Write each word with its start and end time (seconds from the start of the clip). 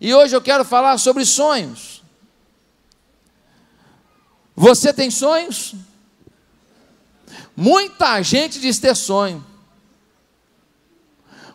E 0.00 0.14
hoje 0.14 0.34
eu 0.34 0.40
quero 0.40 0.64
falar 0.64 0.96
sobre 0.98 1.26
sonhos. 1.26 2.02
Você 4.56 4.92
tem 4.92 5.10
sonhos? 5.10 5.74
Muita 7.54 8.22
gente 8.22 8.58
diz 8.58 8.78
ter 8.78 8.96
sonho. 8.96 9.44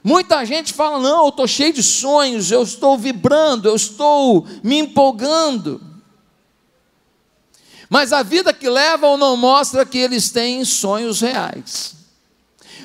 Muita 0.03 0.45
gente 0.45 0.71
fala: 0.71 0.99
não, 0.99 1.23
eu 1.23 1.29
estou 1.29 1.47
cheio 1.47 1.73
de 1.73 1.81
sonhos, 1.81 2.51
eu 2.51 2.61
estou 2.61 2.95
vibrando, 2.95 3.67
eu 3.67 3.75
estou 3.75 4.45
me 4.63 4.77
empolgando. 4.77 5.81
Mas 7.89 8.13
a 8.13 8.21
vida 8.21 8.53
que 8.53 8.69
levam 8.69 9.17
não 9.17 9.35
mostra 9.35 9.85
que 9.85 9.97
eles 9.97 10.29
têm 10.29 10.63
sonhos 10.63 11.21
reais. 11.21 11.94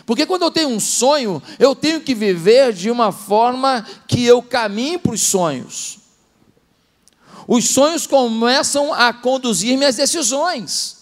Porque 0.07 0.27
quando 0.27 0.43
eu 0.43 0.51
tenho 0.51 0.69
um 0.69 0.81
sonho, 0.81 1.43
eu 1.59 1.75
tenho 1.75 2.01
que 2.01 2.15
viver 2.15 2.73
de 2.73 2.91
uma 2.91 3.13
forma 3.13 3.87
que 4.07 4.25
eu 4.25 4.43
caminhe 4.43 4.99
para 4.99 5.13
os 5.13 5.23
sonhos. 5.23 5.99
Os 7.47 7.69
sonhos 7.69 8.07
começam 8.07 8.93
a 8.93 9.13
conduzir 9.13 9.77
minhas 9.77 9.97
decisões. 9.97 11.00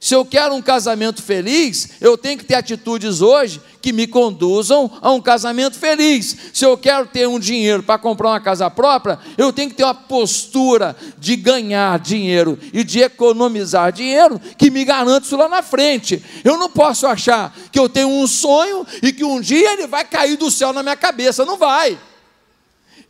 Se 0.00 0.14
eu 0.14 0.24
quero 0.24 0.54
um 0.54 0.62
casamento 0.62 1.22
feliz, 1.22 1.90
eu 2.00 2.16
tenho 2.16 2.38
que 2.38 2.44
ter 2.46 2.54
atitudes 2.54 3.20
hoje 3.20 3.60
que 3.82 3.92
me 3.92 4.06
conduzam 4.06 4.90
a 5.02 5.10
um 5.10 5.20
casamento 5.20 5.78
feliz. 5.78 6.34
Se 6.54 6.64
eu 6.64 6.78
quero 6.78 7.06
ter 7.06 7.28
um 7.28 7.38
dinheiro 7.38 7.82
para 7.82 7.98
comprar 7.98 8.30
uma 8.30 8.40
casa 8.40 8.70
própria, 8.70 9.18
eu 9.36 9.52
tenho 9.52 9.68
que 9.68 9.76
ter 9.76 9.84
uma 9.84 9.92
postura 9.92 10.96
de 11.18 11.36
ganhar 11.36 11.98
dinheiro 11.98 12.58
e 12.72 12.82
de 12.82 13.00
economizar 13.00 13.92
dinheiro 13.92 14.40
que 14.56 14.70
me 14.70 14.86
garante 14.86 15.26
isso 15.26 15.36
lá 15.36 15.50
na 15.50 15.62
frente. 15.62 16.24
Eu 16.42 16.56
não 16.56 16.70
posso 16.70 17.06
achar 17.06 17.54
que 17.70 17.78
eu 17.78 17.86
tenho 17.86 18.08
um 18.08 18.26
sonho 18.26 18.86
e 19.02 19.12
que 19.12 19.22
um 19.22 19.38
dia 19.38 19.74
ele 19.74 19.86
vai 19.86 20.04
cair 20.04 20.38
do 20.38 20.50
céu 20.50 20.72
na 20.72 20.82
minha 20.82 20.96
cabeça. 20.96 21.44
Não 21.44 21.58
vai. 21.58 21.98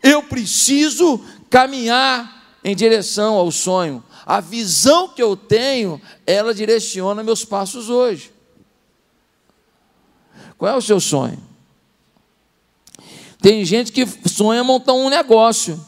Eu 0.02 0.24
preciso 0.24 1.24
caminhar 1.48 2.58
em 2.64 2.74
direção 2.74 3.34
ao 3.34 3.52
sonho 3.52 4.02
a 4.24 4.40
visão 4.40 5.08
que 5.08 5.22
eu 5.22 5.36
tenho, 5.36 6.00
ela 6.26 6.54
direciona 6.54 7.22
meus 7.22 7.44
passos 7.44 7.88
hoje. 7.88 8.32
Qual 10.56 10.70
é 10.70 10.76
o 10.76 10.82
seu 10.82 11.00
sonho? 11.00 11.38
Tem 13.40 13.64
gente 13.64 13.90
que 13.90 14.06
sonha 14.28 14.62
montar 14.62 14.92
um 14.92 15.08
negócio. 15.08 15.84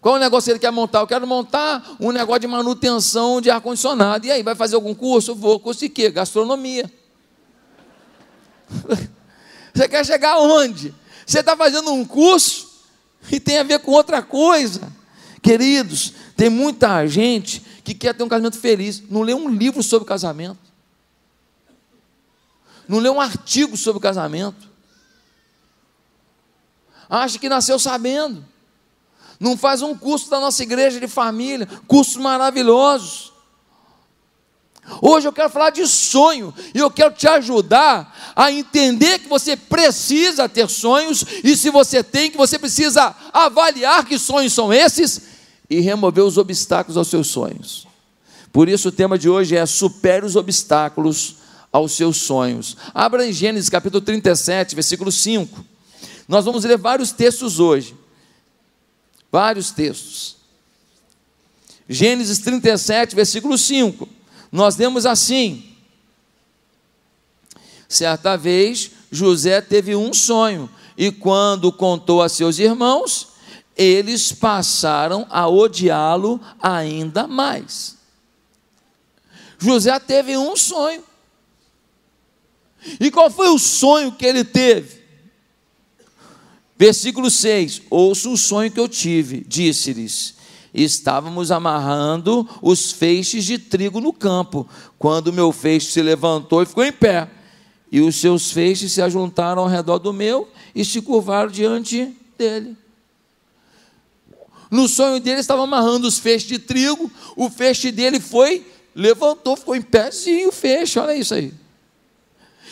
Qual 0.00 0.16
o 0.16 0.18
negócio 0.18 0.46
que 0.46 0.52
ele 0.52 0.58
quer 0.58 0.72
montar? 0.72 0.98
Eu 0.98 1.06
quero 1.06 1.24
montar 1.26 1.96
um 2.00 2.10
negócio 2.10 2.40
de 2.40 2.48
manutenção 2.48 3.40
de 3.40 3.48
ar-condicionado. 3.48 4.26
E 4.26 4.32
aí, 4.32 4.42
vai 4.42 4.56
fazer 4.56 4.74
algum 4.74 4.94
curso? 4.94 5.32
Vou. 5.32 5.60
Curso 5.60 5.78
de 5.78 5.88
quê? 5.88 6.10
Gastronomia. 6.10 6.90
Você 9.72 9.88
quer 9.88 10.04
chegar 10.04 10.32
aonde? 10.32 10.92
Você 11.24 11.38
está 11.38 11.56
fazendo 11.56 11.92
um 11.92 12.04
curso 12.04 12.68
e 13.30 13.38
tem 13.38 13.58
a 13.58 13.62
ver 13.62 13.78
com 13.78 13.92
outra 13.92 14.20
coisa. 14.20 14.92
Queridos, 15.40 16.14
tem 16.36 16.48
muita 16.48 17.06
gente 17.06 17.60
que 17.84 17.94
quer 17.94 18.14
ter 18.14 18.22
um 18.22 18.28
casamento 18.28 18.58
feliz, 18.58 19.02
não 19.08 19.22
lê 19.22 19.34
um 19.34 19.48
livro 19.48 19.82
sobre 19.82 20.06
casamento, 20.06 20.58
não 22.88 22.98
lê 22.98 23.08
um 23.08 23.20
artigo 23.20 23.76
sobre 23.76 24.00
casamento, 24.00 24.68
acha 27.08 27.38
que 27.38 27.48
nasceu 27.48 27.78
sabendo, 27.78 28.44
não 29.38 29.56
faz 29.56 29.82
um 29.82 29.96
curso 29.96 30.30
da 30.30 30.40
nossa 30.40 30.62
igreja 30.62 31.00
de 31.00 31.08
família, 31.08 31.68
cursos 31.86 32.16
maravilhosos. 32.16 33.32
Hoje 35.00 35.28
eu 35.28 35.32
quero 35.32 35.48
falar 35.48 35.70
de 35.70 35.86
sonho 35.86 36.52
e 36.74 36.78
eu 36.78 36.90
quero 36.90 37.14
te 37.14 37.28
ajudar 37.28 38.32
a 38.34 38.50
entender 38.50 39.20
que 39.20 39.28
você 39.28 39.56
precisa 39.56 40.48
ter 40.48 40.68
sonhos 40.68 41.24
e 41.44 41.56
se 41.56 41.70
você 41.70 42.02
tem, 42.02 42.30
que 42.30 42.36
você 42.36 42.58
precisa 42.58 43.14
avaliar 43.32 44.04
que 44.04 44.18
sonhos 44.18 44.52
são 44.52 44.72
esses 44.72 45.31
e 45.72 45.80
remover 45.80 46.22
os 46.22 46.36
obstáculos 46.36 46.98
aos 46.98 47.08
seus 47.08 47.28
sonhos. 47.28 47.86
Por 48.52 48.68
isso 48.68 48.88
o 48.88 48.92
tema 48.92 49.18
de 49.18 49.28
hoje 49.28 49.56
é 49.56 49.64
supere 49.64 50.26
os 50.26 50.36
obstáculos 50.36 51.36
aos 51.72 51.92
seus 51.92 52.18
sonhos. 52.18 52.76
Abra 52.92 53.26
em 53.26 53.32
Gênesis 53.32 53.70
capítulo 53.70 54.02
37, 54.02 54.74
versículo 54.74 55.10
5. 55.10 55.64
Nós 56.28 56.44
vamos 56.44 56.64
ler 56.64 56.76
vários 56.76 57.10
textos 57.10 57.58
hoje. 57.58 57.96
Vários 59.30 59.70
textos. 59.70 60.36
Gênesis 61.88 62.38
37, 62.40 63.16
versículo 63.16 63.56
5. 63.56 64.06
Nós 64.50 64.76
lemos 64.76 65.06
assim: 65.06 65.74
Certa 67.88 68.36
vez, 68.36 68.90
José 69.10 69.62
teve 69.62 69.96
um 69.96 70.12
sonho, 70.12 70.68
e 70.98 71.10
quando 71.10 71.72
contou 71.72 72.20
a 72.20 72.28
seus 72.28 72.58
irmãos, 72.58 73.31
eles 73.82 74.32
passaram 74.32 75.26
a 75.28 75.48
odiá-lo 75.48 76.40
ainda 76.60 77.26
mais. 77.26 77.96
José 79.58 79.98
teve 80.00 80.36
um 80.36 80.56
sonho. 80.56 81.02
E 82.98 83.10
qual 83.10 83.30
foi 83.30 83.48
o 83.48 83.58
sonho 83.58 84.12
que 84.12 84.26
ele 84.26 84.44
teve? 84.44 85.02
Versículo 86.76 87.30
6: 87.30 87.82
Ouço 87.88 88.32
o 88.32 88.36
sonho 88.36 88.70
que 88.70 88.80
eu 88.80 88.88
tive, 88.88 89.44
disse-lhes: 89.46 90.34
Estávamos 90.74 91.52
amarrando 91.52 92.48
os 92.60 92.90
feixes 92.90 93.44
de 93.44 93.58
trigo 93.58 94.00
no 94.00 94.12
campo, 94.12 94.68
quando 94.98 95.32
meu 95.32 95.52
feixe 95.52 95.92
se 95.92 96.02
levantou 96.02 96.62
e 96.62 96.66
ficou 96.66 96.84
em 96.84 96.92
pé, 96.92 97.30
e 97.90 98.00
os 98.00 98.16
seus 98.16 98.50
feixes 98.50 98.90
se 98.92 99.00
ajuntaram 99.00 99.62
ao 99.62 99.68
redor 99.68 99.98
do 99.98 100.12
meu 100.12 100.48
e 100.74 100.84
se 100.84 101.00
curvaram 101.00 101.50
diante 101.50 102.16
dele. 102.36 102.81
No 104.72 104.88
sonho 104.88 105.20
dele 105.20 105.38
estava 105.38 105.64
amarrando 105.64 106.08
os 106.08 106.18
feixes 106.18 106.48
de 106.48 106.58
trigo, 106.58 107.12
o 107.36 107.50
feixe 107.50 107.92
dele 107.92 108.18
foi, 108.18 108.66
levantou, 108.94 109.54
ficou 109.54 109.76
em 109.76 109.82
pézinho 109.82 110.48
o 110.48 110.52
feixe, 110.52 110.98
olha 110.98 111.14
isso 111.14 111.34
aí. 111.34 111.52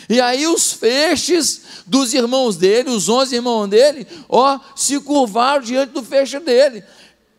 E 0.09 0.19
aí 0.19 0.47
os 0.47 0.72
feixes 0.72 1.60
dos 1.87 2.15
irmãos 2.15 2.56
dele, 2.56 2.89
os 2.89 3.10
onze 3.10 3.34
irmãos 3.34 3.69
dele, 3.69 4.06
ó, 4.31 4.59
se 4.75 4.99
curvaram 4.99 5.62
diante 5.62 5.93
do 5.93 6.03
feixe 6.03 6.41
dele. 6.41 6.83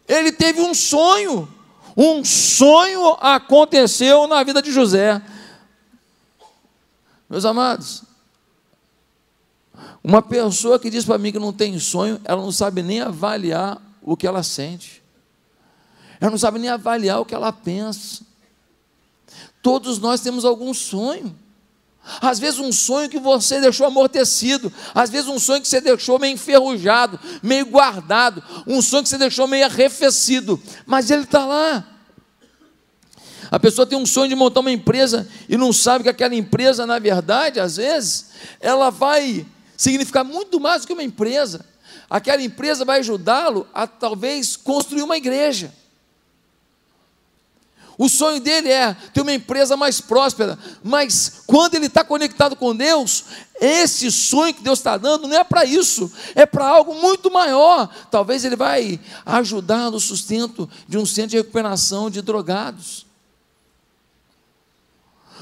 Ele 0.07 0.31
teve 0.31 0.61
um 0.61 0.75
sonho, 0.75 1.51
um 1.97 2.23
sonho 2.23 3.17
aconteceu 3.19 4.27
na 4.27 4.43
vida 4.43 4.61
de 4.61 4.71
José. 4.71 5.19
Meus 7.27 7.45
amados, 7.45 8.03
uma 10.03 10.21
pessoa 10.21 10.77
que 10.77 10.91
diz 10.91 11.03
para 11.03 11.17
mim 11.17 11.31
que 11.31 11.39
não 11.39 11.51
tem 11.51 11.79
sonho, 11.79 12.21
ela 12.23 12.43
não 12.43 12.51
sabe 12.51 12.83
nem 12.83 13.01
avaliar 13.01 13.81
o 14.01 14.17
que 14.17 14.25
ela 14.25 14.43
sente. 14.43 15.01
Ela 16.19 16.31
não 16.31 16.37
sabe 16.37 16.59
nem 16.59 16.69
avaliar 16.69 17.19
o 17.19 17.25
que 17.25 17.33
ela 17.33 17.51
pensa. 17.51 18.23
Todos 19.61 19.99
nós 19.99 20.21
temos 20.21 20.45
algum 20.45 20.73
sonho. 20.73 21.35
Às 22.19 22.39
vezes 22.39 22.59
um 22.59 22.71
sonho 22.71 23.09
que 23.09 23.19
você 23.19 23.61
deixou 23.61 23.85
amortecido, 23.85 24.73
às 24.93 25.09
vezes 25.11 25.27
um 25.27 25.39
sonho 25.39 25.61
que 25.61 25.67
você 25.67 25.79
deixou 25.79 26.17
meio 26.17 26.33
enferrujado, 26.33 27.19
meio 27.43 27.67
guardado, 27.67 28.43
um 28.65 28.81
sonho 28.81 29.03
que 29.03 29.09
você 29.09 29.19
deixou 29.19 29.47
meio 29.47 29.65
arrefecido, 29.65 30.59
mas 30.85 31.11
ele 31.11 31.23
está 31.23 31.45
lá. 31.45 31.87
A 33.51 33.59
pessoa 33.59 33.85
tem 33.85 33.97
um 33.97 34.05
sonho 34.05 34.29
de 34.29 34.35
montar 34.35 34.61
uma 34.61 34.71
empresa 34.71 35.27
e 35.47 35.55
não 35.57 35.71
sabe 35.71 36.03
que 36.03 36.09
aquela 36.09 36.33
empresa, 36.33 36.87
na 36.87 36.97
verdade, 36.97 37.59
às 37.59 37.77
vezes, 37.77 38.29
ela 38.59 38.89
vai 38.89 39.45
significar 39.77 40.23
muito 40.23 40.59
mais 40.59 40.81
do 40.81 40.87
que 40.87 40.93
uma 40.93 41.03
empresa 41.03 41.70
aquela 42.11 42.43
empresa 42.43 42.83
vai 42.83 42.99
ajudá-lo 42.99 43.65
a 43.73 43.87
talvez 43.87 44.57
construir 44.57 45.01
uma 45.01 45.15
igreja. 45.15 45.73
O 47.97 48.09
sonho 48.09 48.41
dele 48.41 48.69
é 48.69 48.93
ter 49.13 49.21
uma 49.21 49.31
empresa 49.31 49.77
mais 49.77 50.01
próspera, 50.01 50.59
mas 50.83 51.43
quando 51.47 51.75
ele 51.75 51.85
está 51.85 52.03
conectado 52.03 52.55
com 52.55 52.75
Deus, 52.75 53.23
esse 53.61 54.11
sonho 54.11 54.53
que 54.53 54.63
Deus 54.63 54.79
está 54.79 54.97
dando 54.97 55.27
não 55.27 55.37
é 55.37 55.43
para 55.43 55.63
isso, 55.63 56.11
é 56.35 56.45
para 56.45 56.67
algo 56.67 56.95
muito 56.95 57.31
maior. 57.31 57.87
Talvez 58.09 58.43
ele 58.43 58.55
vai 58.55 58.99
ajudar 59.25 59.89
no 59.89 59.99
sustento 59.99 60.69
de 60.87 60.97
um 60.97 61.05
centro 61.05 61.29
de 61.31 61.37
recuperação 61.37 62.09
de 62.09 62.21
drogados. 62.21 63.05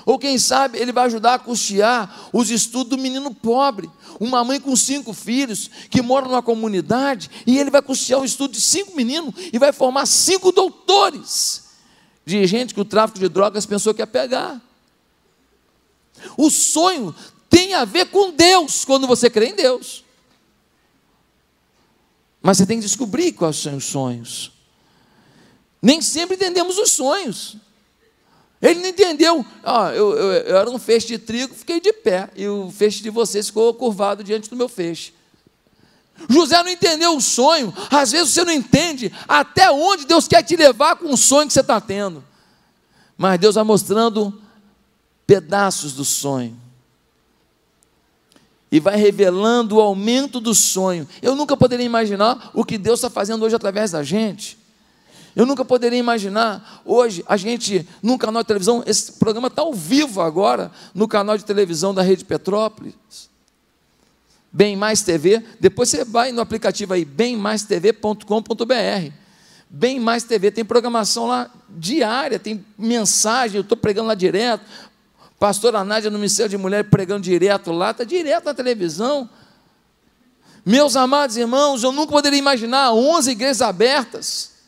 Ou 0.09 0.17
quem 0.17 0.39
sabe 0.39 0.79
ele 0.79 0.91
vai 0.91 1.06
ajudar 1.06 1.35
a 1.35 1.39
custear 1.39 2.31
os 2.33 2.50
estudos 2.50 2.89
do 2.89 2.97
menino 2.97 3.31
pobre. 3.31 3.88
Uma 4.19 4.44
mãe 4.44 4.59
com 4.59 4.75
cinco 4.75 5.13
filhos 5.13 5.69
que 5.88 6.01
mora 6.01 6.27
numa 6.27 6.41
comunidade 6.41 7.29
e 7.45 7.59
ele 7.59 7.69
vai 7.69 7.79
custear 7.79 8.19
o 8.19 8.25
estudo 8.25 8.53
de 8.53 8.59
cinco 8.59 8.95
meninos 8.95 9.35
e 9.53 9.59
vai 9.59 9.71
formar 9.71 10.07
cinco 10.07 10.51
doutores 10.51 11.65
de 12.25 12.44
gente 12.47 12.73
que 12.73 12.81
o 12.81 12.85
tráfico 12.85 13.19
de 13.19 13.29
drogas 13.29 13.67
pensou 13.67 13.94
que 13.94 14.01
ia 14.01 14.07
pegar. 14.07 14.59
O 16.35 16.50
sonho 16.50 17.13
tem 17.47 17.75
a 17.75 17.85
ver 17.85 18.06
com 18.07 18.31
Deus 18.31 18.83
quando 18.83 19.06
você 19.06 19.29
crê 19.29 19.50
em 19.50 19.56
Deus. 19.56 20.03
Mas 22.41 22.57
você 22.57 22.65
tem 22.65 22.79
que 22.79 22.85
descobrir 22.88 23.33
quais 23.33 23.57
são 23.57 23.77
os 23.77 23.85
sonhos. 23.85 24.51
Nem 25.79 26.01
sempre 26.01 26.35
entendemos 26.35 26.79
os 26.79 26.89
sonhos. 26.94 27.57
Ele 28.61 28.81
não 28.81 28.89
entendeu. 28.89 29.45
Ah, 29.63 29.91
eu, 29.94 30.11
eu, 30.17 30.31
eu, 30.33 30.57
era 30.57 30.69
um 30.69 30.77
feixe 30.77 31.07
de 31.07 31.17
trigo, 31.17 31.56
fiquei 31.56 31.79
de 31.79 31.94
pé. 31.94 32.29
E 32.35 32.47
o 32.47 32.69
feixe 32.71 33.01
de 33.01 33.09
vocês 33.09 33.47
ficou 33.47 33.73
curvado 33.73 34.23
diante 34.23 34.50
do 34.50 34.56
meu 34.56 34.67
feixe. 34.67 35.13
José 36.27 36.61
não 36.61 36.69
entendeu 36.69 37.15
o 37.15 37.21
sonho. 37.21 37.73
Às 37.89 38.11
vezes 38.11 38.33
você 38.33 38.44
não 38.44 38.51
entende 38.51 39.13
até 39.27 39.71
onde 39.71 40.06
Deus 40.06 40.27
quer 40.27 40.44
te 40.44 40.56
levar 40.56 40.97
com 40.97 41.13
o 41.13 41.17
sonho 41.17 41.47
que 41.47 41.53
você 41.53 41.61
está 41.61 41.79
tendo. 41.79 42.23
Mas 43.17 43.39
Deus 43.39 43.56
vai 43.56 43.63
mostrando 43.63 44.41
pedaços 45.25 45.94
do 45.94 46.03
sonho. 46.03 46.59
E 48.71 48.79
vai 48.79 48.97
revelando 48.97 49.77
o 49.77 49.81
aumento 49.81 50.39
do 50.39 50.53
sonho. 50.53 51.07
Eu 51.21 51.33
nunca 51.33 51.56
poderia 51.56 51.85
imaginar 51.85 52.51
o 52.53 52.65
que 52.65 52.77
Deus 52.77 53.00
está 53.00 53.09
fazendo 53.09 53.44
hoje 53.45 53.56
através 53.56 53.91
da 53.91 54.03
gente. 54.03 54.57
Eu 55.39 55.45
nunca 55.45 55.63
poderia 55.63 55.97
imaginar 55.97 56.81
hoje 56.83 57.24
a 57.25 57.38
gente 57.38 57.88
num 58.03 58.18
canal 58.18 58.44
de 58.44 58.47
televisão, 58.47 58.83
esse 58.86 59.13
programa 59.13 59.47
está 59.47 59.62
ao 59.62 59.74
vivo 59.74 60.19
agora 60.19 60.69
no 60.94 61.07
canal 61.07 61.38
de 61.38 61.45
televisão 61.45 61.94
da 61.94 62.01
Rede 62.01 62.25
Petrópolis. 62.25 62.94
Bem 64.51 64.75
Mais 64.75 65.01
TV, 65.01 65.41
depois 65.57 65.88
você 65.88 66.03
vai 66.03 66.33
no 66.33 66.41
aplicativo 66.41 66.94
aí, 66.94 67.06
bemmaistv.com.br. 67.06 69.13
Bem 69.69 69.97
Mais 69.97 70.25
TV, 70.25 70.51
tem 70.51 70.65
programação 70.65 71.27
lá 71.27 71.50
diária, 71.69 72.38
tem 72.38 72.65
mensagem, 72.77 73.59
eu 73.59 73.62
estou 73.62 73.77
pregando 73.77 74.09
lá 74.09 74.15
direto. 74.15 74.65
Pastora 75.39 75.85
Nádia 75.85 76.12
no 76.12 76.18
Ministério 76.18 76.50
de 76.50 76.57
Mulher 76.57 76.89
pregando 76.89 77.21
direto 77.21 77.71
lá, 77.71 77.92
está 77.92 78.03
direto 78.03 78.44
na 78.44 78.53
televisão. 78.53 79.30
Meus 80.65 80.97
amados 80.97 81.38
irmãos, 81.38 81.81
eu 81.81 81.94
nunca 81.94 82.12
poderia 82.12 82.38
imaginar 82.38 82.92
11 82.92 83.31
igrejas 83.31 83.62
abertas 83.62 84.58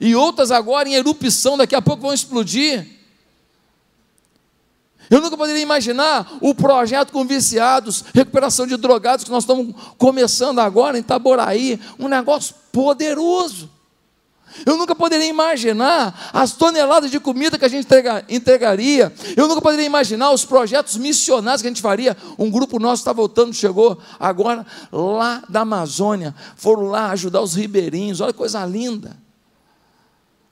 e 0.00 0.14
outras 0.14 0.50
agora 0.50 0.88
em 0.88 0.94
erupção, 0.94 1.56
daqui 1.56 1.74
a 1.74 1.82
pouco 1.82 2.02
vão 2.02 2.12
explodir. 2.12 2.96
Eu 5.08 5.20
nunca 5.20 5.36
poderia 5.36 5.62
imaginar 5.62 6.38
o 6.40 6.54
projeto 6.54 7.12
com 7.12 7.24
viciados, 7.24 8.04
recuperação 8.12 8.66
de 8.66 8.76
drogados 8.76 9.24
que 9.24 9.30
nós 9.30 9.44
estamos 9.44 9.74
começando 9.96 10.58
agora 10.58 10.96
em 10.96 11.00
Itaboraí, 11.00 11.80
um 11.98 12.08
negócio 12.08 12.54
poderoso. 12.72 13.70
Eu 14.64 14.76
nunca 14.76 14.94
poderia 14.94 15.26
imaginar 15.26 16.30
as 16.32 16.52
toneladas 16.52 17.10
de 17.10 17.20
comida 17.20 17.58
que 17.58 17.64
a 17.64 17.68
gente 17.68 17.84
entrega, 17.84 18.24
entregaria. 18.28 19.12
Eu 19.36 19.46
nunca 19.48 19.60
poderia 19.60 19.84
imaginar 19.84 20.30
os 20.30 20.44
projetos 20.44 20.96
missionários 20.96 21.60
que 21.60 21.68
a 21.68 21.70
gente 21.70 21.82
faria. 21.82 22.16
Um 22.38 22.50
grupo 22.50 22.78
nosso 22.78 23.02
está 23.02 23.12
voltando, 23.12 23.52
chegou 23.52 23.98
agora 24.18 24.64
lá 24.90 25.42
da 25.48 25.60
Amazônia. 25.60 26.34
Foram 26.56 26.84
lá 26.84 27.10
ajudar 27.10 27.42
os 27.42 27.54
ribeirinhos. 27.54 28.20
Olha 28.20 28.32
que 28.32 28.38
coisa 28.38 28.64
linda. 28.64 29.25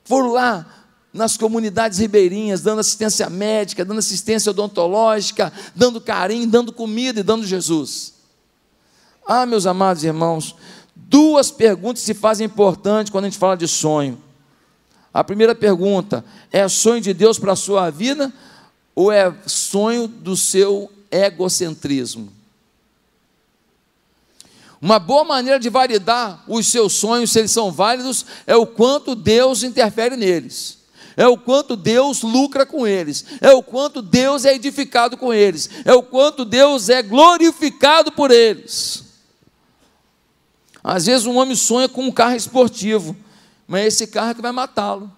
Foram 0.04 0.32
lá 0.32 0.66
nas 1.12 1.36
comunidades 1.36 1.98
ribeirinhas, 1.98 2.60
dando 2.60 2.80
assistência 2.80 3.30
médica, 3.30 3.84
dando 3.84 3.98
assistência 3.98 4.50
odontológica, 4.50 5.52
dando 5.74 6.00
carinho, 6.00 6.46
dando 6.46 6.72
comida 6.72 7.20
e 7.20 7.22
dando 7.22 7.46
Jesus. 7.46 8.14
Ah, 9.26 9.46
meus 9.46 9.64
amados 9.64 10.02
irmãos, 10.02 10.56
duas 10.94 11.50
perguntas 11.50 12.02
se 12.02 12.12
fazem 12.12 12.46
importantes 12.46 13.10
quando 13.10 13.24
a 13.24 13.28
gente 13.28 13.38
fala 13.38 13.56
de 13.56 13.68
sonho. 13.68 14.20
A 15.12 15.22
primeira 15.22 15.54
pergunta: 15.54 16.24
é 16.52 16.66
sonho 16.68 17.00
de 17.00 17.14
Deus 17.14 17.38
para 17.38 17.52
a 17.52 17.56
sua 17.56 17.88
vida 17.90 18.32
ou 18.94 19.12
é 19.12 19.32
sonho 19.46 20.08
do 20.08 20.36
seu 20.36 20.90
egocentrismo? 21.10 22.32
Uma 24.84 24.98
boa 24.98 25.24
maneira 25.24 25.58
de 25.58 25.70
validar 25.70 26.44
os 26.46 26.66
seus 26.66 26.92
sonhos, 26.92 27.32
se 27.32 27.38
eles 27.38 27.50
são 27.50 27.72
válidos, 27.72 28.26
é 28.46 28.54
o 28.54 28.66
quanto 28.66 29.14
Deus 29.14 29.62
interfere 29.62 30.14
neles 30.14 30.84
é 31.16 31.28
o 31.28 31.38
quanto 31.38 31.76
Deus 31.76 32.22
lucra 32.22 32.66
com 32.66 32.84
eles, 32.84 33.24
é 33.40 33.52
o 33.52 33.62
quanto 33.62 34.02
Deus 34.02 34.44
é 34.44 34.52
edificado 34.52 35.16
com 35.16 35.32
eles, 35.32 35.70
é 35.84 35.94
o 35.94 36.02
quanto 36.02 36.44
Deus 36.44 36.88
é 36.88 37.04
glorificado 37.04 38.10
por 38.10 38.32
eles. 38.32 39.04
Às 40.82 41.06
vezes 41.06 41.24
um 41.24 41.36
homem 41.36 41.54
sonha 41.54 41.88
com 41.88 42.02
um 42.02 42.10
carro 42.10 42.34
esportivo, 42.34 43.16
mas 43.68 43.82
é 43.82 43.86
esse 43.86 44.08
carro 44.08 44.34
que 44.34 44.42
vai 44.42 44.50
matá-lo. 44.50 45.08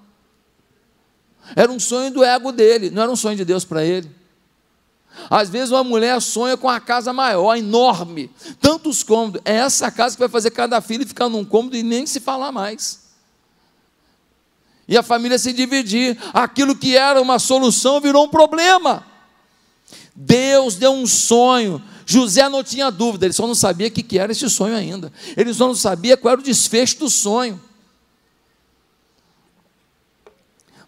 Era 1.56 1.72
um 1.72 1.80
sonho 1.80 2.12
do 2.12 2.22
ego 2.22 2.52
dele, 2.52 2.90
não 2.90 3.02
era 3.02 3.10
um 3.10 3.16
sonho 3.16 3.38
de 3.38 3.44
Deus 3.46 3.64
para 3.64 3.82
ele. 3.82 4.10
Às 5.30 5.48
vezes 5.48 5.70
uma 5.70 5.84
mulher 5.84 6.20
sonha 6.20 6.56
com 6.56 6.68
a 6.68 6.80
casa 6.80 7.12
maior, 7.12 7.56
enorme, 7.56 8.30
tantos 8.60 9.02
cômodos. 9.02 9.40
É 9.44 9.56
essa 9.56 9.90
casa 9.90 10.14
que 10.14 10.20
vai 10.20 10.28
fazer 10.28 10.50
cada 10.50 10.80
filho 10.80 11.06
ficar 11.06 11.28
num 11.28 11.44
cômodo 11.44 11.76
e 11.76 11.82
nem 11.82 12.06
se 12.06 12.20
falar 12.20 12.52
mais 12.52 13.06
e 14.88 14.96
a 14.96 15.02
família 15.02 15.38
se 15.38 15.52
dividir. 15.52 16.16
Aquilo 16.32 16.76
que 16.76 16.96
era 16.96 17.20
uma 17.20 17.38
solução 17.38 18.00
virou 18.00 18.24
um 18.24 18.28
problema. 18.28 19.04
Deus 20.14 20.76
deu 20.76 20.92
um 20.92 21.06
sonho. 21.06 21.82
José 22.06 22.48
não 22.48 22.62
tinha 22.62 22.90
dúvida, 22.90 23.26
ele 23.26 23.32
só 23.32 23.46
não 23.46 23.54
sabia 23.54 23.88
o 23.88 23.90
que 23.90 24.18
era 24.18 24.30
esse 24.30 24.48
sonho 24.48 24.76
ainda. 24.76 25.12
Ele 25.36 25.52
só 25.52 25.66
não 25.66 25.74
sabia 25.74 26.16
qual 26.16 26.32
era 26.32 26.40
o 26.40 26.44
desfecho 26.44 26.98
do 27.00 27.10
sonho. 27.10 27.60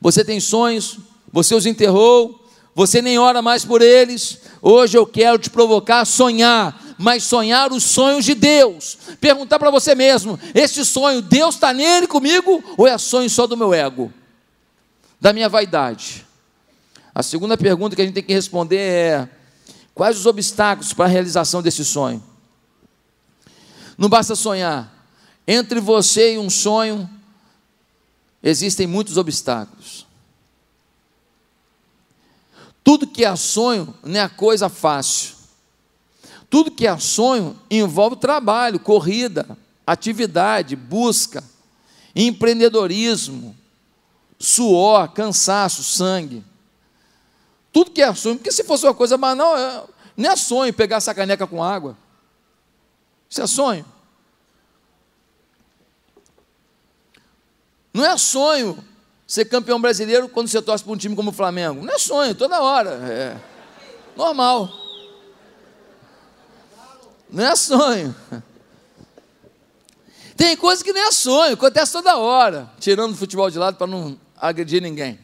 Você 0.00 0.24
tem 0.24 0.38
sonhos, 0.38 0.98
você 1.32 1.56
os 1.56 1.66
enterrou, 1.66 2.47
você 2.74 3.02
nem 3.02 3.18
ora 3.18 3.42
mais 3.42 3.64
por 3.64 3.82
eles. 3.82 4.38
Hoje 4.62 4.96
eu 4.96 5.06
quero 5.06 5.38
te 5.38 5.50
provocar 5.50 6.00
a 6.00 6.04
sonhar 6.04 6.88
mas 6.98 7.22
sonhar 7.22 7.72
os 7.72 7.84
sonhos 7.84 8.24
de 8.24 8.34
Deus. 8.34 8.98
Perguntar 9.20 9.58
para 9.58 9.70
você 9.70 9.94
mesmo: 9.94 10.38
este 10.52 10.84
sonho, 10.84 11.22
Deus 11.22 11.54
está 11.54 11.72
nele 11.72 12.08
comigo 12.08 12.62
ou 12.76 12.86
é 12.86 12.98
sonho 12.98 13.30
só 13.30 13.46
do 13.46 13.56
meu 13.56 13.72
ego, 13.72 14.12
da 15.20 15.32
minha 15.32 15.48
vaidade? 15.48 16.26
A 17.14 17.22
segunda 17.22 17.56
pergunta 17.56 17.94
que 17.94 18.02
a 18.02 18.04
gente 18.04 18.14
tem 18.14 18.22
que 18.22 18.34
responder 18.34 18.76
é: 18.76 19.28
quais 19.94 20.18
os 20.18 20.26
obstáculos 20.26 20.92
para 20.92 21.04
a 21.04 21.08
realização 21.08 21.62
desse 21.62 21.84
sonho? 21.84 22.22
Não 23.96 24.08
basta 24.08 24.34
sonhar, 24.34 24.92
entre 25.46 25.80
você 25.80 26.34
e 26.34 26.38
um 26.38 26.50
sonho 26.50 27.08
existem 28.42 28.86
muitos 28.86 29.16
obstáculos. 29.16 30.07
Tudo 32.88 33.06
que 33.06 33.22
é 33.22 33.36
sonho 33.36 33.94
não 34.02 34.18
é 34.18 34.26
coisa 34.30 34.70
fácil. 34.70 35.34
Tudo 36.48 36.70
que 36.70 36.86
é 36.86 36.98
sonho 36.98 37.54
envolve 37.70 38.16
trabalho, 38.16 38.80
corrida, 38.80 39.46
atividade, 39.86 40.74
busca, 40.74 41.44
empreendedorismo, 42.16 43.54
suor, 44.38 45.06
cansaço, 45.12 45.84
sangue. 45.84 46.42
Tudo 47.70 47.90
que 47.90 48.00
é 48.00 48.14
sonho, 48.14 48.36
porque 48.36 48.50
se 48.50 48.64
fosse 48.64 48.86
uma 48.86 48.94
coisa 48.94 49.18
banal, 49.18 49.54
é, 49.54 49.84
não 50.16 50.30
é 50.30 50.34
sonho 50.34 50.72
pegar 50.72 50.96
essa 50.96 51.14
caneca 51.14 51.46
com 51.46 51.62
água. 51.62 51.94
Isso 53.28 53.42
é 53.42 53.46
sonho. 53.46 53.84
Não 57.92 58.06
é 58.06 58.16
sonho 58.16 58.82
ser 59.28 59.44
campeão 59.44 59.78
brasileiro 59.78 60.26
quando 60.26 60.48
você 60.48 60.62
torce 60.62 60.82
para 60.82 60.94
um 60.94 60.96
time 60.96 61.14
como 61.14 61.28
o 61.28 61.34
Flamengo. 61.34 61.84
Não 61.84 61.94
é 61.94 61.98
sonho, 61.98 62.34
toda 62.34 62.62
hora. 62.62 62.90
É 62.92 63.36
normal. 64.16 64.72
Não 67.28 67.44
é 67.44 67.54
sonho. 67.54 68.16
Tem 70.34 70.56
coisa 70.56 70.82
que 70.82 70.94
não 70.94 71.06
é 71.06 71.12
sonho, 71.12 71.54
acontece 71.54 71.92
toda 71.92 72.16
hora, 72.16 72.70
tirando 72.80 73.12
o 73.12 73.16
futebol 73.16 73.50
de 73.50 73.58
lado 73.58 73.76
para 73.76 73.86
não 73.86 74.18
agredir 74.40 74.80
ninguém. 74.80 75.18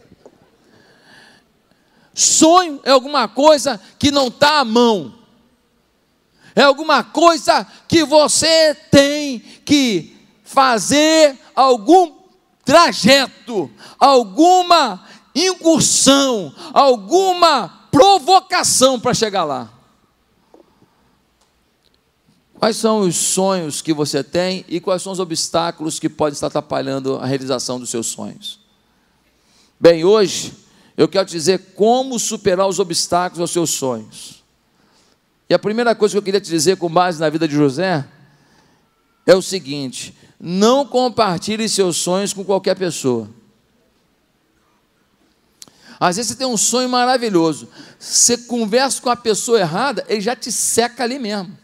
Sonho 2.13 2.81
é 2.85 2.91
alguma 2.91 3.27
coisa 3.27 3.81
que 3.99 4.11
não 4.11 4.27
está 4.27 4.59
à 4.59 4.65
mão, 4.65 5.15
é 6.55 6.63
alguma 6.63 7.03
coisa 7.03 7.67
que 7.89 8.05
você 8.05 8.75
tem 8.91 9.39
que 9.65 10.17
fazer 10.43 11.39
algum 11.55 12.24
trajeto, 12.65 13.71
alguma 13.99 15.05
incursão, 15.35 16.55
alguma 16.73 17.89
provocação 17.91 18.99
para 18.99 19.15
chegar 19.15 19.45
lá. 19.45 19.71
Quais 22.59 22.77
são 22.77 23.01
os 23.01 23.17
sonhos 23.17 23.83
que 23.83 23.93
você 23.93 24.25
tem 24.25 24.65
e 24.69 24.81
quais 24.81 25.03
são 25.03 25.13
os 25.13 25.21
obstáculos 25.21 25.99
que 25.99 26.09
podem 26.09 26.33
estar 26.33 26.47
atrapalhando 26.47 27.17
a 27.17 27.27
realização 27.27 27.79
dos 27.79 27.91
seus 27.91 28.07
sonhos? 28.07 28.61
Bem, 29.79 30.05
hoje 30.05 30.55
eu 30.97 31.07
quero 31.07 31.27
te 31.27 31.33
dizer 31.33 31.75
como 31.75 32.19
superar 32.19 32.67
os 32.67 32.79
obstáculos 32.79 33.41
aos 33.41 33.51
seus 33.51 33.71
sonhos. 33.71 34.43
E 35.51 35.53
a 35.53 35.59
primeira 35.59 35.95
coisa 35.95 36.15
que 36.15 36.19
eu 36.19 36.23
queria 36.23 36.41
te 36.41 36.49
dizer 36.49 36.77
com 36.79 36.89
base 36.89 37.21
na 37.21 37.29
vida 37.29 37.47
de 37.47 37.55
José 37.55 38.07
é 39.27 39.35
o 39.35 39.43
seguinte: 39.43 40.17
não 40.39 40.87
compartilhe 40.87 41.69
seus 41.69 41.97
sonhos 41.97 42.33
com 42.33 42.45
qualquer 42.45 42.77
pessoa. 42.77 43.29
Às 45.99 46.17
vezes 46.17 46.33
você 46.33 46.39
tem 46.39 46.47
um 46.47 46.57
sonho 46.57 46.89
maravilhoso, 46.89 47.69
você 47.99 48.37
conversa 48.37 49.01
com 49.01 49.11
a 49.11 49.17
pessoa 49.17 49.61
errada, 49.61 50.05
ele 50.09 50.21
já 50.21 50.35
te 50.37 50.51
seca 50.51 51.05
ali 51.05 51.19
mesmo. 51.19 51.57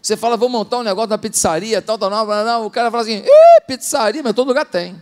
Você 0.00 0.16
fala, 0.16 0.36
vou 0.36 0.48
montar 0.48 0.78
um 0.78 0.82
negócio 0.82 1.10
na 1.10 1.18
pizzaria, 1.18 1.80
tal, 1.80 1.96
tal, 1.96 2.10
tal, 2.10 2.26
tal. 2.26 2.66
O 2.66 2.70
cara 2.70 2.90
fala 2.90 3.04
assim, 3.04 3.22
pizzaria, 3.68 4.20
mas 4.22 4.32
todo 4.32 4.48
lugar 4.48 4.66
tem. 4.66 5.00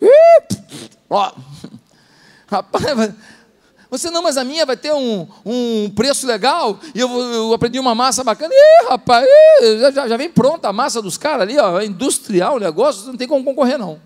Ih, 0.00 0.42
ó. 1.10 1.32
Rapaz, 2.48 3.14
Você 3.92 4.10
não, 4.10 4.22
mas 4.22 4.38
a 4.38 4.42
minha 4.42 4.64
vai 4.64 4.74
ter 4.74 4.90
um, 4.90 5.28
um 5.44 5.90
preço 5.90 6.26
legal, 6.26 6.80
e 6.94 7.00
eu, 7.00 7.10
eu 7.10 7.52
aprendi 7.52 7.78
uma 7.78 7.94
massa 7.94 8.24
bacana. 8.24 8.50
Ih, 8.50 8.88
rapaz, 8.88 9.28
ih, 9.60 9.92
já, 9.92 10.08
já 10.08 10.16
vem 10.16 10.30
pronta 10.30 10.66
a 10.66 10.72
massa 10.72 11.02
dos 11.02 11.18
caras 11.18 11.42
ali, 11.42 11.58
ó, 11.58 11.78
é 11.78 11.84
industrial 11.84 12.56
o 12.56 12.58
negócio, 12.58 13.08
não 13.08 13.18
tem 13.18 13.28
como 13.28 13.44
concorrer, 13.44 13.76
não. 13.76 14.00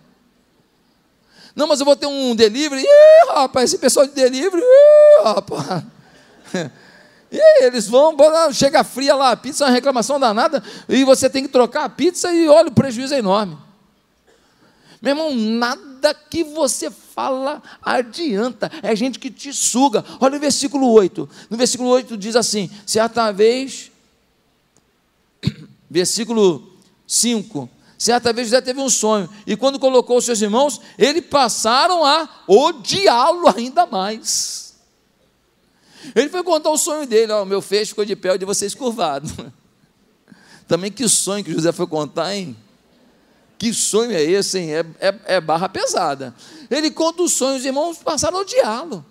Não, 1.55 1.69
mas 1.69 1.79
eu 1.79 1.87
vou 1.87 1.95
ter 1.95 2.07
um 2.07 2.35
delivery. 2.35 2.83
Ih, 2.83 3.33
rapaz, 3.33 3.71
esse 3.71 3.79
pessoal 3.79 4.09
de 4.09 4.13
delivery, 4.13 4.61
ih, 4.61 5.23
rapaz. 5.23 5.85
E 7.29 7.65
eles 7.65 7.89
vão, 7.89 8.17
chega 8.53 8.85
fria 8.85 9.15
lá 9.15 9.33
a 9.33 9.37
pizza, 9.37 9.65
é 9.65 9.67
uma 9.67 9.75
reclamação 9.75 10.19
danada, 10.19 10.63
e 10.89 11.03
você 11.03 11.29
tem 11.29 11.43
que 11.43 11.49
trocar 11.49 11.85
a 11.85 11.89
pizza 11.89 12.33
e 12.33 12.49
olha, 12.49 12.69
o 12.69 12.73
prejuízo 12.73 13.15
é 13.15 13.19
enorme. 13.19 13.59
Meu 15.03 15.11
irmão, 15.11 15.35
nada 15.35 16.15
que 16.15 16.45
você 16.45 16.89
fala 17.17 17.63
adianta, 17.83 18.71
é 18.83 18.95
gente 18.95 19.19
que 19.19 19.31
te 19.31 19.51
suga. 19.51 20.05
Olha 20.21 20.37
o 20.37 20.41
versículo 20.41 20.91
8. 20.91 21.27
No 21.49 21.57
versículo 21.57 21.89
8 21.89 22.15
diz 22.15 22.37
assim: 22.37 22.71
certa 22.85 23.33
vez, 23.33 23.91
versículo 25.91 26.77
5. 27.07 27.71
Certa 27.97 28.31
vez 28.35 28.49
José 28.49 28.61
teve 28.61 28.79
um 28.79 28.91
sonho, 28.91 29.27
e 29.47 29.57
quando 29.57 29.79
colocou 29.79 30.19
os 30.19 30.27
seus 30.27 30.43
irmãos, 30.43 30.79
eles 30.99 31.25
passaram 31.25 32.05
a 32.05 32.29
odiá-lo 32.47 33.49
ainda 33.49 33.87
mais. 33.87 34.75
Ele 36.15 36.29
foi 36.29 36.45
contar 36.45 36.69
o 36.69 36.77
sonho 36.77 37.07
dele: 37.07 37.33
Ó, 37.33 37.47
meu 37.47 37.63
feixe 37.63 37.89
ficou 37.89 38.05
de 38.05 38.15
pé, 38.15 38.35
o 38.35 38.39
de 38.39 38.45
vocês 38.45 38.75
curvado. 38.75 39.33
Também 40.69 40.93
que 40.93 41.09
sonho 41.09 41.43
que 41.43 41.53
José 41.53 41.73
foi 41.73 41.87
contar, 41.87 42.35
hein? 42.35 42.55
Que 43.59 43.73
sonho 43.73 44.13
é 44.13 44.23
esse, 44.23 44.59
hein? 44.59 44.75
É, 44.75 44.85
é, 45.01 45.21
é 45.37 45.41
barra 45.41 45.69
pesada. 45.69 46.35
Ele 46.71 46.91
conta 46.91 47.23
o 47.23 47.29
sonho, 47.29 47.57
os 47.57 47.65
irmãos 47.65 47.99
passaram 47.99 48.39
a 48.39 48.41
odiá-lo. 48.41 49.05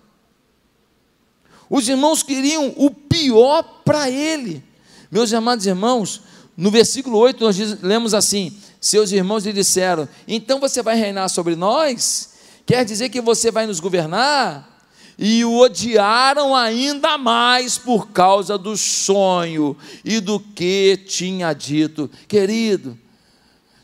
Os 1.68 1.88
irmãos 1.88 2.22
queriam 2.22 2.72
o 2.76 2.90
pior 2.90 3.62
para 3.84 4.08
ele. 4.08 4.62
Meus 5.10 5.32
amados 5.32 5.66
irmãos, 5.66 6.22
no 6.56 6.70
versículo 6.70 7.18
8 7.18 7.42
nós 7.42 7.58
lemos 7.82 8.14
assim: 8.14 8.56
Seus 8.80 9.10
irmãos 9.10 9.44
lhe 9.44 9.52
disseram: 9.52 10.08
Então 10.28 10.60
você 10.60 10.80
vai 10.82 10.96
reinar 10.96 11.28
sobre 11.28 11.56
nós? 11.56 12.34
Quer 12.64 12.84
dizer 12.84 13.08
que 13.08 13.20
você 13.20 13.50
vai 13.50 13.66
nos 13.66 13.80
governar? 13.80 14.76
e 15.18 15.44
o 15.44 15.58
odiaram 15.60 16.54
ainda 16.54 17.16
mais 17.16 17.78
por 17.78 18.08
causa 18.08 18.58
do 18.58 18.76
sonho 18.76 19.76
e 20.04 20.20
do 20.20 20.38
que 20.38 20.98
tinha 21.06 21.52
dito. 21.54 22.10
Querido, 22.28 22.98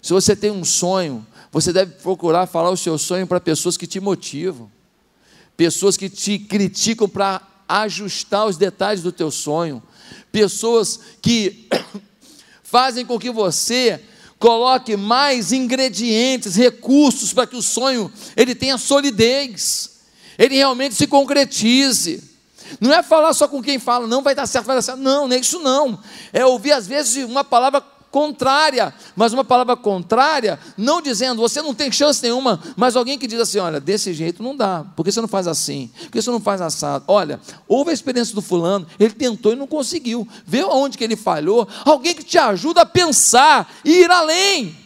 se 0.02 0.12
você 0.12 0.36
tem 0.36 0.50
um 0.50 0.64
sonho, 0.64 1.26
você 1.50 1.72
deve 1.72 1.92
procurar 1.92 2.46
falar 2.46 2.70
o 2.70 2.76
seu 2.76 2.98
sonho 2.98 3.26
para 3.26 3.40
pessoas 3.40 3.76
que 3.76 3.86
te 3.86 4.00
motivam, 4.00 4.70
pessoas 5.56 5.96
que 5.96 6.10
te 6.10 6.38
criticam 6.38 7.08
para 7.08 7.40
ajustar 7.68 8.46
os 8.46 8.58
detalhes 8.58 9.02
do 9.02 9.12
teu 9.12 9.30
sonho, 9.30 9.82
pessoas 10.30 11.00
que 11.22 11.68
fazem 12.62 13.06
com 13.06 13.18
que 13.18 13.30
você 13.30 14.02
coloque 14.38 14.96
mais 14.96 15.52
ingredientes, 15.52 16.56
recursos 16.56 17.32
para 17.32 17.46
que 17.46 17.56
o 17.56 17.62
sonho 17.62 18.12
ele 18.36 18.54
tenha 18.54 18.76
solidez 18.76 19.92
ele 20.38 20.56
realmente 20.56 20.94
se 20.94 21.06
concretize. 21.06 22.22
Não 22.80 22.92
é 22.92 23.02
falar 23.02 23.34
só 23.34 23.46
com 23.46 23.62
quem 23.62 23.78
fala, 23.78 24.06
não 24.06 24.22
vai 24.22 24.34
dar 24.34 24.46
certo, 24.46 24.66
vai 24.66 24.76
dar 24.76 24.82
certo. 24.82 25.00
Não, 25.00 25.28
não 25.28 25.36
é 25.36 25.38
isso 25.38 25.58
não. 25.60 25.98
É 26.32 26.44
ouvir 26.44 26.72
às 26.72 26.86
vezes 26.86 27.24
uma 27.24 27.44
palavra 27.44 27.80
contrária, 28.12 28.94
mas 29.16 29.32
uma 29.32 29.42
palavra 29.42 29.74
contrária, 29.74 30.60
não 30.76 31.02
dizendo 31.02 31.40
você 31.40 31.60
não 31.60 31.74
tem 31.74 31.90
chance 31.90 32.22
nenhuma, 32.22 32.62
mas 32.76 32.94
alguém 32.94 33.18
que 33.18 33.26
diz 33.26 33.40
assim: 33.40 33.58
olha, 33.58 33.80
desse 33.80 34.12
jeito 34.12 34.42
não 34.42 34.54
dá, 34.54 34.84
por 34.94 35.02
que 35.02 35.10
você 35.10 35.20
não 35.20 35.26
faz 35.26 35.48
assim? 35.48 35.90
Por 36.02 36.10
que 36.12 36.22
você 36.22 36.30
não 36.30 36.38
faz 36.38 36.60
assado? 36.60 37.04
Olha, 37.08 37.40
houve 37.66 37.90
a 37.90 37.94
experiência 37.94 38.34
do 38.34 38.42
fulano, 38.42 38.86
ele 39.00 39.14
tentou 39.14 39.52
e 39.52 39.56
não 39.56 39.66
conseguiu, 39.66 40.28
vê 40.46 40.60
aonde 40.60 40.96
que 40.96 41.02
ele 41.02 41.16
falhou, 41.16 41.66
alguém 41.84 42.14
que 42.14 42.22
te 42.22 42.38
ajuda 42.38 42.82
a 42.82 42.86
pensar 42.86 43.72
e 43.84 44.02
ir 44.02 44.10
além. 44.10 44.76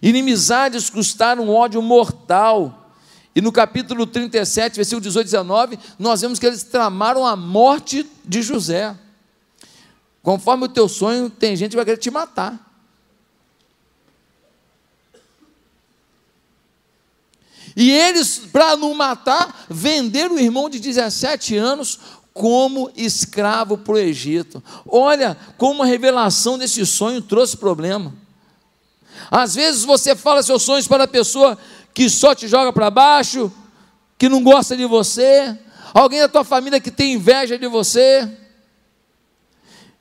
Inimizades 0.00 0.90
custaram 0.90 1.44
um 1.44 1.50
ódio 1.50 1.80
mortal 1.80 2.84
e 3.34 3.40
no 3.40 3.50
capítulo 3.50 4.06
37, 4.06 4.76
versículo 4.76 5.00
18 5.00 5.26
e 5.26 5.30
19, 5.30 5.78
nós 5.98 6.20
vemos 6.20 6.38
que 6.38 6.46
eles 6.46 6.62
tramaram 6.62 7.26
a 7.26 7.34
morte 7.34 8.06
de 8.24 8.42
José. 8.42 8.94
Conforme 10.24 10.64
o 10.64 10.68
teu 10.68 10.88
sonho, 10.88 11.28
tem 11.28 11.54
gente 11.54 11.72
que 11.72 11.76
vai 11.76 11.84
querer 11.84 11.98
te 11.98 12.10
matar. 12.10 12.58
E 17.76 17.90
eles, 17.90 18.38
para 18.38 18.74
não 18.74 18.94
matar, 18.94 19.66
venderam 19.68 20.36
o 20.36 20.40
irmão 20.40 20.70
de 20.70 20.80
17 20.80 21.58
anos 21.58 22.00
como 22.32 22.90
escravo 22.96 23.76
para 23.76 23.94
o 23.94 23.98
Egito. 23.98 24.64
Olha 24.88 25.36
como 25.58 25.82
a 25.82 25.86
revelação 25.86 26.56
desse 26.56 26.86
sonho 26.86 27.20
trouxe 27.20 27.58
problema. 27.58 28.14
Às 29.30 29.54
vezes 29.54 29.84
você 29.84 30.16
fala 30.16 30.42
seus 30.42 30.62
sonhos 30.62 30.88
para 30.88 31.04
a 31.04 31.08
pessoa 31.08 31.58
que 31.92 32.08
só 32.08 32.34
te 32.34 32.48
joga 32.48 32.72
para 32.72 32.90
baixo, 32.90 33.52
que 34.16 34.30
não 34.30 34.42
gosta 34.42 34.74
de 34.74 34.86
você, 34.86 35.54
alguém 35.92 36.20
da 36.20 36.28
tua 36.28 36.44
família 36.44 36.80
que 36.80 36.90
tem 36.90 37.12
inveja 37.12 37.58
de 37.58 37.66
você. 37.66 38.43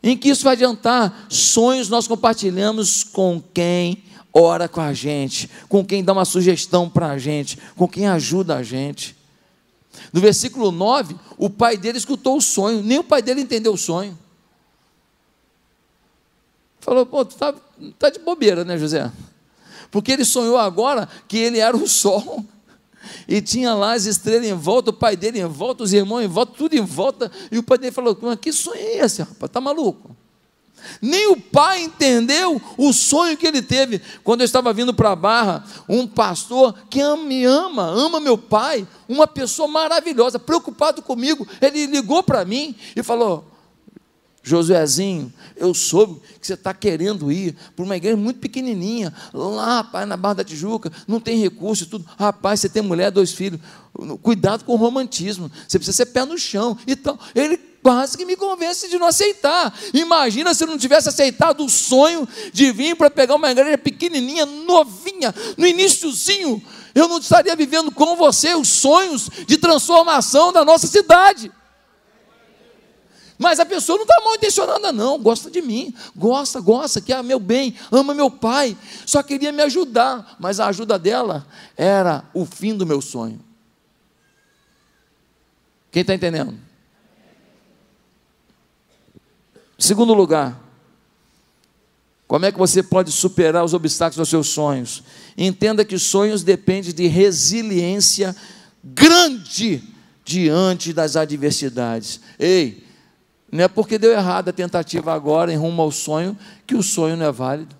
Em 0.03 0.17
que 0.17 0.29
isso 0.29 0.43
vai 0.43 0.53
adiantar? 0.53 1.25
Sonhos 1.29 1.87
nós 1.89 2.07
compartilhamos 2.07 3.03
com 3.03 3.41
quem 3.53 4.03
ora 4.33 4.67
com 4.67 4.81
a 4.81 4.93
gente, 4.93 5.49
com 5.69 5.85
quem 5.85 6.03
dá 6.03 6.11
uma 6.11 6.25
sugestão 6.25 6.89
para 6.89 7.11
a 7.11 7.17
gente, 7.17 7.57
com 7.75 7.87
quem 7.87 8.07
ajuda 8.07 8.57
a 8.57 8.63
gente. 8.63 9.15
No 10.11 10.19
versículo 10.19 10.71
9, 10.71 11.15
o 11.37 11.49
pai 11.49 11.77
dele 11.77 11.97
escutou 11.97 12.37
o 12.37 12.41
sonho, 12.41 12.83
nem 12.83 12.99
o 12.99 13.03
pai 13.03 13.21
dele 13.21 13.41
entendeu 13.41 13.73
o 13.73 13.77
sonho. 13.77 14.17
Falou, 16.81 17.05
pô, 17.05 17.23
tu 17.23 17.35
tá, 17.35 17.53
tá 17.97 18.09
de 18.09 18.19
bobeira, 18.19 18.65
né, 18.65 18.77
José? 18.77 19.09
porque 19.93 20.11
ele 20.11 20.25
sonhou 20.25 20.57
agora 20.57 21.07
que 21.27 21.37
ele 21.37 21.59
era 21.59 21.77
o 21.77 21.85
sol. 21.87 22.43
E 23.27 23.41
tinha 23.41 23.73
lá 23.73 23.93
as 23.93 24.05
estrelas 24.05 24.47
em 24.47 24.53
volta, 24.53 24.89
o 24.89 24.93
pai 24.93 25.15
dele 25.15 25.39
em 25.39 25.47
volta, 25.47 25.83
os 25.83 25.93
irmãos 25.93 26.21
em 26.21 26.27
volta, 26.27 26.53
tudo 26.57 26.75
em 26.75 26.81
volta. 26.81 27.31
E 27.51 27.57
o 27.57 27.63
pai 27.63 27.77
dele 27.77 27.91
falou: 27.91 28.17
Que 28.39 28.51
sonho 28.51 28.77
é 28.77 28.97
esse, 28.97 29.21
rapaz? 29.21 29.49
Está 29.49 29.61
maluco? 29.61 30.15
Nem 31.01 31.27
o 31.27 31.39
pai 31.39 31.83
entendeu 31.83 32.61
o 32.77 32.91
sonho 32.93 33.37
que 33.37 33.47
ele 33.47 33.61
teve. 33.61 34.01
Quando 34.23 34.41
eu 34.41 34.45
estava 34.45 34.73
vindo 34.73 34.93
para 34.93 35.11
a 35.11 35.15
Barra, 35.15 35.63
um 35.87 36.05
pastor 36.05 36.75
que 36.89 37.01
me 37.17 37.45
ama, 37.45 37.83
ama 37.83 38.19
meu 38.19 38.37
pai, 38.37 38.87
uma 39.07 39.27
pessoa 39.27 39.67
maravilhosa, 39.67 40.39
preocupado 40.39 41.01
comigo, 41.01 41.47
ele 41.61 41.85
ligou 41.85 42.21
para 42.23 42.43
mim 42.45 42.75
e 42.95 43.03
falou: 43.03 43.52
Josuezinho, 44.43 45.31
eu 45.55 45.73
soube 45.73 46.19
que 46.39 46.45
você 46.45 46.55
está 46.55 46.73
querendo 46.73 47.31
ir 47.31 47.55
para 47.73 47.85
uma 47.85 47.95
igreja 47.95 48.17
muito 48.17 48.41
pequenininha, 48.41 49.13
lá, 49.33 49.77
rapaz, 49.77 50.05
na 50.05 50.17
Barra 50.17 50.35
da 50.35 50.43
Tijuca, 50.43 50.91
não 51.07 51.17
tem 51.21 51.39
recurso 51.39 51.83
e 51.83 51.87
tudo. 51.87 52.05
Rapaz, 52.19 52.59
você 52.59 52.67
tem 52.67 52.83
mulher, 52.83 53.09
dois 53.09 53.31
filhos. 53.31 53.61
Cuidado 54.21 54.65
com 54.65 54.73
o 54.73 54.75
romantismo. 54.75 55.49
Você 55.65 55.79
precisa 55.79 55.95
ser 55.95 56.07
pé 56.07 56.25
no 56.25 56.37
chão. 56.37 56.77
Então, 56.85 57.17
ele 57.33 57.57
quase 57.81 58.17
que 58.17 58.25
me 58.25 58.35
convence 58.35 58.89
de 58.89 58.99
não 58.99 59.07
aceitar. 59.07 59.73
Imagina 59.93 60.53
se 60.53 60.63
eu 60.63 60.67
não 60.67 60.77
tivesse 60.77 61.07
aceitado 61.07 61.63
o 61.63 61.69
sonho 61.69 62.27
de 62.51 62.69
vir 62.71 62.97
para 62.97 63.09
pegar 63.09 63.35
uma 63.35 63.49
igreja 63.49 63.77
pequenininha, 63.77 64.45
novinha, 64.45 65.33
no 65.57 65.65
iníciozinho. 65.65 66.61
Eu 66.93 67.07
não 67.07 67.17
estaria 67.17 67.55
vivendo 67.55 67.91
com 67.91 68.17
você 68.17 68.53
os 68.55 68.67
sonhos 68.67 69.29
de 69.47 69.57
transformação 69.57 70.51
da 70.51 70.65
nossa 70.65 70.87
cidade. 70.87 71.49
Mas 73.43 73.59
a 73.59 73.65
pessoa 73.65 73.97
não 73.97 74.05
está 74.05 74.23
mal 74.23 74.35
intencionada, 74.35 74.93
não, 74.93 75.19
gosta 75.19 75.51
de 75.51 75.61
mim, 75.61 75.93
gosta, 76.15 76.61
gosta, 76.61 77.01
quer 77.01 77.21
meu 77.21 77.41
bem, 77.41 77.75
ama 77.91 78.13
meu 78.13 78.31
pai, 78.31 78.77
só 79.05 79.21
queria 79.21 79.51
me 79.51 79.61
ajudar, 79.63 80.37
mas 80.39 80.61
a 80.61 80.67
ajuda 80.67 80.97
dela 80.97 81.45
era 81.75 82.23
o 82.33 82.45
fim 82.45 82.73
do 82.73 82.85
meu 82.85 83.01
sonho. 83.01 83.41
Quem 85.91 85.99
está 85.99 86.15
entendendo? 86.15 86.57
Segundo 89.77 90.13
lugar, 90.13 90.57
como 92.25 92.45
é 92.45 92.51
que 92.51 92.57
você 92.57 92.81
pode 92.81 93.11
superar 93.11 93.65
os 93.65 93.73
obstáculos 93.73 94.19
aos 94.19 94.29
seus 94.29 94.47
sonhos? 94.47 95.03
Entenda 95.37 95.83
que 95.83 95.99
sonhos 95.99 96.43
dependem 96.43 96.93
de 96.93 97.07
resiliência 97.07 98.33
grande 98.81 99.83
diante 100.23 100.93
das 100.93 101.17
adversidades. 101.17 102.21
Ei, 102.39 102.83
não 103.53 103.65
é 103.65 103.67
porque 103.67 103.99
deu 103.99 104.11
errado 104.11 104.49
a 104.49 104.51
tentativa 104.51 105.13
agora 105.13 105.53
em 105.53 105.55
rumo 105.55 105.79
ao 105.79 105.91
sonho 105.91 106.35
que 106.65 106.73
o 106.73 106.81
sonho 106.81 107.15
não 107.15 107.27
é 107.27 107.31
válido. 107.31 107.75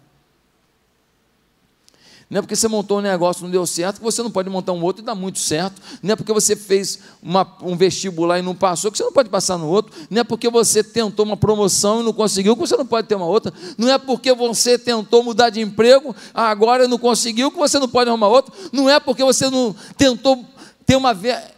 Não 2.30 2.38
é 2.38 2.42
porque 2.42 2.56
você 2.56 2.68
montou 2.68 3.00
um 3.00 3.01
negócio 3.01 3.42
e 3.42 3.44
não 3.46 3.50
deu 3.50 3.65
certo 3.65 3.98
que 3.98 4.03
você 4.03 4.22
não 4.22 4.30
pode 4.30 4.51
montar 4.51 4.72
um 4.72 4.84
outro 4.84 5.01
e 5.01 5.06
dar 5.06 5.15
muito 5.15 5.39
certo. 5.39 5.82
Não 6.01 6.13
é 6.13 6.15
porque 6.15 6.32
você 6.32 6.56
fez 6.56 7.00
uma, 7.24 7.58
um 7.62 7.75
vestibular 7.75 8.38
e 8.38 8.44
não 8.44 8.53
passou 8.53 8.92
que 8.92 8.98
você 9.00 9.03
não 9.03 9.12
pode 9.12 9.30
passar 9.30 9.58
no 9.58 9.68
outro. 9.68 9.92
Não 10.12 10.22
é 10.22 10.24
porque 10.24 10.48
você 10.48 10.84
tentou 10.84 11.25
uma 11.25 11.38
promoção 11.38 12.01
e 12.01 12.03
não 12.03 12.13
conseguiu 12.13 12.56
que 12.56 12.62
você 12.62 12.77
não 12.77 12.86
pode 12.86 13.08
ter 13.08 13.15
uma 13.15 13.25
outra. 13.25 13.51
Não 13.75 13.89
é 13.89 13.98
porque 13.98 14.32
você 14.32 14.77
tentou 14.77 15.24
mudar 15.24 15.50
de 15.50 15.60
emprego, 15.60 16.15
agora 16.36 16.88
não 16.88 17.00
conseguiu 17.00 17.50
que 17.50 17.58
você 17.58 17.80
não 17.80 17.89
pode 17.89 18.12
arrumar 18.12 18.27
outro. 18.27 18.53
Não 18.72 18.88
é 18.88 19.00
porque 19.00 19.24
você 19.24 19.50
não 19.50 19.75
tentou 19.98 20.46
ter 20.86 20.96
uma, 20.96 21.16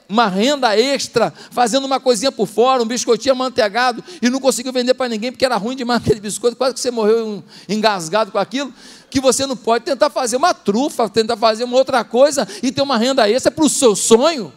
uma 0.08 0.28
renda 0.28 0.78
extra, 0.80 1.34
fazendo 1.52 1.86
uma 1.86 2.00
coisinha 2.00 2.32
por 2.32 2.48
fora, 2.48 2.82
um 2.84 2.86
biscoitinho 2.86 3.34
amanteigado, 3.34 4.04
e 4.22 4.30
não 4.30 4.40
conseguiu 4.40 4.72
vender 4.72 4.94
para 4.94 5.10
ninguém 5.10 5.32
porque 5.32 5.46
era 5.46 5.58
ruim 5.58 5.76
demais 5.76 6.02
aquele 6.04 6.20
biscoito, 6.20 6.56
quase 6.56 6.74
que 6.74 6.80
você 6.80 6.92
morreu 6.92 7.44
engasgado 7.68 8.32
com 8.32 8.38
aquilo, 8.38 8.74
que 9.10 9.20
você 9.20 9.46
não 9.46 9.56
pode 9.56 9.86
tentar 9.86 10.10
fazer 10.10 10.38
uma 10.38 10.54
trufa, 10.54 11.10
tentar 11.10 11.38
fazer 11.38 11.64
uma 11.64 11.78
outra 11.78 12.04
coisa 12.04 12.48
e 12.62 12.72
ter 12.72 12.82
uma 12.82 12.98
renda 12.98 13.30
extra 13.30 13.52
para 13.52 13.66
o 13.66 13.70
seu 13.70 13.96
sonho. 13.96 14.54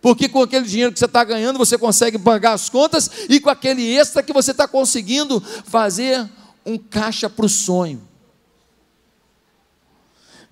Porque 0.00 0.28
com 0.28 0.42
aquele 0.42 0.66
dinheiro 0.66 0.92
que 0.92 0.98
você 0.98 1.06
está 1.06 1.24
ganhando, 1.24 1.58
você 1.58 1.78
consegue 1.78 2.18
pagar 2.18 2.52
as 2.52 2.68
contas, 2.68 3.10
e 3.28 3.40
com 3.40 3.48
aquele 3.48 3.96
extra 3.96 4.22
que 4.22 4.32
você 4.32 4.50
está 4.50 4.68
conseguindo 4.68 5.42
fazer 5.64 6.28
um 6.66 6.76
caixa 6.76 7.30
para 7.30 7.46
o 7.46 7.48
sonho. 7.48 8.06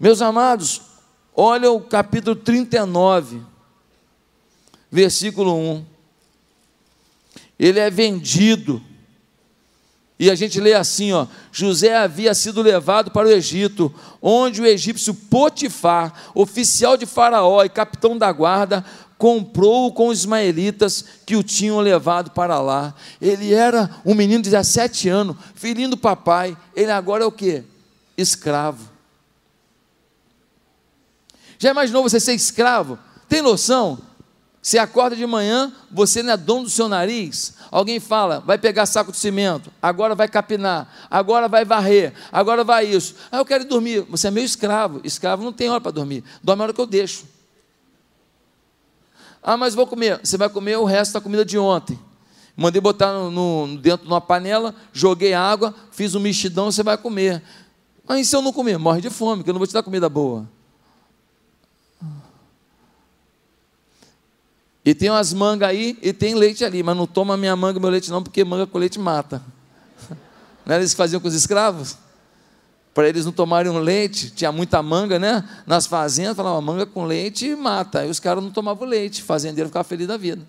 Meus 0.01 0.23
amados, 0.23 0.92
olha 1.35 1.71
o 1.71 1.81
capítulo 1.81 2.37
39, 2.37 3.41
versículo 4.91 5.55
1. 5.55 5.85
Ele 7.59 7.79
é 7.79 7.91
vendido. 7.91 8.83
E 10.19 10.31
a 10.31 10.35
gente 10.35 10.61
lê 10.61 10.75
assim, 10.75 11.13
ó: 11.13 11.27
José 11.51 11.97
havia 11.97 12.35
sido 12.35 12.63
levado 12.63 13.11
para 13.11 13.27
o 13.27 13.31
Egito, 13.31 13.93
onde 14.21 14.61
o 14.61 14.67
egípcio 14.67 15.15
Potifar, 15.15 16.13
oficial 16.35 16.97
de 16.97 17.07
Faraó 17.07 17.65
e 17.65 17.69
capitão 17.69 18.17
da 18.17 18.31
guarda, 18.31 18.85
comprou-o 19.19 19.93
com 19.93 20.09
os 20.09 20.21
ismaelitas 20.21 21.05
que 21.25 21.37
o 21.37 21.43
tinham 21.43 21.81
levado 21.81 22.31
para 22.33 22.61
lá. 22.61 22.95
Ele 23.21 23.55
era 23.55 23.91
um 24.05 24.15
menino 24.15 24.43
de 24.43 24.51
17 24.51 25.09
anos, 25.09 25.37
filhinho 25.55 25.91
do 25.91 25.97
papai. 25.97 26.57
Ele 26.75 26.91
agora 26.91 27.25
é 27.25 27.27
o 27.27 27.33
que? 27.33 27.63
Escravo. 28.17 28.92
Já 31.63 31.71
imaginou 31.71 32.03
você 32.03 32.19
ser 32.19 32.35
escravo? 32.35 32.99
Tem 33.29 33.41
noção? 33.41 33.97
Você 34.61 34.79
acorda 34.79 35.15
de 35.15 35.25
manhã, 35.25 35.73
você 35.93 36.21
não 36.21 36.33
é 36.33 36.37
dono 36.37 36.65
do 36.65 36.71
seu 36.71 36.89
nariz. 36.89 37.55
Alguém 37.71 38.01
fala, 38.01 38.41
vai 38.41 38.59
pegar 38.59 38.85
saco 38.85 39.13
de 39.13 39.19
cimento, 39.19 39.71
agora 39.81 40.17
vai 40.17 40.27
capinar, 40.27 40.93
agora 41.09 41.47
vai 41.47 41.65
varrer, 41.65 42.15
agora 42.33 42.65
vai 42.65 42.87
isso. 42.87 43.15
Ah, 43.31 43.39
eu 43.39 43.45
quero 43.45 43.65
dormir. 43.65 44.05
Você 44.11 44.27
é 44.27 44.31
meu 44.33 44.43
escravo. 44.43 45.01
Escravo 45.05 45.45
não 45.45 45.53
tem 45.53 45.71
hora 45.71 45.81
para 45.81 45.93
dormir. 45.93 46.25
Dorme 46.43 46.63
a 46.63 46.65
hora 46.65 46.73
que 46.73 46.81
eu 46.81 46.87
deixo. 46.87 47.27
Ah, 49.41 49.57
mas 49.57 49.73
vou 49.73 49.87
comer. 49.87 50.19
Você 50.19 50.37
vai 50.37 50.49
comer 50.49 50.79
o 50.79 50.85
resto 50.85 51.13
da 51.13 51.21
comida 51.21 51.45
de 51.45 51.57
ontem. 51.57 51.97
Mandei 52.57 52.81
botar 52.81 53.13
no, 53.13 53.31
no, 53.31 53.79
dentro 53.79 54.05
de 54.05 54.13
uma 54.13 54.21
panela, 54.21 54.75
joguei 54.93 55.33
água, 55.33 55.73
fiz 55.93 56.17
um 56.17 56.21
mexidão, 56.21 56.73
você 56.73 56.83
vai 56.83 56.99
comer. 56.99 57.41
Mas 58.05 58.27
se 58.27 58.35
eu 58.35 58.43
não 58.43 58.53
comer? 58.53 58.79
Morre 58.79 59.01
de 59.01 59.11
fome, 59.11 59.37
porque 59.39 59.51
eu 59.51 59.55
não 59.55 59.61
vou 59.61 59.67
te 59.69 59.73
dar 59.73 59.85
comida 59.85 60.09
boa. 60.09 60.45
E 64.85 64.95
tem 64.95 65.11
umas 65.11 65.33
mangas 65.33 65.69
aí 65.69 65.99
e 66.03 66.13
tem 66.13 66.35
leite 66.35 66.65
ali, 66.65 66.83
mas 66.83 66.97
não 66.97 67.07
toma 67.07 67.37
minha 67.37 67.55
manga 67.55 67.79
e 67.79 67.81
meu 67.81 67.91
leite 67.91 68.11
não, 68.11 68.23
porque 68.23 68.45
manga 68.45 68.67
com 68.67 68.79
leite 68.79 68.99
mata. 68.99 69.43
Não 70.65 70.75
era 70.75 70.85
isso 70.85 70.95
que 70.95 70.99
faziam 70.99 71.21
com 71.21 71.29
os 71.29 71.35
escravos? 71.35 71.97
para 72.95 73.09
eles 73.09 73.25
não 73.25 73.33
tomarem 73.33 73.73
leite, 73.81 74.31
tinha 74.31 74.53
muita 74.53 74.83
manga, 74.83 75.19
né? 75.19 75.43
Nas 75.67 75.87
fazendas, 75.87 76.37
falava 76.37 76.61
manga 76.61 76.85
com 76.85 77.05
leite 77.05 77.55
mata. 77.55 78.01
Aí 78.01 78.11
os 78.11 78.21
caras 78.21 78.43
não 78.43 78.51
tomavam 78.51 78.87
leite, 78.87 79.23
fazendeiro 79.23 79.69
ficava 79.69 79.85
feliz 79.85 80.07
da 80.07 80.17
vida. 80.17 80.47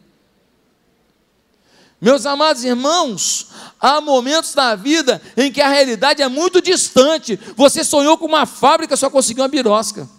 Meus 2.01 2.25
amados 2.25 2.65
irmãos, 2.65 3.47
há 3.79 4.01
momentos 4.01 4.53
na 4.55 4.75
vida 4.75 5.21
em 5.37 5.49
que 5.49 5.61
a 5.61 5.69
realidade 5.69 6.21
é 6.21 6.27
muito 6.27 6.61
distante. 6.61 7.39
Você 7.55 7.81
sonhou 7.81 8.17
com 8.17 8.25
uma 8.25 8.45
fábrica, 8.45 8.97
só 8.97 9.09
conseguiu 9.09 9.43
uma 9.43 9.47
birosca. 9.47 10.09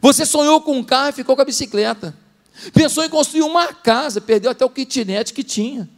Você 0.00 0.26
sonhou 0.26 0.60
com 0.60 0.76
um 0.76 0.82
carro 0.82 1.10
e 1.10 1.12
ficou 1.12 1.36
com 1.36 1.42
a 1.42 1.44
bicicleta. 1.44 2.16
Pensou 2.72 3.04
em 3.04 3.08
construir 3.08 3.42
uma 3.42 3.72
casa, 3.72 4.20
perdeu 4.20 4.50
até 4.50 4.64
o 4.64 4.70
kitnet 4.70 5.32
que 5.32 5.42
tinha. 5.42 5.88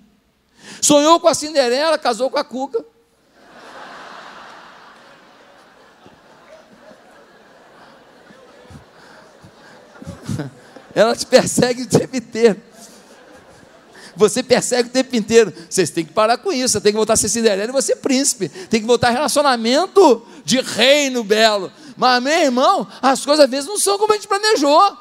Sonhou 0.81 1.19
com 1.19 1.29
a 1.29 1.35
Cinderela, 1.35 1.99
casou 1.99 2.31
com 2.31 2.39
a 2.39 2.45
Cuca. 2.45 2.85
Ela 10.95 11.17
te 11.17 11.27
persegue 11.27 11.83
o 11.83 11.87
tempo 11.87 12.17
inteiro. 12.17 12.61
Você 14.15 14.43
persegue 14.43 14.89
o 14.89 14.93
tempo 14.93 15.17
inteiro. 15.17 15.53
Vocês 15.69 15.91
têm 15.91 16.05
que 16.05 16.13
parar 16.13 16.39
com 16.39 16.53
isso. 16.53 16.75
Você 16.75 16.81
tem 16.81 16.93
que 16.93 16.97
voltar 16.97 17.15
a 17.15 17.17
ser 17.17 17.29
Cinderela 17.29 17.71
e 17.71 17.73
você 17.73 17.97
príncipe. 17.97 18.49
Tem 18.49 18.81
que 18.81 18.87
voltar 18.87 19.09
a 19.09 19.13
relacionamento 19.13 20.27
de 20.45 20.61
reino 20.61 21.25
belo. 21.25 21.73
Mas, 21.97 22.23
meu 22.23 22.39
irmão, 22.39 22.87
as 23.01 23.25
coisas 23.25 23.45
às 23.45 23.51
vezes 23.51 23.67
não 23.67 23.79
são 23.79 23.99
como 23.99 24.13
a 24.13 24.17
gente 24.17 24.29
planejou. 24.29 24.97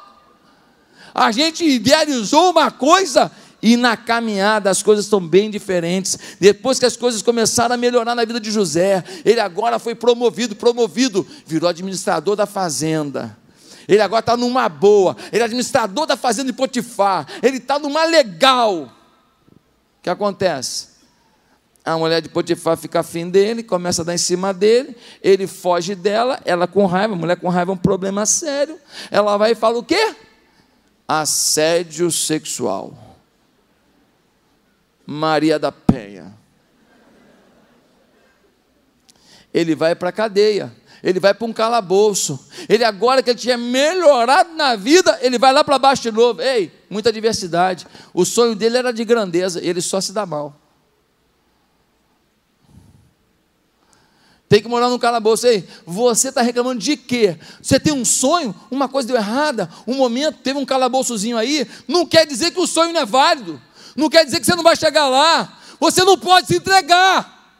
A 1.14 1.30
gente 1.30 1.64
idealizou 1.64 2.50
uma 2.50 2.70
coisa 2.70 3.30
e 3.62 3.76
na 3.76 3.96
caminhada 3.96 4.68
as 4.68 4.82
coisas 4.82 5.04
estão 5.04 5.20
bem 5.20 5.50
diferentes. 5.50 6.18
Depois 6.40 6.78
que 6.78 6.86
as 6.86 6.96
coisas 6.96 7.22
começaram 7.22 7.74
a 7.74 7.78
melhorar 7.78 8.14
na 8.14 8.24
vida 8.24 8.40
de 8.40 8.50
José, 8.50 9.04
ele 9.24 9.38
agora 9.38 9.78
foi 9.78 9.94
promovido, 9.94 10.56
promovido, 10.56 11.26
virou 11.46 11.68
administrador 11.68 12.34
da 12.34 12.46
fazenda. 12.46 13.36
Ele 13.86 14.00
agora 14.00 14.20
está 14.20 14.36
numa 14.36 14.68
boa. 14.68 15.16
Ele 15.32 15.42
é 15.42 15.44
administrador 15.44 16.06
da 16.06 16.16
fazenda 16.16 16.50
de 16.50 16.56
Potifar. 16.56 17.26
Ele 17.42 17.58
está 17.58 17.78
numa 17.78 18.04
legal. 18.04 18.84
O 18.84 20.02
que 20.02 20.10
acontece? 20.10 20.92
A 21.84 21.96
mulher 21.98 22.20
de 22.20 22.28
Potifar 22.28 22.76
fica 22.76 23.00
afim 23.00 23.28
dele, 23.28 23.62
começa 23.62 24.02
a 24.02 24.04
dar 24.04 24.14
em 24.14 24.18
cima 24.18 24.54
dele, 24.54 24.96
ele 25.20 25.48
foge 25.48 25.96
dela, 25.96 26.40
ela 26.44 26.68
com 26.68 26.86
raiva, 26.86 27.16
mulher 27.16 27.36
com 27.36 27.48
raiva 27.48 27.72
é 27.72 27.74
um 27.74 27.78
problema 27.78 28.24
sério. 28.24 28.78
Ela 29.10 29.36
vai 29.36 29.52
e 29.52 29.54
fala 29.56 29.78
o 29.78 29.82
quê? 29.82 30.14
Assédio 31.06 32.10
sexual. 32.10 33.18
Maria 35.06 35.58
da 35.58 35.72
Penha. 35.72 36.32
Ele 39.52 39.74
vai 39.74 39.94
para 39.94 40.08
a 40.08 40.12
cadeia 40.12 40.72
ele 41.02 41.18
vai 41.18 41.34
para 41.34 41.46
um 41.46 41.52
calabouço. 41.52 42.38
Ele 42.68 42.84
agora 42.84 43.22
que 43.22 43.30
ele 43.30 43.38
tinha 43.38 43.58
melhorado 43.58 44.54
na 44.54 44.76
vida, 44.76 45.18
ele 45.20 45.36
vai 45.36 45.52
lá 45.52 45.64
para 45.64 45.78
baixo 45.78 46.02
de 46.02 46.12
novo. 46.12 46.40
Ei, 46.40 46.70
muita 46.88 47.12
diversidade. 47.12 47.86
O 48.14 48.24
sonho 48.24 48.54
dele 48.54 48.78
era 48.78 48.92
de 48.92 49.04
grandeza, 49.04 49.60
ele 49.62 49.80
só 49.80 50.00
se 50.00 50.12
dá 50.12 50.24
mal. 50.24 50.61
Tem 54.52 54.60
que 54.60 54.68
morar 54.68 54.90
no 54.90 54.98
calabouço. 54.98 55.46
Ei, 55.46 55.66
você 55.86 56.28
está 56.28 56.42
reclamando 56.42 56.78
de 56.78 56.94
quê? 56.94 57.38
Você 57.62 57.80
tem 57.80 57.90
um 57.90 58.04
sonho, 58.04 58.54
uma 58.70 58.86
coisa 58.86 59.08
deu 59.08 59.16
errada, 59.16 59.66
um 59.86 59.94
momento, 59.94 60.40
teve 60.42 60.58
um 60.58 60.66
calabouçozinho 60.66 61.38
aí, 61.38 61.66
não 61.88 62.04
quer 62.04 62.26
dizer 62.26 62.50
que 62.50 62.60
o 62.60 62.66
sonho 62.66 62.92
não 62.92 63.00
é 63.00 63.06
válido. 63.06 63.58
Não 63.96 64.10
quer 64.10 64.26
dizer 64.26 64.40
que 64.40 64.44
você 64.44 64.54
não 64.54 64.62
vai 64.62 64.76
chegar 64.76 65.08
lá. 65.08 65.58
Você 65.80 66.04
não 66.04 66.18
pode 66.18 66.48
se 66.48 66.56
entregar. 66.56 67.56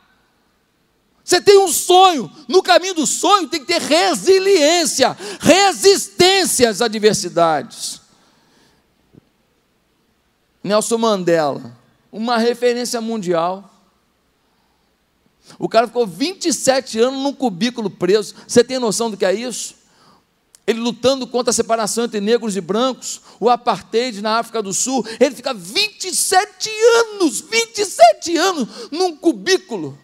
Você 1.24 1.40
tem 1.40 1.56
um 1.56 1.68
sonho, 1.68 2.30
no 2.46 2.62
caminho 2.62 2.92
do 2.92 3.06
sonho 3.06 3.48
tem 3.48 3.60
que 3.60 3.68
ter 3.68 3.80
resiliência, 3.80 5.16
resistência 5.40 6.68
às 6.68 6.82
adversidades. 6.82 8.02
Nelson 10.62 10.98
Mandela, 10.98 11.74
uma 12.12 12.36
referência 12.36 13.00
mundial. 13.00 13.71
O 15.58 15.68
cara 15.68 15.86
ficou 15.86 16.06
27 16.06 16.98
anos 16.98 17.22
num 17.22 17.32
cubículo 17.32 17.90
preso. 17.90 18.34
Você 18.46 18.62
tem 18.62 18.78
noção 18.78 19.10
do 19.10 19.16
que 19.16 19.24
é 19.24 19.34
isso? 19.34 19.74
Ele 20.66 20.78
lutando 20.80 21.26
contra 21.26 21.50
a 21.50 21.52
separação 21.52 22.04
entre 22.04 22.20
negros 22.20 22.56
e 22.56 22.60
brancos, 22.60 23.20
o 23.40 23.50
apartheid 23.50 24.22
na 24.22 24.38
África 24.38 24.62
do 24.62 24.72
Sul. 24.72 25.04
Ele 25.18 25.34
fica 25.34 25.52
27 25.52 26.70
anos, 26.70 27.40
27 27.40 28.36
anos 28.36 28.68
num 28.90 29.16
cubículo. 29.16 29.98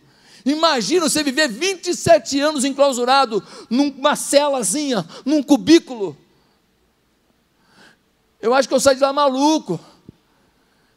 Imagina 0.45 1.09
você 1.09 1.23
viver 1.23 1.49
27 1.49 2.41
anos 2.41 2.65
enclausurado 2.65 3.43
numa 3.71 4.17
celazinha, 4.17 5.07
num 5.25 5.43
cubículo. 5.43 6.17
Eu 8.41 8.55
acho 8.55 8.69
que 8.69 8.75
eu 8.75 8.81
saio 8.81 8.97
de 8.97 9.03
lá 9.03 9.13
maluco. 9.13 9.79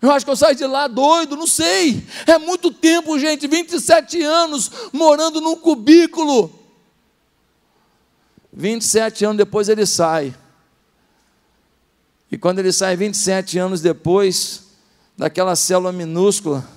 Eu 0.01 0.11
acho 0.11 0.25
que 0.25 0.31
eu 0.31 0.35
saio 0.35 0.55
de 0.55 0.65
lá 0.65 0.87
doido, 0.87 1.35
não 1.35 1.45
sei. 1.45 2.03
É 2.25 2.39
muito 2.39 2.71
tempo, 2.71 3.19
gente, 3.19 3.47
27 3.47 4.21
anos 4.23 4.71
morando 4.91 5.39
num 5.39 5.55
cubículo. 5.55 6.51
27 8.51 9.25
anos 9.25 9.37
depois 9.37 9.69
ele 9.69 9.85
sai. 9.85 10.35
E 12.31 12.37
quando 12.37 12.59
ele 12.59 12.73
sai 12.73 12.95
27 12.95 13.59
anos 13.59 13.79
depois 13.81 14.63
daquela 15.15 15.55
célula 15.55 15.91
minúscula, 15.91 16.67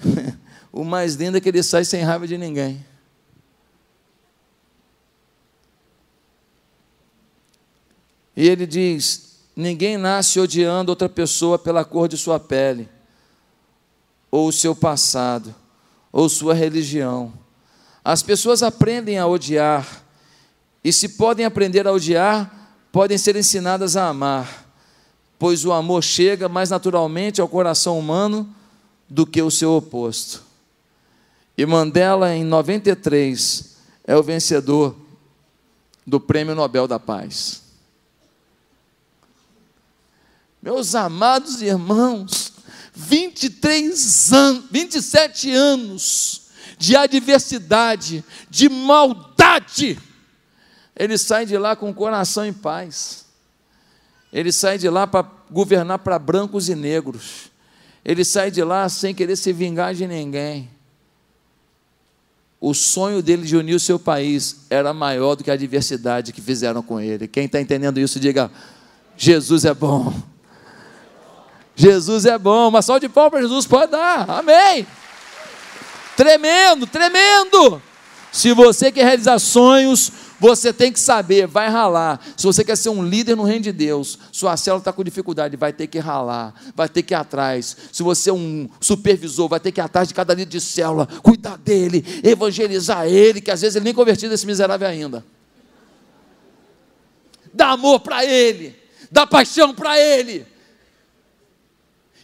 o 0.72 0.82
mais 0.82 1.14
lindo 1.14 1.36
é 1.36 1.40
que 1.40 1.48
ele 1.48 1.62
sai 1.62 1.84
sem 1.84 2.02
raiva 2.02 2.26
de 2.26 2.36
ninguém. 2.36 2.84
E 8.34 8.48
ele 8.48 8.66
diz: 8.66 9.31
ninguém 9.54 9.96
nasce 9.96 10.40
odiando 10.40 10.90
outra 10.90 11.08
pessoa 11.08 11.58
pela 11.58 11.84
cor 11.84 12.08
de 12.08 12.16
sua 12.16 12.40
pele, 12.40 12.88
ou 14.30 14.48
o 14.48 14.52
seu 14.52 14.74
passado, 14.74 15.54
ou 16.10 16.28
sua 16.28 16.54
religião. 16.54 17.32
As 18.04 18.22
pessoas 18.22 18.62
aprendem 18.62 19.18
a 19.18 19.26
odiar, 19.26 20.02
e 20.82 20.92
se 20.92 21.10
podem 21.10 21.44
aprender 21.44 21.86
a 21.86 21.92
odiar, 21.92 22.62
podem 22.90 23.16
ser 23.16 23.36
ensinadas 23.36 23.96
a 23.96 24.08
amar, 24.08 24.66
pois 25.38 25.64
o 25.64 25.72
amor 25.72 26.02
chega 26.02 26.48
mais 26.48 26.70
naturalmente 26.70 27.40
ao 27.40 27.48
coração 27.48 27.98
humano 27.98 28.48
do 29.08 29.26
que 29.26 29.40
o 29.40 29.50
seu 29.50 29.72
oposto. 29.72 30.42
E 31.56 31.66
Mandela, 31.66 32.34
em 32.34 32.44
93, 32.44 33.76
é 34.04 34.16
o 34.16 34.22
vencedor 34.22 34.96
do 36.06 36.18
Prêmio 36.18 36.54
Nobel 36.54 36.88
da 36.88 36.98
Paz. 36.98 37.61
Meus 40.62 40.94
amados 40.94 41.60
irmãos, 41.60 42.52
23 42.94 44.32
anos, 44.32 44.64
27 44.70 45.50
anos 45.50 46.42
de 46.78 46.94
adversidade, 46.94 48.24
de 48.48 48.68
maldade, 48.68 49.98
ele 50.94 51.18
sai 51.18 51.46
de 51.46 51.58
lá 51.58 51.74
com 51.74 51.90
o 51.90 51.94
coração 51.94 52.46
em 52.46 52.52
paz. 52.52 53.24
Ele 54.32 54.52
sai 54.52 54.78
de 54.78 54.88
lá 54.88 55.04
para 55.04 55.28
governar 55.50 55.98
para 55.98 56.18
brancos 56.18 56.68
e 56.68 56.76
negros. 56.76 57.50
Ele 58.04 58.24
sai 58.24 58.50
de 58.50 58.62
lá 58.62 58.88
sem 58.88 59.14
querer 59.14 59.36
se 59.36 59.52
vingar 59.52 59.94
de 59.94 60.06
ninguém. 60.06 60.70
O 62.60 62.72
sonho 62.72 63.20
dele 63.20 63.44
de 63.44 63.56
unir 63.56 63.74
o 63.74 63.80
seu 63.80 63.98
país 63.98 64.64
era 64.70 64.94
maior 64.94 65.34
do 65.34 65.42
que 65.42 65.50
a 65.50 65.54
adversidade 65.54 66.32
que 66.32 66.40
fizeram 66.40 66.82
com 66.82 67.00
ele. 67.00 67.26
Quem 67.26 67.46
está 67.46 67.60
entendendo 67.60 67.98
isso, 67.98 68.20
diga: 68.20 68.50
Jesus 69.16 69.64
é 69.64 69.74
bom. 69.74 70.31
Jesus 71.82 72.26
é 72.26 72.38
bom. 72.38 72.68
Uma 72.68 72.80
salva 72.80 73.00
de 73.00 73.08
palmas 73.08 73.32
para 73.32 73.42
Jesus 73.42 73.66
pode 73.66 73.90
dar. 73.90 74.30
Amém. 74.30 74.86
Tremendo, 76.16 76.86
tremendo. 76.86 77.82
Se 78.30 78.52
você 78.52 78.92
quer 78.92 79.04
realizar 79.04 79.36
sonhos, 79.40 80.12
você 80.38 80.72
tem 80.72 80.92
que 80.92 81.00
saber, 81.00 81.48
vai 81.48 81.68
ralar. 81.68 82.24
Se 82.36 82.44
você 82.44 82.64
quer 82.64 82.76
ser 82.76 82.90
um 82.90 83.04
líder 83.04 83.36
no 83.36 83.42
reino 83.42 83.64
de 83.64 83.72
Deus, 83.72 84.16
sua 84.30 84.56
célula 84.56 84.80
está 84.80 84.92
com 84.92 85.02
dificuldade, 85.02 85.56
vai 85.56 85.72
ter 85.72 85.88
que 85.88 85.98
ralar, 85.98 86.54
vai 86.72 86.88
ter 86.88 87.02
que 87.02 87.14
ir 87.14 87.16
atrás. 87.16 87.76
Se 87.90 88.04
você 88.04 88.30
é 88.30 88.32
um 88.32 88.68
supervisor, 88.80 89.48
vai 89.48 89.58
ter 89.58 89.72
que 89.72 89.80
ir 89.80 89.82
atrás 89.82 90.06
de 90.06 90.14
cada 90.14 90.34
líder 90.34 90.50
de 90.50 90.60
célula, 90.60 91.08
cuidar 91.20 91.58
dele, 91.58 92.04
evangelizar 92.22 93.06
ele, 93.06 93.40
que 93.40 93.50
às 93.50 93.60
vezes 93.60 93.74
ele 93.74 93.86
nem 93.86 93.94
convertido 93.94 94.32
esse 94.32 94.46
miserável 94.46 94.86
ainda. 94.86 95.24
Dá 97.52 97.70
amor 97.70 97.98
para 98.00 98.24
ele, 98.24 98.76
dá 99.10 99.26
paixão 99.26 99.74
para 99.74 99.98
ele. 99.98 100.51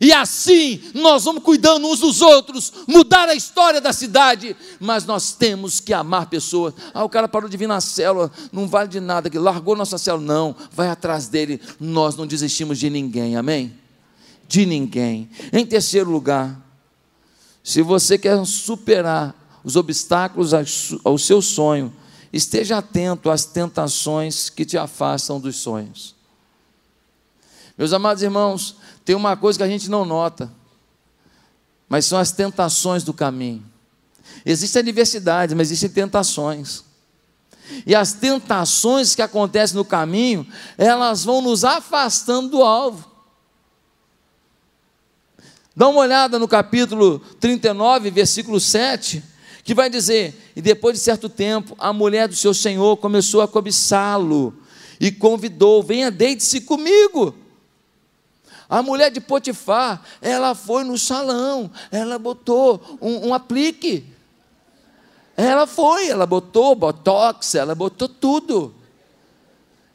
E 0.01 0.13
assim 0.13 0.81
nós 0.95 1.25
vamos 1.25 1.43
cuidando 1.43 1.89
uns 1.89 2.01
dos 2.01 2.21
outros, 2.21 2.73
mudar 2.87 3.29
a 3.29 3.35
história 3.35 3.81
da 3.81 3.93
cidade, 3.93 4.57
mas 4.79 5.05
nós 5.05 5.33
temos 5.33 5.81
que 5.81 5.93
amar 5.93 6.27
pessoas. 6.27 6.75
Ah, 6.95 7.05
o 7.05 7.09
cara 7.09 7.29
parou 7.29 7.49
de 7.49 7.57
vir 7.57 7.67
na 7.67 7.81
célula, 7.81 8.31
não 8.53 8.69
vale 8.69 8.89
de 8.89 9.01
nada, 9.01 9.29
que 9.29 9.39
largou 9.39 9.75
nossa 9.75 9.99
célula. 9.99 10.25
Não, 10.25 10.57
vai 10.71 10.89
atrás 10.89 11.29
dele, 11.29 11.61
nós 11.81 12.17
não 12.17 12.27
desistimos 12.27 12.79
de 12.79 12.89
ninguém, 12.89 13.37
amém? 13.37 13.75
De 14.47 14.65
ninguém. 14.65 15.29
Em 15.53 15.67
terceiro 15.67 16.11
lugar, 16.11 16.59
se 17.63 17.83
você 17.83 18.17
quer 18.17 18.45
superar 18.47 19.35
os 19.65 19.77
obstáculos 19.77 20.53
ao 21.05 21.19
seu 21.19 21.43
sonho, 21.43 21.93
esteja 22.33 22.79
atento 22.79 23.31
às 23.31 23.45
tentações 23.45 24.49
que 24.49 24.65
te 24.65 24.79
afastam 24.79 25.41
dos 25.41 25.57
sonhos. 25.57 26.15
Meus 27.77 27.93
amados 27.93 28.23
irmãos, 28.23 28.77
tem 29.09 29.16
uma 29.16 29.38
coisa 29.38 29.59
que 29.59 29.62
a 29.62 29.68
gente 29.68 29.88
não 29.88 30.05
nota, 30.05 30.53
mas 31.88 32.05
são 32.05 32.18
as 32.18 32.31
tentações 32.31 33.03
do 33.03 33.14
caminho. 33.14 33.64
Existem 34.44 34.81
adversidades, 34.81 35.57
mas 35.57 35.68
existem 35.68 35.88
tentações. 35.88 36.85
E 37.87 37.94
as 37.94 38.12
tentações 38.12 39.14
que 39.14 39.23
acontecem 39.23 39.79
no 39.79 39.85
caminho, 39.87 40.47
elas 40.77 41.25
vão 41.25 41.40
nos 41.40 41.64
afastando 41.64 42.51
do 42.51 42.62
alvo. 42.62 43.11
Dá 45.75 45.88
uma 45.88 46.01
olhada 46.01 46.38
no 46.38 46.47
capítulo 46.47 47.18
39, 47.40 48.11
versículo 48.11 48.61
7, 48.61 49.25
que 49.64 49.75
vai 49.75 49.88
dizer: 49.88 50.53
E 50.55 50.61
depois 50.61 50.99
de 50.99 51.03
certo 51.03 51.31
tempo, 51.31 51.75
a 51.79 51.94
mulher 51.94 52.29
do 52.29 52.37
seu 52.37 52.53
senhor 52.53 52.99
começou 52.99 53.40
a 53.40 53.49
cobiçá-lo 53.49 54.55
e 55.01 55.11
convidou: 55.11 55.83
Venha, 55.83 56.11
deite-se 56.11 56.61
comigo. 56.61 57.48
A 58.69 58.83
mulher 58.83 59.11
de 59.11 59.21
Potifar, 59.21 60.03
ela 60.21 60.55
foi 60.55 60.85
no 60.85 60.99
salão, 60.99 61.71
ela 61.91 62.19
botou 62.19 62.99
um, 63.01 63.29
um 63.29 63.35
aplique. 63.35 64.05
Ela 65.35 65.67
foi, 65.67 66.09
ela 66.09 66.27
botou 66.27 66.75
botox, 66.75 67.55
ela 67.55 67.75
botou 67.75 68.09
tudo. 68.09 68.75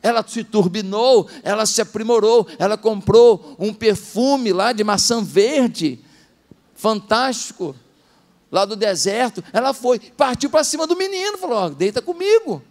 Ela 0.01 0.25
se 0.27 0.43
turbinou, 0.43 1.29
ela 1.43 1.65
se 1.65 1.81
aprimorou, 1.81 2.47
ela 2.57 2.77
comprou 2.77 3.55
um 3.59 3.73
perfume 3.73 4.51
lá 4.51 4.73
de 4.73 4.83
maçã 4.83 5.23
verde, 5.23 6.03
fantástico, 6.73 7.75
lá 8.51 8.65
do 8.65 8.75
deserto. 8.75 9.43
Ela 9.53 9.73
foi, 9.73 9.99
partiu 9.99 10.49
para 10.49 10.63
cima 10.63 10.87
do 10.87 10.95
menino, 10.95 11.37
falou: 11.37 11.69
deita 11.69 12.01
comigo. 12.01 12.61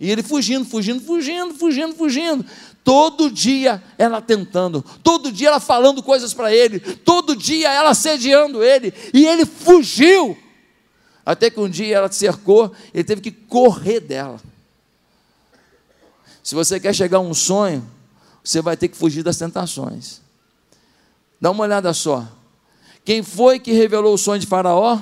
E 0.00 0.10
ele 0.10 0.22
fugindo, 0.22 0.64
fugindo, 0.64 1.00
fugindo, 1.00 1.54
fugindo, 1.54 1.94
fugindo. 1.94 2.44
Todo 2.82 3.30
dia 3.30 3.82
ela 3.96 4.20
tentando, 4.20 4.84
todo 5.02 5.32
dia 5.32 5.48
ela 5.48 5.60
falando 5.60 6.02
coisas 6.02 6.34
para 6.34 6.54
ele, 6.54 6.78
todo 6.78 7.34
dia 7.34 7.72
ela 7.72 7.90
assediando 7.90 8.62
ele, 8.62 8.92
e 9.12 9.24
ele 9.26 9.46
fugiu. 9.46 10.36
Até 11.24 11.48
que 11.48 11.58
um 11.58 11.68
dia 11.68 11.96
ela 11.96 12.12
cercou, 12.12 12.72
ele 12.92 13.04
teve 13.04 13.22
que 13.22 13.30
correr 13.30 14.00
dela. 14.00 14.38
Se 16.42 16.54
você 16.54 16.78
quer 16.78 16.94
chegar 16.94 17.18
a 17.18 17.22
um 17.22 17.32
sonho, 17.32 17.88
você 18.42 18.60
vai 18.60 18.76
ter 18.76 18.88
que 18.88 18.96
fugir 18.96 19.22
das 19.22 19.38
tentações. 19.38 20.20
Dá 21.40 21.50
uma 21.50 21.64
olhada 21.64 21.94
só. 21.94 22.28
Quem 23.02 23.22
foi 23.22 23.58
que 23.58 23.72
revelou 23.72 24.12
o 24.12 24.18
sonho 24.18 24.40
de 24.40 24.46
Faraó? 24.46 24.98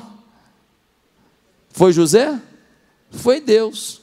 Foi 1.70 1.92
José? 1.92 2.40
Foi 3.10 3.40
Deus. 3.40 4.01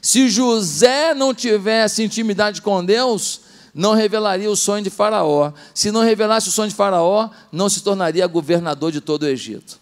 Se 0.00 0.28
José 0.28 1.14
não 1.14 1.34
tivesse 1.34 2.02
intimidade 2.02 2.60
com 2.60 2.84
Deus, 2.84 3.40
não 3.74 3.94
revelaria 3.94 4.50
o 4.50 4.56
sonho 4.56 4.84
de 4.84 4.90
Faraó. 4.90 5.52
Se 5.74 5.90
não 5.90 6.02
revelasse 6.02 6.48
o 6.48 6.52
sonho 6.52 6.68
de 6.68 6.74
Faraó, 6.74 7.30
não 7.50 7.68
se 7.68 7.82
tornaria 7.82 8.26
governador 8.26 8.92
de 8.92 9.00
todo 9.00 9.24
o 9.24 9.28
Egito. 9.28 9.80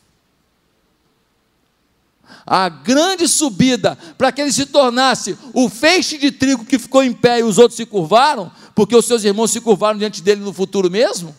A 2.46 2.68
grande 2.68 3.28
subida 3.28 3.96
para 4.16 4.32
que 4.32 4.40
ele 4.40 4.52
se 4.52 4.66
tornasse 4.66 5.38
o 5.52 5.68
feixe 5.68 6.18
de 6.18 6.32
trigo 6.32 6.64
que 6.64 6.78
ficou 6.78 7.02
em 7.02 7.12
pé 7.12 7.40
e 7.40 7.42
os 7.42 7.58
outros 7.58 7.76
se 7.76 7.86
curvaram, 7.86 8.50
porque 8.74 8.96
os 8.96 9.04
seus 9.04 9.22
irmãos 9.22 9.50
se 9.50 9.60
curvaram 9.60 9.98
diante 9.98 10.22
dele 10.22 10.40
no 10.40 10.52
futuro 10.52 10.90
mesmo, 10.90 11.36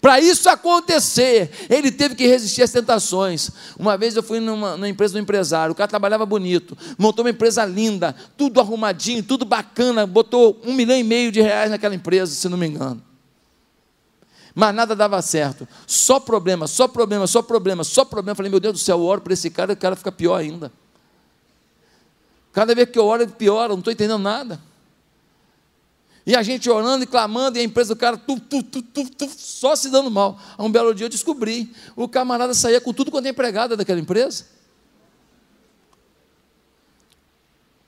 para 0.00 0.20
isso 0.20 0.48
acontecer, 0.48 1.50
ele 1.68 1.90
teve 1.90 2.14
que 2.14 2.26
resistir 2.26 2.62
às 2.62 2.70
tentações. 2.70 3.50
Uma 3.78 3.96
vez 3.96 4.16
eu 4.16 4.22
fui 4.22 4.40
numa, 4.40 4.72
numa 4.72 4.88
empresa 4.88 5.14
do 5.14 5.18
um 5.18 5.22
empresário, 5.22 5.72
o 5.72 5.74
cara 5.74 5.88
trabalhava 5.88 6.26
bonito, 6.26 6.76
montou 6.98 7.24
uma 7.24 7.30
empresa 7.30 7.64
linda, 7.64 8.14
tudo 8.36 8.60
arrumadinho, 8.60 9.22
tudo 9.22 9.44
bacana, 9.44 10.06
botou 10.06 10.60
um 10.64 10.72
milhão 10.72 10.96
e 10.96 11.02
meio 11.02 11.32
de 11.32 11.40
reais 11.40 11.70
naquela 11.70 11.94
empresa, 11.94 12.34
se 12.34 12.48
não 12.48 12.58
me 12.58 12.66
engano. 12.66 13.02
Mas 14.54 14.74
nada 14.74 14.96
dava 14.96 15.22
certo, 15.22 15.66
só 15.86 16.18
problema, 16.18 16.66
só 16.66 16.88
problema, 16.88 17.26
só 17.26 17.40
problema, 17.40 17.84
só 17.84 18.04
problema. 18.04 18.34
falei, 18.34 18.50
meu 18.50 18.60
Deus 18.60 18.74
do 18.74 18.78
céu, 18.78 18.98
eu 18.98 19.04
oro 19.04 19.20
para 19.20 19.32
esse 19.32 19.48
cara 19.48 19.72
o 19.72 19.76
cara 19.76 19.96
fica 19.96 20.10
pior 20.10 20.36
ainda. 20.36 20.72
Cada 22.52 22.74
vez 22.74 22.88
que 22.90 22.98
eu 22.98 23.06
oro, 23.06 23.22
ele 23.22 23.32
piora, 23.32 23.68
não 23.68 23.78
estou 23.78 23.92
entendendo 23.92 24.18
nada. 24.18 24.60
E 26.26 26.36
a 26.36 26.42
gente 26.42 26.68
orando 26.68 27.04
e 27.04 27.06
clamando, 27.06 27.56
e 27.58 27.60
a 27.60 27.64
empresa 27.64 27.94
do 27.94 27.98
cara 27.98 28.16
tu, 28.16 28.38
tu, 28.38 28.62
tu, 28.62 28.82
tu, 28.82 29.28
só 29.36 29.74
se 29.74 29.88
dando 29.88 30.10
mal. 30.10 30.38
Um 30.58 30.70
belo 30.70 30.94
dia 30.94 31.06
eu 31.06 31.10
descobri, 31.10 31.74
o 31.96 32.08
camarada 32.08 32.52
saía 32.54 32.80
com 32.80 32.92
tudo 32.92 33.10
quanto 33.10 33.26
é 33.26 33.30
empregada 33.30 33.76
daquela 33.76 34.00
empresa. 34.00 34.46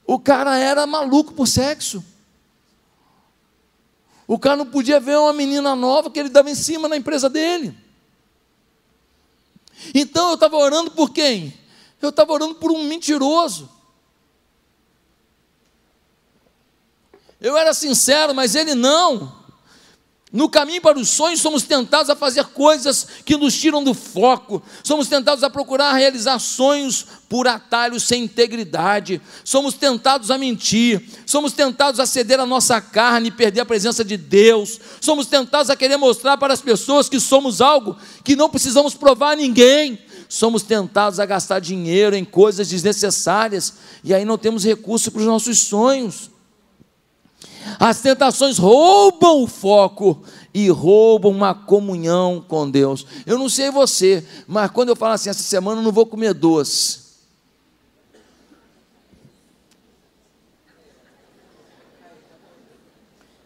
O 0.07 0.19
cara 0.19 0.59
era 0.59 0.87
maluco 0.87 1.33
por 1.33 1.47
sexo. 1.47 2.05
O 4.27 4.39
cara 4.39 4.57
não 4.57 4.67
podia 4.67 4.99
ver 4.99 5.17
uma 5.19 5.33
menina 5.33 5.75
nova 5.77 6.11
que 6.11 6.19
ele 6.19 6.29
dava 6.29 6.51
em 6.51 6.55
cima 6.55 6.89
na 6.89 6.97
empresa 6.97 7.29
dele. 7.29 7.75
Então 9.95 10.29
eu 10.29 10.35
estava 10.35 10.57
orando 10.57 10.91
por 10.91 11.11
quem? 11.11 11.53
Eu 12.01 12.11
estava 12.11 12.33
orando 12.33 12.55
por 12.57 12.71
um 12.71 12.83
mentiroso. 12.85 13.69
Eu 17.43 17.57
era 17.59 17.75
sincero, 17.75 18.33
mas 18.33 18.55
ele 18.55 18.75
não. 18.75 19.43
No 20.33 20.49
caminho 20.49 20.81
para 20.81 20.99
os 20.99 21.11
sonhos, 21.11 21.43
somos 21.43 21.65
tentados 21.65 22.09
a 22.09 22.17
fazer 22.17 22.45
coisas 22.45 23.07
que 23.23 23.37
nos 23.37 23.53
tiram 23.55 23.85
do 23.85 23.93
foco, 23.93 24.63
somos 24.83 25.07
tentados 25.07 25.45
a 25.45 25.51
procurar 25.51 25.93
realizar 25.93 26.39
sonhos 26.39 27.05
por 27.29 27.47
atalhos 27.47 28.05
sem 28.05 28.25
integridade, 28.25 29.21
somos 29.45 29.75
tentados 29.75 30.31
a 30.31 30.39
mentir, 30.39 31.07
somos 31.27 31.53
tentados 31.53 32.01
a 32.01 32.07
ceder 32.07 32.41
a 32.41 32.47
nossa 32.47 32.81
carne 32.81 33.29
e 33.29 33.31
perder 33.31 33.61
a 33.61 33.67
presença 33.67 34.03
de 34.03 34.17
Deus, 34.17 34.81
somos 35.03 35.27
tentados 35.27 35.69
a 35.69 35.77
querer 35.77 35.99
mostrar 35.99 36.39
para 36.39 36.55
as 36.55 36.63
pessoas 36.63 37.11
que 37.11 37.21
somos 37.21 37.61
algo 37.61 37.95
que 38.25 38.35
não 38.35 38.49
precisamos 38.49 38.95
provar 38.95 39.33
a 39.33 39.37
ninguém, 39.37 39.99
somos 40.31 40.63
tentados 40.63 41.21
a 41.21 41.27
gastar 41.27 41.59
dinheiro 41.59 42.17
em 42.17 42.25
coisas 42.25 42.71
desnecessárias 42.71 43.75
e 44.03 44.15
aí 44.15 44.25
não 44.25 44.39
temos 44.39 44.65
recurso 44.65 45.11
para 45.11 45.21
os 45.21 45.27
nossos 45.27 45.59
sonhos. 45.59 46.32
As 47.79 48.01
tentações 48.01 48.59
roubam 48.59 49.43
o 49.43 49.47
foco 49.47 50.23
e 50.55 50.69
roubam 50.69 51.31
uma 51.31 51.55
comunhão 51.55 52.45
com 52.47 52.71
Deus. 52.71 53.07
Eu 53.27 53.39
não 53.39 53.49
sei 53.49 53.71
você, 53.71 54.27
mas 54.47 54.71
quando 54.71 54.91
eu 54.91 54.97
falo 54.97 55.15
assim, 55.15 55.31
essa 55.31 55.43
semana 55.43 55.81
eu 55.81 55.85
não 55.85 55.93
vou 55.93 56.07
comer 56.07 56.35
doce. 56.35 57.01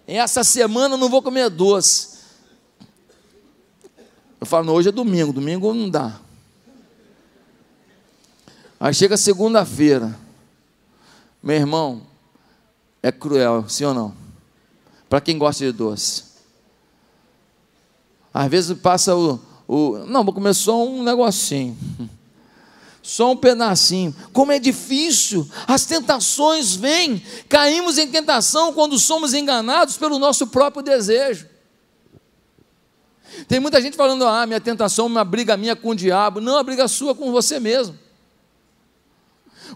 Essa 0.07 0.45
semana 0.45 0.95
eu 0.95 0.99
não 0.99 1.09
vou 1.09 1.21
comer 1.21 1.51
doce. 1.51 2.17
Eu 4.41 4.47
falo, 4.47 4.67
não, 4.67 4.75
hoje 4.75 4.91
é 4.91 4.93
domingo, 4.93 5.33
domingo 5.33 5.73
não 5.75 5.91
dá. 5.91 6.21
Aí 8.79 8.93
chega 8.93 9.17
segunda-feira, 9.17 10.17
meu 11.43 11.57
irmão, 11.57 12.06
é 13.07 13.13
cruel, 13.13 13.65
sim 13.69 13.85
ou 13.85 13.95
não? 13.95 14.13
Para 15.09 15.21
quem 15.21 15.39
gosta 15.39 15.65
de 15.65 15.71
doce. 15.71 16.25
Às 18.35 18.51
vezes 18.51 18.77
passa 18.77 19.15
o, 19.15 19.41
o. 19.69 19.99
Não, 20.07 20.25
só 20.53 20.85
um 20.85 21.03
negocinho. 21.03 21.77
Só 23.01 23.31
um 23.31 23.37
pedacinho. 23.37 24.13
Como 24.33 24.51
é 24.51 24.59
difícil. 24.59 25.49
As 25.65 25.87
tentações 25.87 26.75
vêm. 26.75 27.23
Caímos 27.49 27.99
em 27.99 28.09
tentação 28.09 28.73
quando 28.73 28.99
somos 28.99 29.33
enganados 29.33 29.97
pelo 29.97 30.19
nosso 30.19 30.49
próprio 30.49 30.83
desejo. 30.83 31.47
Tem 33.47 33.61
muita 33.61 33.81
gente 33.81 33.97
falando: 33.97 34.27
ah, 34.27 34.45
minha 34.45 34.61
tentação 34.61 35.05
é 35.05 35.09
uma 35.09 35.25
briga 35.25 35.57
minha 35.57 35.77
com 35.77 35.91
o 35.91 35.95
diabo. 35.95 36.41
Não, 36.41 36.59
a 36.59 36.65
briga 36.65 36.89
sua 36.89 37.15
com 37.15 37.31
você 37.31 37.61
mesmo. 37.61 37.97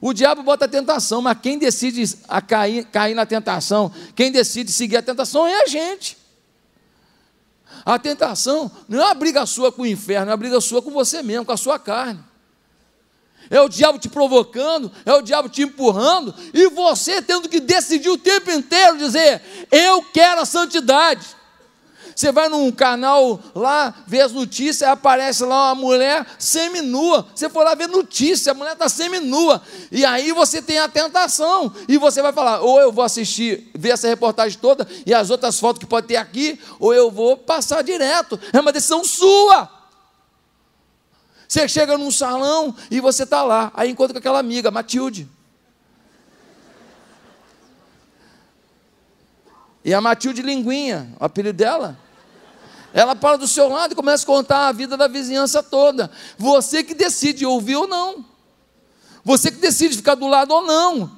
O 0.00 0.12
diabo 0.12 0.42
bota 0.42 0.66
a 0.66 0.68
tentação, 0.68 1.22
mas 1.22 1.38
quem 1.40 1.58
decide 1.58 2.16
a 2.28 2.40
cair, 2.40 2.84
cair 2.86 3.14
na 3.14 3.24
tentação, 3.24 3.92
quem 4.14 4.30
decide 4.30 4.72
seguir 4.72 4.96
a 4.96 5.02
tentação 5.02 5.46
é 5.46 5.62
a 5.62 5.66
gente. 5.66 6.16
A 7.84 7.98
tentação 7.98 8.70
não 8.88 9.00
é 9.00 9.04
uma 9.06 9.14
briga 9.14 9.46
sua 9.46 9.72
com 9.72 9.82
o 9.82 9.86
inferno, 9.86 10.30
é 10.30 10.30
uma 10.30 10.36
briga 10.36 10.60
sua 10.60 10.82
com 10.82 10.90
você 10.90 11.22
mesmo, 11.22 11.44
com 11.44 11.52
a 11.52 11.56
sua 11.56 11.78
carne. 11.78 12.22
É 13.48 13.60
o 13.60 13.68
diabo 13.68 13.98
te 13.98 14.08
provocando, 14.08 14.92
é 15.04 15.12
o 15.14 15.22
diabo 15.22 15.48
te 15.48 15.62
empurrando, 15.62 16.34
e 16.52 16.68
você 16.68 17.22
tendo 17.22 17.48
que 17.48 17.58
decidir 17.58 18.10
o 18.10 18.18
tempo 18.18 18.50
inteiro, 18.50 18.98
dizer: 18.98 19.42
Eu 19.70 20.02
quero 20.02 20.40
a 20.40 20.44
santidade. 20.44 21.26
Você 22.20 22.30
vai 22.30 22.50
num 22.50 22.70
canal 22.70 23.40
lá, 23.54 23.94
vê 24.06 24.20
as 24.20 24.30
notícias, 24.30 24.82
aparece 24.82 25.42
lá 25.42 25.72
uma 25.72 25.74
mulher 25.74 26.26
seminua. 26.38 27.26
Você 27.34 27.48
for 27.48 27.64
lá 27.64 27.74
ver 27.74 27.88
notícia, 27.88 28.52
a 28.52 28.54
mulher 28.54 28.74
está 28.74 28.90
seminua. 28.90 29.62
E 29.90 30.04
aí 30.04 30.30
você 30.30 30.60
tem 30.60 30.78
a 30.78 30.86
tentação. 30.86 31.72
E 31.88 31.96
você 31.96 32.20
vai 32.20 32.30
falar: 32.30 32.60
ou 32.60 32.78
eu 32.78 32.92
vou 32.92 33.02
assistir, 33.02 33.70
ver 33.74 33.92
essa 33.92 34.06
reportagem 34.06 34.58
toda 34.58 34.86
e 35.06 35.14
as 35.14 35.30
outras 35.30 35.58
fotos 35.58 35.80
que 35.80 35.86
pode 35.86 36.08
ter 36.08 36.16
aqui, 36.16 36.60
ou 36.78 36.92
eu 36.92 37.10
vou 37.10 37.38
passar 37.38 37.82
direto. 37.82 38.38
É 38.52 38.60
uma 38.60 38.70
decisão 38.70 39.02
sua. 39.02 39.70
Você 41.48 41.66
chega 41.68 41.96
num 41.96 42.10
salão 42.10 42.76
e 42.90 43.00
você 43.00 43.22
está 43.22 43.42
lá. 43.42 43.72
Aí 43.72 43.88
encontra 43.88 44.12
com 44.12 44.18
aquela 44.18 44.40
amiga, 44.40 44.70
Matilde. 44.70 45.26
E 49.82 49.94
a 49.94 50.02
Matilde 50.02 50.42
Linguinha, 50.42 51.16
o 51.18 51.24
apelido 51.24 51.56
dela. 51.56 51.98
Ela 52.92 53.14
para 53.14 53.36
do 53.36 53.46
seu 53.46 53.68
lado 53.68 53.92
e 53.92 53.96
começa 53.96 54.24
a 54.24 54.26
contar 54.26 54.68
a 54.68 54.72
vida 54.72 54.96
da 54.96 55.06
vizinhança 55.06 55.62
toda. 55.62 56.10
Você 56.36 56.82
que 56.82 56.94
decide 56.94 57.46
ouvir 57.46 57.76
ou 57.76 57.86
não. 57.86 58.24
Você 59.24 59.50
que 59.50 59.58
decide 59.58 59.96
ficar 59.96 60.14
do 60.14 60.26
lado 60.26 60.52
ou 60.52 60.66
não. 60.66 61.10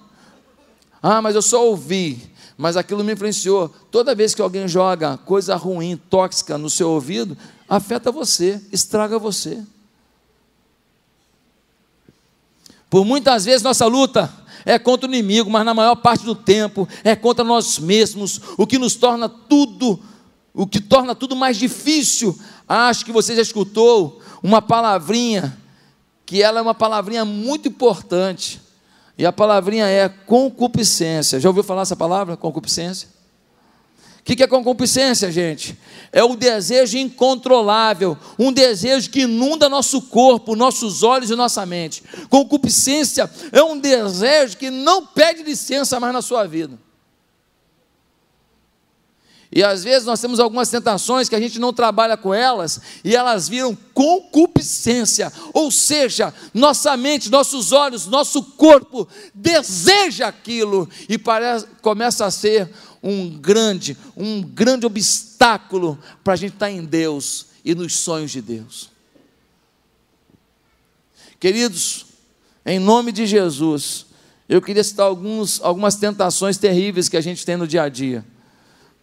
Ah, 1.03 1.23
mas 1.23 1.35
eu 1.35 1.43
só 1.43 1.67
ouvi, 1.67 2.31
mas 2.57 2.77
aquilo 2.77 3.03
me 3.03 3.13
influenciou. 3.13 3.69
Toda 3.91 4.15
vez 4.15 4.35
que 4.35 4.43
alguém 4.43 4.69
joga 4.69 5.17
coisa 5.19 5.57
ruim, 5.57 5.97
tóxica 5.97 6.59
no 6.59 6.69
seu 6.69 6.91
ouvido, 6.91 7.37
afeta 7.69 8.13
você, 8.13 8.61
estraga 8.71 9.19
você. 9.19 9.63
Por 12.91 13.05
muitas 13.05 13.47
vezes 13.47 13.63
nossa 13.63 13.87
luta 13.87 14.33
é 14.67 14.79
contra 14.79 15.09
o 15.09 15.13
inimigo, 15.13 15.51
mas 15.51 15.65
na 15.65 15.73
maior 15.73 15.97
parte 15.97 16.25
do 16.25 16.35
tempo 16.35 16.87
é 17.03 17.17
contra 17.17 17.43
nós 17.43 17.79
mesmos, 17.79 18.41
o 18.59 18.67
que 18.67 18.79
nos 18.79 18.95
torna 18.95 19.29
tudo 19.29 19.99
o 20.55 20.67
que 20.67 20.81
torna 20.81 21.15
tudo 21.15 21.35
mais 21.35 21.57
difícil. 21.57 22.39
Acho 22.69 23.05
que 23.05 23.13
você 23.13 23.35
já 23.35 23.43
escutou 23.43 24.21
uma 24.43 24.61
palavrinha, 24.61 25.57
que 26.27 26.43
ela 26.43 26.59
é 26.59 26.63
uma 26.63 26.75
palavrinha 26.75 27.25
muito 27.25 27.69
importante. 27.69 28.61
E 29.17 29.27
a 29.27 29.33
palavrinha 29.33 29.87
é 29.87 30.09
concupiscência. 30.09 31.39
Já 31.39 31.49
ouviu 31.49 31.63
falar 31.63 31.83
essa 31.83 31.97
palavra, 31.97 32.37
concupiscência? 32.37 33.09
O 34.21 34.25
que 34.25 34.41
é 34.41 34.47
concupiscência, 34.47 35.33
gente? 35.33 35.77
É 36.13 36.23
o 36.23 36.37
desejo 36.37 36.97
incontrolável, 36.97 38.17
um 38.39 38.53
desejo 38.53 39.11
que 39.11 39.23
inunda 39.23 39.69
nosso 39.69 40.01
corpo, 40.03 40.55
nossos 40.55 41.03
olhos 41.03 41.29
e 41.29 41.35
nossa 41.35 41.67
mente. 41.67 42.05
Concupiscência 42.31 43.29
é 43.51 43.63
um 43.65 43.79
desejo 43.79 44.57
que 44.57 44.71
não 44.71 45.05
pede 45.07 45.43
licença 45.43 45.99
mais 45.99 46.13
na 46.13 46.23
sua 46.23 46.47
vida. 46.47 46.79
E 49.55 49.63
às 49.63 49.85
vezes 49.85 50.07
nós 50.07 50.19
temos 50.19 50.41
algumas 50.41 50.71
tentações 50.71 51.29
que 51.29 51.35
a 51.35 51.41
gente 51.41 51.59
não 51.59 51.75
trabalha 51.75 52.17
com 52.17 52.33
elas 52.33 52.81
e 53.05 53.15
elas 53.15 53.51
viram 53.51 53.77
concupiscência, 53.93 55.31
ou 55.53 55.71
seja, 55.71 56.33
nossa 56.55 56.97
mente, 56.97 57.31
nossos 57.31 57.71
olhos, 57.71 58.07
nosso 58.07 58.43
corpo 58.43 59.07
deseja 59.35 60.27
aquilo 60.27 60.89
e 61.07 61.19
parece, 61.19 61.67
começa 61.83 62.25
a 62.25 62.31
ser 62.31 62.71
um 63.03 63.29
grande, 63.29 63.95
um 64.17 64.41
grande 64.41 64.87
obstáculo 64.87 65.99
para 66.25 66.33
a 66.33 66.37
gente 66.37 66.55
estar 66.55 66.71
em 66.71 66.83
Deus 66.83 67.49
e 67.63 67.75
nos 67.75 67.97
sonhos 67.97 68.31
de 68.31 68.41
Deus. 68.41 68.91
Queridos, 71.39 72.07
em 72.65 72.79
nome 72.79 73.13
de 73.13 73.27
Jesus, 73.27 74.07
eu 74.49 74.63
queria 74.63 74.83
citar 74.83 75.07
alguns, 75.07 75.61
algumas 75.61 75.97
tentações 75.97 76.57
terríveis 76.57 77.09
que 77.11 77.19
a 77.19 77.21
gente 77.21 77.45
tem 77.45 77.57
no 77.57 77.67
dia 77.67 77.83
a 77.83 77.89
dia. 77.91 78.25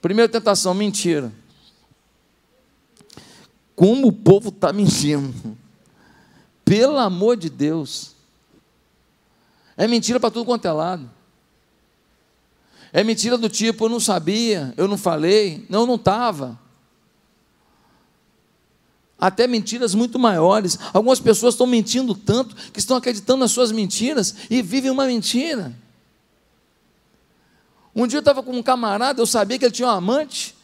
Primeira 0.02 0.32
tentação, 0.32 0.74
mentira. 0.74 1.32
Como 3.76 4.08
o 4.08 4.14
povo 4.14 4.50
está 4.50 4.72
mentindo. 4.72 5.58
Pelo 6.64 6.98
amor 6.98 7.38
de 7.38 7.50
Deus. 7.50 8.16
É 9.76 9.88
mentira 9.88 10.20
para 10.20 10.32
tudo 10.32 10.46
quanto 10.46 10.66
é 10.66 10.72
lado. 10.72 11.10
É 12.92 13.04
mentira 13.04 13.38
do 13.38 13.50
tipo, 13.50 13.86
eu 13.86 13.90
não 13.90 14.00
sabia, 14.00 14.74
eu 14.76 14.88
não 14.88 14.98
falei, 14.98 15.66
não, 15.70 15.86
não 15.86 15.96
estava. 15.96 16.60
Até 19.20 19.48
mentiras 19.48 19.94
muito 19.94 20.18
maiores. 20.18 20.80
Algumas 20.94 21.20
pessoas 21.20 21.54
estão 21.54 21.68
mentindo 21.68 22.16
tanto 22.16 22.56
que 22.72 22.80
estão 22.80 22.98
acreditando 22.98 23.40
nas 23.40 23.52
suas 23.52 23.72
mentiras 23.72 24.34
e 24.50 24.62
vivem 24.62 24.90
uma 24.90 25.06
mentira. 25.06 25.76
Um 28.00 28.08
dia 28.08 28.18
eu 28.18 28.22
estava 28.22 28.42
com 28.42 28.54
um 28.54 28.64
camarada, 28.64 29.22
eu 29.22 29.26
sabia 29.26 29.60
que 29.60 29.66
ele 29.66 29.74
tinha 29.74 29.90
um 29.90 29.92
amante. 29.92 30.56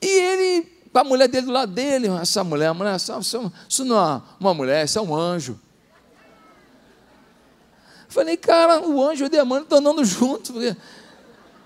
E 0.00 0.06
ele, 0.06 0.72
a 0.94 1.02
mulher 1.02 1.26
dele 1.26 1.46
do 1.46 1.52
lado 1.52 1.72
dele, 1.72 2.06
essa 2.20 2.44
mulher, 2.44 2.68
a 2.68 2.74
mulher, 2.74 2.94
isso 2.94 3.84
não 3.84 3.98
é 3.98 4.22
uma 4.38 4.54
mulher, 4.54 4.84
isso 4.84 5.00
é 5.00 5.02
um 5.02 5.12
anjo. 5.12 5.58
Falei, 8.08 8.36
cara, 8.36 8.86
o 8.86 9.04
anjo 9.04 9.24
e 9.24 9.26
o 9.26 9.28
demônio 9.30 9.64
estão 9.64 9.78
andando 9.78 10.04
juntos. 10.04 10.54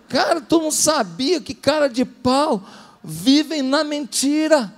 Cara, 0.08 0.40
tu 0.40 0.62
não 0.62 0.70
sabia 0.70 1.38
que 1.38 1.52
cara 1.52 1.86
de 1.86 2.06
pau 2.06 2.66
vivem 3.02 3.60
na 3.60 3.84
mentira. 3.84 4.72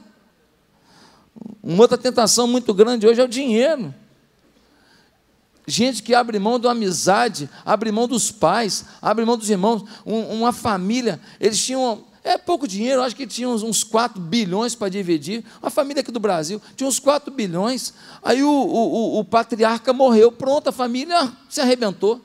Uma 1.63 1.83
outra 1.83 1.97
tentação 1.97 2.49
muito 2.49 2.75
grande 2.75 3.07
hoje 3.07 3.21
é 3.21 3.25
o 3.25 3.29
dinheiro. 3.29 3.95
Gente 5.67 6.03
que 6.03 6.15
abre 6.15 6.39
mão 6.39 6.61
da 6.61 6.71
amizade, 6.71 7.51
abre 7.65 7.91
mão 7.91 8.07
dos 8.07 8.31
pais, 8.31 8.85
abre 9.03 9.25
mão 9.25 9.37
dos 9.37 9.51
irmãos, 9.51 9.83
um, 10.07 10.21
uma 10.39 10.53
família, 10.53 11.21
eles 11.41 11.65
tinham 11.65 12.05
é 12.27 12.37
pouco 12.37 12.67
dinheiro, 12.67 13.03
acho 13.03 13.15
que 13.15 13.25
tinham 13.25 13.55
uns 13.55 13.85
4 13.85 14.21
bilhões 14.21 14.75
para 14.75 14.89
dividir. 14.89 15.45
Uma 15.63 15.71
família 15.71 16.01
aqui 16.01 16.11
do 16.11 16.19
Brasil 16.19 16.61
tinha 16.75 16.89
uns 16.89 16.99
4 16.99 17.33
bilhões. 17.33 17.95
Aí 18.21 18.43
o, 18.43 18.51
o, 18.51 19.21
o, 19.21 19.25
patriarca 19.25 19.93
morreu, 19.93 20.33
pronto, 20.33 20.69
a 20.69 20.73
família 20.73 21.33
se 21.49 21.61
arrebentou. 21.61 22.21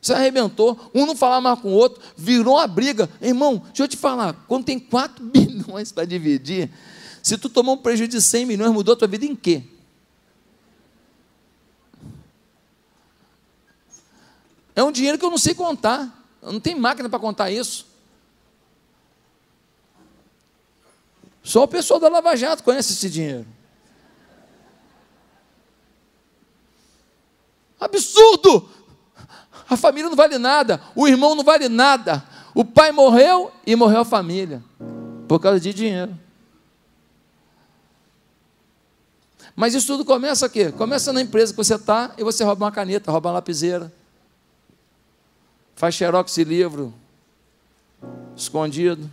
Se 0.00 0.14
arrebentou, 0.14 0.90
um 0.94 1.04
não 1.04 1.14
falava 1.14 1.42
mais 1.42 1.60
com 1.60 1.68
o 1.68 1.74
outro, 1.74 2.02
virou 2.16 2.54
uma 2.54 2.66
briga. 2.66 3.06
Irmão, 3.20 3.62
deixa 3.66 3.82
eu 3.82 3.88
te 3.88 3.98
falar, 3.98 4.32
quando 4.48 4.64
tem 4.64 4.78
4 4.78 5.20
bilhões 5.24 5.92
para 5.92 6.06
dividir, 6.06 6.70
se 7.22 7.36
tu 7.36 7.50
tomou 7.50 7.74
um 7.74 7.78
prejuízo 7.78 8.12
de 8.12 8.22
100 8.22 8.46
milhões, 8.46 8.72
mudou 8.72 8.94
a 8.94 8.96
tua 8.96 9.08
vida 9.08 9.26
em 9.26 9.36
quê? 9.36 9.62
É 14.76 14.84
um 14.84 14.92
dinheiro 14.92 15.18
que 15.18 15.24
eu 15.24 15.30
não 15.30 15.38
sei 15.38 15.54
contar. 15.54 16.12
Não 16.42 16.60
tenho 16.60 16.78
máquina 16.78 17.08
para 17.08 17.18
contar 17.18 17.50
isso. 17.50 17.86
Só 21.42 21.62
o 21.62 21.68
pessoal 21.68 21.98
da 21.98 22.08
Lava 22.08 22.36
Jato 22.36 22.62
conhece 22.62 22.92
esse 22.92 23.08
dinheiro. 23.08 23.46
Absurdo! 27.80 28.68
A 29.68 29.76
família 29.76 30.08
não 30.08 30.16
vale 30.16 30.38
nada, 30.38 30.80
o 30.94 31.08
irmão 31.08 31.34
não 31.34 31.42
vale 31.42 31.68
nada. 31.68 32.24
O 32.54 32.64
pai 32.64 32.92
morreu 32.92 33.52
e 33.66 33.74
morreu 33.74 34.00
a 34.00 34.04
família 34.04 34.62
por 35.26 35.40
causa 35.40 35.58
de 35.58 35.72
dinheiro. 35.72 36.16
Mas 39.54 39.74
isso 39.74 39.86
tudo 39.86 40.04
começa 40.04 40.46
aqui. 40.46 40.70
Começa 40.72 41.12
na 41.12 41.20
empresa 41.20 41.52
que 41.52 41.56
você 41.56 41.74
está 41.74 42.12
e 42.18 42.22
você 42.22 42.44
rouba 42.44 42.64
uma 42.64 42.72
caneta, 42.72 43.10
rouba 43.10 43.30
uma 43.30 43.34
lapiseira, 43.36 43.92
faz 45.76 45.94
xerox 45.94 46.34
de 46.34 46.42
livro 46.42 46.92
escondido. 48.34 49.08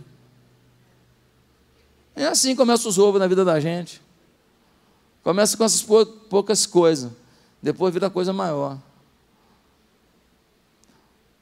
É 2.16 2.26
assim 2.26 2.50
que 2.50 2.56
começa 2.56 2.88
os 2.88 2.96
roubos 2.96 3.20
na 3.20 3.26
vida 3.26 3.44
da 3.44 3.60
gente. 3.60 4.00
Começa 5.22 5.56
com 5.56 5.64
essas 5.64 5.82
poucas 5.82 6.66
coisas, 6.66 7.10
depois 7.62 7.92
vira 7.92 8.10
coisa 8.10 8.32
maior. 8.32 8.78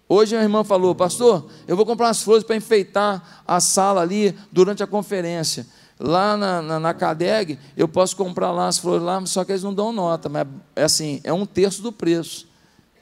Hoje 0.09 0.37
a 0.37 0.43
irmã 0.43 0.63
falou, 0.63 0.95
pastor, 0.95 1.49
eu 1.67 1.75
vou 1.75 1.87
comprar 1.87 2.07
umas 2.07 2.23
flores 2.23 2.45
para 2.45 2.55
enfeitar 2.55 3.43
a 3.47 3.61
sala 3.61 4.03
ali 4.03 4.37
durante 4.51 4.83
a 4.83 4.87
conferência. 4.87 5.67
Lá 5.99 6.37
na, 6.37 6.61
na, 6.61 6.81
na 6.81 6.95
CADEG, 6.95 7.59
eu 7.77 7.89
posso 7.89 8.17
comprar 8.17 8.51
lá 8.51 8.67
as 8.67 8.79
flores 8.79 9.03
lá, 9.03 9.25
só 9.25 9.45
que 9.45 9.53
eles 9.53 9.63
não 9.63 9.73
dão 9.73 9.93
nota, 9.93 10.29
mas 10.29 10.47
é 10.77 10.85
assim, 10.85 11.21
é 11.25 11.33
um 11.33 11.47
terço 11.47 11.81
do 11.81 11.93
preço. 11.93 12.47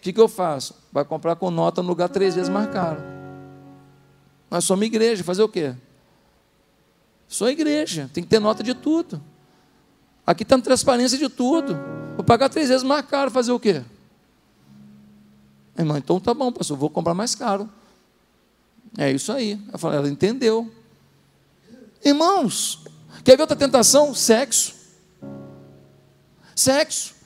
O 0.01 0.03
que, 0.03 0.15
que 0.15 0.21
eu 0.21 0.29
faço? 0.29 0.75
Vai 0.91 1.05
comprar 1.05 1.37
com 1.37 1.51
nota 1.51 1.83
no 1.83 1.89
lugar 1.89 2.09
três 2.09 2.35
vezes 2.35 2.49
mais 2.49 2.71
caro. 2.71 3.03
Nós 4.51 4.65
somos 4.65 4.87
igreja, 4.87 5.23
fazer 5.23 5.43
o 5.43 5.49
quê? 5.49 5.75
Sou 7.29 7.51
igreja, 7.51 8.11
tem 8.11 8.25
que 8.25 8.31
ter 8.31 8.39
nota 8.39 8.63
de 8.63 8.73
tudo. 8.73 9.23
Aqui 10.27 10.43
está 10.43 10.59
transparência 10.59 11.19
de 11.19 11.29
tudo. 11.29 11.79
Vou 12.17 12.25
pagar 12.25 12.49
três 12.49 12.71
vezes 12.71 12.83
mais 12.83 13.05
caro, 13.05 13.31
fazer 13.31 13.53
o 13.53 13.61
quê? 13.61 13.85
Irmão, 15.79 15.99
então 15.99 16.19
tá 16.19 16.33
bom, 16.33 16.51
pastor, 16.51 16.79
vou 16.79 16.89
comprar 16.89 17.13
mais 17.13 17.35
caro. 17.35 17.69
É 18.97 19.13
isso 19.13 19.31
aí. 19.31 19.61
Eu 19.71 19.79
falei, 19.79 19.99
ela 19.99 20.09
entendeu. 20.09 20.73
Irmãos, 22.03 22.85
quer 23.23 23.37
ver 23.37 23.43
outra 23.43 23.55
tentação? 23.55 24.15
Sexo. 24.15 24.75
Sexo. 26.57 27.20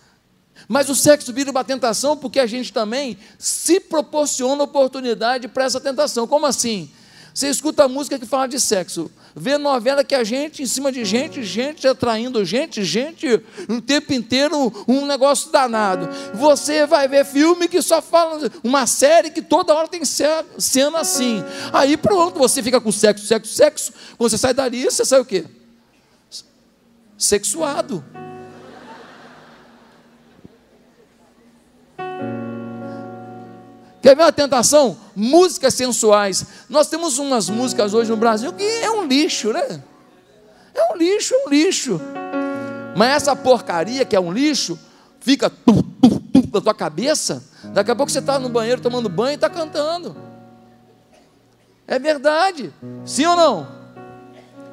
Mas 0.68 0.88
o 0.88 0.94
sexo 0.94 1.33
vira 1.33 1.50
uma 1.50 1.64
tentação 1.64 2.16
porque 2.16 2.40
a 2.40 2.46
gente 2.46 2.72
também 2.72 3.18
se 3.38 3.81
proporciona 3.81 4.62
oportunidade 4.62 5.48
para 5.48 5.64
essa 5.64 5.81
tentação. 5.81 6.27
Como 6.27 6.46
assim? 6.46 6.90
Você 7.33 7.48
escuta 7.48 7.88
música 7.88 8.18
que 8.18 8.27
fala 8.27 8.46
de 8.46 8.61
sexo 8.61 9.11
vê 9.35 9.59
novela 9.59 10.05
que 10.05 10.14
a 10.14 10.22
gente, 10.22 10.62
em 10.62 10.66
cima 10.66 10.92
de 10.92 11.05
gente, 11.05 11.42
gente 11.42 11.87
atraindo 11.88 12.44
gente, 12.44 12.85
gente 12.85 13.27
o 13.68 13.81
tempo 13.81 14.12
inteiro, 14.12 14.72
um 14.87 15.05
negócio 15.05 15.50
danado. 15.50 16.09
Você 16.35 16.87
vai 16.87 17.09
ver 17.09 17.24
filme 17.24 17.66
que 17.66 17.83
só 17.83 18.00
fala, 18.00 18.50
uma 18.62 18.87
série 18.87 19.31
que 19.31 19.42
toda 19.42 19.74
hora 19.74 19.88
tem 19.88 20.05
cena 20.05 20.98
assim. 20.98 21.42
Aí 21.72 21.96
pronto, 21.96 22.38
você 22.38 22.62
fica 22.62 22.81
com 22.81 22.92
sexo, 22.92 23.27
sexo, 23.27 23.53
sexo. 23.53 23.92
Quando 24.16 24.31
você 24.31 24.38
sai 24.38 24.55
dali, 24.55 24.85
você 24.85 25.05
sai 25.05 25.20
o 25.20 25.24
quê? 25.24 25.44
Sexuado. 27.18 28.05
Quer 34.04 34.14
ver 34.14 34.24
uma 34.24 34.32
tentação? 34.32 34.98
Músicas 35.16 35.72
sensuais. 35.72 36.44
Nós 36.68 36.88
temos 36.88 37.16
umas 37.16 37.48
músicas 37.48 37.94
hoje 37.94 38.10
no 38.10 38.18
Brasil 38.18 38.52
que 38.52 38.62
é 38.62 38.90
um 38.90 39.06
lixo, 39.06 39.50
né? 39.50 39.82
É 40.74 40.92
um 40.92 40.94
lixo, 40.98 41.32
é 41.32 41.46
um 41.46 41.48
lixo. 41.48 41.98
Mas 42.94 43.14
essa 43.14 43.34
porcaria 43.34 44.04
que 44.04 44.14
é 44.14 44.20
um 44.20 44.30
lixo, 44.30 44.78
fica 45.20 45.48
tu, 45.48 45.82
tu, 46.02 46.20
tu, 46.20 46.50
na 46.52 46.60
tua 46.60 46.74
cabeça. 46.74 47.42
Daqui 47.72 47.90
a 47.92 47.96
pouco 47.96 48.12
você 48.12 48.18
está 48.18 48.38
no 48.38 48.50
banheiro 48.50 48.82
tomando 48.82 49.08
banho 49.08 49.32
e 49.32 49.34
está 49.36 49.48
cantando. 49.48 50.14
É 51.86 51.98
verdade. 51.98 52.74
Sim 53.06 53.24
ou 53.24 53.36
não? 53.36 53.66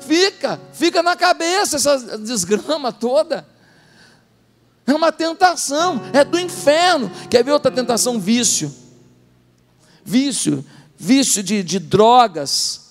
Fica, 0.02 0.60
fica 0.74 1.02
na 1.02 1.16
cabeça 1.16 1.78
essa 1.78 2.18
desgrama 2.18 2.92
toda. 2.92 3.48
É 4.86 4.94
uma 4.94 5.10
tentação, 5.10 6.02
é 6.12 6.22
do 6.26 6.38
inferno. 6.38 7.10
Quer 7.30 7.46
ver 7.46 7.54
outra 7.54 7.72
tentação? 7.72 8.20
Vício 8.20 8.81
vício, 10.04 10.64
vício 10.98 11.42
de, 11.42 11.64
de 11.64 11.80
drogas, 11.80 12.82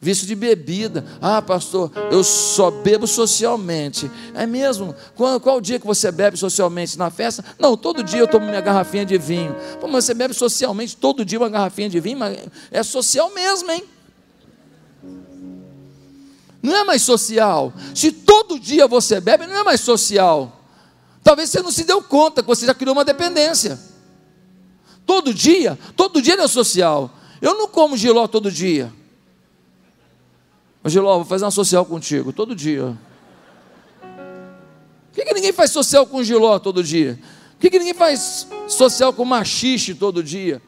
vício 0.00 0.26
de 0.26 0.34
bebida. 0.34 1.04
Ah, 1.20 1.40
pastor, 1.40 1.90
eu 2.10 2.22
só 2.22 2.70
bebo 2.70 3.06
socialmente. 3.06 4.10
É 4.34 4.46
mesmo? 4.46 4.94
Qual, 5.14 5.40
qual 5.40 5.56
o 5.58 5.60
dia 5.60 5.78
que 5.78 5.86
você 5.86 6.10
bebe 6.10 6.36
socialmente? 6.36 6.98
Na 6.98 7.10
festa? 7.10 7.44
Não, 7.58 7.76
todo 7.76 8.02
dia 8.02 8.20
eu 8.20 8.28
tomo 8.28 8.46
minha 8.46 8.60
garrafinha 8.60 9.04
de 9.04 9.18
vinho. 9.18 9.54
Pô, 9.80 9.88
mas 9.88 10.04
você 10.04 10.14
bebe 10.14 10.34
socialmente 10.34 10.96
todo 10.96 11.24
dia 11.24 11.38
uma 11.38 11.48
garrafinha 11.48 11.88
de 11.88 11.98
vinho? 12.00 12.18
Mas 12.18 12.38
é 12.70 12.82
social 12.82 13.32
mesmo, 13.34 13.70
hein? 13.70 13.84
Não 16.62 16.74
é 16.74 16.84
mais 16.84 17.02
social. 17.02 17.72
Se 17.94 18.10
todo 18.10 18.58
dia 18.58 18.88
você 18.88 19.20
bebe, 19.20 19.46
não 19.46 19.56
é 19.56 19.62
mais 19.62 19.80
social. 19.80 20.64
Talvez 21.22 21.50
você 21.50 21.62
não 21.62 21.70
se 21.70 21.84
deu 21.84 22.02
conta 22.02 22.42
que 22.42 22.48
você 22.48 22.66
já 22.66 22.74
criou 22.74 22.92
uma 22.94 23.04
dependência. 23.04 23.78
Todo 25.06 25.32
dia, 25.32 25.78
todo 25.94 26.20
dia 26.20 26.34
é 26.34 26.48
social. 26.48 27.10
Eu 27.40 27.56
não 27.56 27.68
como 27.68 27.96
giló 27.96 28.26
todo 28.26 28.50
dia. 28.50 28.92
Mas 30.82 30.92
giló, 30.92 31.16
vou 31.16 31.24
fazer 31.24 31.44
uma 31.44 31.50
social 31.50 31.86
contigo, 31.86 32.32
todo 32.32 32.54
dia. 32.54 32.98
Por 34.02 35.14
que, 35.14 35.24
que 35.24 35.34
ninguém 35.34 35.52
faz 35.52 35.70
social 35.70 36.06
com 36.06 36.22
giló 36.22 36.58
todo 36.58 36.82
dia? 36.82 37.18
Por 37.52 37.60
que, 37.60 37.70
que 37.70 37.78
ninguém 37.78 37.94
faz 37.94 38.48
social 38.68 39.12
com 39.12 39.24
machixe 39.24 39.94
todo 39.94 40.22
dia? 40.22 40.60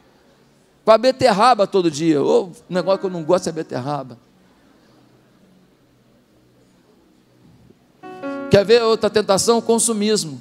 Com 0.85 0.93
a 0.93 0.99
beterraba 0.99 1.67
todo 1.67 1.91
dia? 1.91 2.23
O 2.23 2.53
negócio 2.69 3.01
que 3.01 3.07
eu 3.07 3.11
não 3.11 3.25
gosto 3.25 3.49
é 3.49 3.53
beterraba. 3.53 4.19
Quer 8.51 8.65
ver 8.65 8.83
outra 8.83 9.11
tentação? 9.11 9.61
Consumismo. 9.61 10.41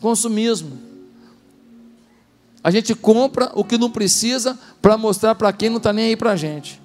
Consumismo. 0.00 0.87
A 2.62 2.70
gente 2.70 2.94
compra 2.94 3.50
o 3.54 3.64
que 3.64 3.78
não 3.78 3.90
precisa 3.90 4.58
para 4.82 4.96
mostrar 4.96 5.34
para 5.34 5.52
quem 5.52 5.70
não 5.70 5.76
está 5.76 5.92
nem 5.92 6.06
aí 6.06 6.16
para 6.16 6.32
a 6.32 6.36
gente. 6.36 6.80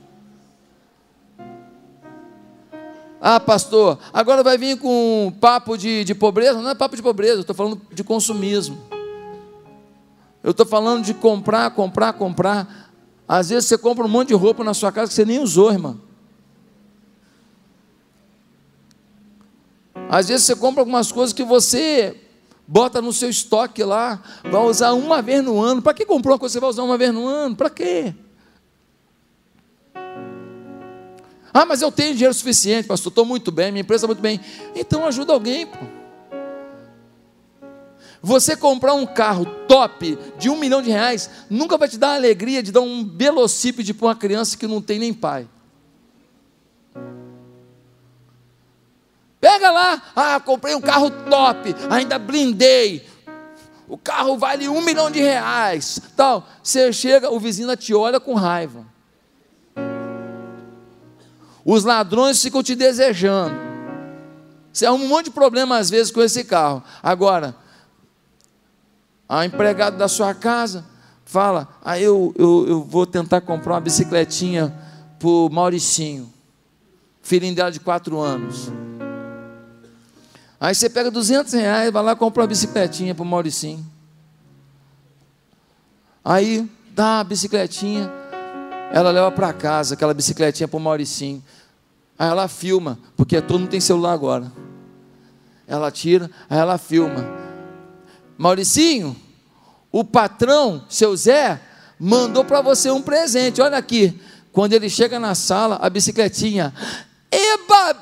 Ah, 3.20 3.40
pastor, 3.40 3.98
agora 4.12 4.44
vai 4.44 4.58
vir 4.58 4.78
com 4.78 5.28
um 5.28 5.32
papo 5.32 5.78
de, 5.78 6.04
de 6.04 6.14
pobreza? 6.14 6.62
Não 6.62 6.70
é 6.70 6.76
papo 6.76 6.96
de 6.96 7.02
pobreza, 7.02 7.36
eu 7.36 7.42
estou 7.42 7.56
falando 7.56 7.82
de 7.92 8.04
consumismo. 8.04 8.78
Eu 10.44 10.52
estou 10.52 10.66
falando 10.66 11.06
de 11.06 11.14
comprar, 11.14 11.72
comprar, 11.72 12.12
comprar. 12.14 12.92
Às 13.26 13.50
vezes 13.50 13.66
você 13.66 13.78
compra 13.78 14.06
um 14.06 14.10
monte 14.10 14.28
de 14.28 14.34
roupa 14.34 14.62
na 14.64 14.74
sua 14.74 14.92
casa 14.92 15.08
que 15.08 15.14
você 15.14 15.24
nem 15.24 15.40
usou, 15.40 15.72
irmão. 15.72 16.02
Às 20.10 20.28
vezes 20.28 20.46
você 20.46 20.56
compra 20.56 20.82
algumas 20.82 21.12
coisas 21.12 21.34
que 21.34 21.44
você 21.44 22.23
bota 22.68 23.02
no 23.02 23.14
seu 23.14 23.30
estoque 23.30 23.84
lá, 23.84 24.22
vai 24.44 24.62
usar 24.64 24.94
uma 24.94 25.22
vez 25.22 25.44
no 25.44 25.62
ano. 25.62 25.82
Para 25.82 25.94
que 25.94 26.06
comprou 26.06 26.34
uma 26.34 26.40
coisa 26.40 26.54
que 26.54 26.56
você 26.56 26.60
vai 26.60 26.70
usar 26.70 26.84
uma 26.84 26.98
vez 26.98 27.14
no 27.14 27.28
ano? 27.28 27.56
Para 27.56 27.70
quê? 27.70 28.14
Ah, 31.54 31.66
mas 31.66 31.82
eu 31.82 31.92
tenho 31.92 32.14
dinheiro 32.14 32.34
suficiente, 32.34 32.88
pastor, 32.88 33.12
estou 33.12 33.26
muito 33.26 33.52
bem, 33.52 33.72
minha 33.72 33.82
empresa 33.82 34.06
está 34.06 34.08
muito 34.08 34.22
bem. 34.22 34.40
Então 34.76 35.06
ajuda 35.06 35.34
alguém, 35.34 35.68
pô. 35.68 35.78
Você 38.26 38.56
comprar 38.56 38.94
um 38.94 39.06
carro 39.06 39.46
top 39.68 40.18
de 40.40 40.50
um 40.50 40.58
milhão 40.58 40.82
de 40.82 40.90
reais 40.90 41.30
nunca 41.50 41.78
vai 41.78 41.90
te 41.90 41.98
dar 41.98 42.12
a 42.12 42.16
alegria 42.16 42.64
de 42.64 42.72
dar 42.72 42.80
um 42.80 43.06
velocípede 43.06 43.94
para 43.94 44.08
uma 44.08 44.16
criança 44.16 44.58
que 44.58 44.66
não 44.66 44.82
tem 44.82 44.98
nem 44.98 45.14
pai. 45.14 45.48
Pega 49.44 49.72
lá, 49.72 50.02
ah, 50.16 50.40
comprei 50.40 50.74
um 50.74 50.80
carro 50.80 51.12
top, 51.12 51.76
ainda 51.90 52.18
blindei. 52.18 53.06
O 53.90 53.98
carro 53.98 54.38
vale 54.38 54.70
um 54.70 54.82
milhão 54.82 55.12
de 55.12 55.20
reais. 55.20 56.00
Tal. 56.16 56.48
Você 56.64 56.94
chega, 56.94 57.30
o 57.30 57.38
vizinho 57.38 57.76
te 57.76 57.94
olha 57.94 58.22
com 58.22 58.36
raiva. 58.36 58.86
Os 61.66 61.84
ladrões 61.84 62.42
ficam 62.42 62.64
te 62.64 62.74
desejando. 62.74 63.54
Você 64.72 64.86
arruma 64.86 65.04
um 65.04 65.10
monte 65.10 65.26
de 65.26 65.32
problema 65.32 65.78
às 65.78 65.90
vezes 65.90 66.10
com 66.10 66.22
esse 66.22 66.46
carro. 66.46 66.82
Agora, 67.04 67.54
a 69.28 69.46
empregada 69.46 69.98
da 69.98 70.08
sua 70.08 70.34
casa 70.34 70.86
fala: 71.26 71.68
ah, 71.84 72.00
eu, 72.00 72.34
eu, 72.38 72.66
eu 72.66 72.82
vou 72.82 73.06
tentar 73.06 73.42
comprar 73.42 73.74
uma 73.74 73.82
bicicletinha 73.82 74.74
para 75.20 75.28
o 75.28 75.50
Mauricinho, 75.50 76.32
filhinho 77.22 77.54
dela 77.54 77.74
de 77.74 77.82
quatro 77.82 78.22
anos. 78.22 78.72
Aí 80.64 80.74
você 80.74 80.90
pega 80.90 81.12
200 81.12 81.52
reais, 81.52 81.92
vai 81.92 82.02
lá 82.02 82.16
compra 82.16 82.42
uma 82.42 82.48
bicicletinha 82.48 83.14
para 83.14 83.22
o 83.22 83.26
Mauricinho. 83.26 83.86
Aí 86.24 86.66
dá 86.92 87.20
a 87.20 87.24
bicicletinha, 87.26 88.10
ela 88.90 89.12
leva 89.12 89.30
para 89.30 89.52
casa 89.52 89.94
aquela 89.94 90.14
bicicletinha 90.14 90.66
para 90.66 90.78
o 90.78 90.80
Mauricinho. 90.80 91.44
Aí 92.18 92.30
ela 92.30 92.48
filma, 92.48 92.98
porque 93.18 93.42
todo 93.42 93.60
mundo 93.60 93.72
tem 93.72 93.82
celular 93.82 94.14
agora. 94.14 94.50
Ela 95.68 95.92
tira, 95.92 96.32
aí 96.50 96.58
ela 96.58 96.78
filma. 96.78 97.26
Mauricinho, 98.38 99.18
o 99.92 100.02
patrão, 100.02 100.86
seu 100.88 101.14
Zé, 101.14 101.60
mandou 102.00 102.46
para 102.46 102.62
você 102.62 102.90
um 102.90 103.02
presente. 103.02 103.62
Olha 103.62 103.76
aqui. 103.78 104.18
Quando 104.54 104.72
ele 104.72 104.90
chega 104.90 105.20
na 105.20 105.36
sala, 105.36 105.78
a 105.82 105.90
bicicletinha. 105.90 106.74
Eba, 107.30 107.98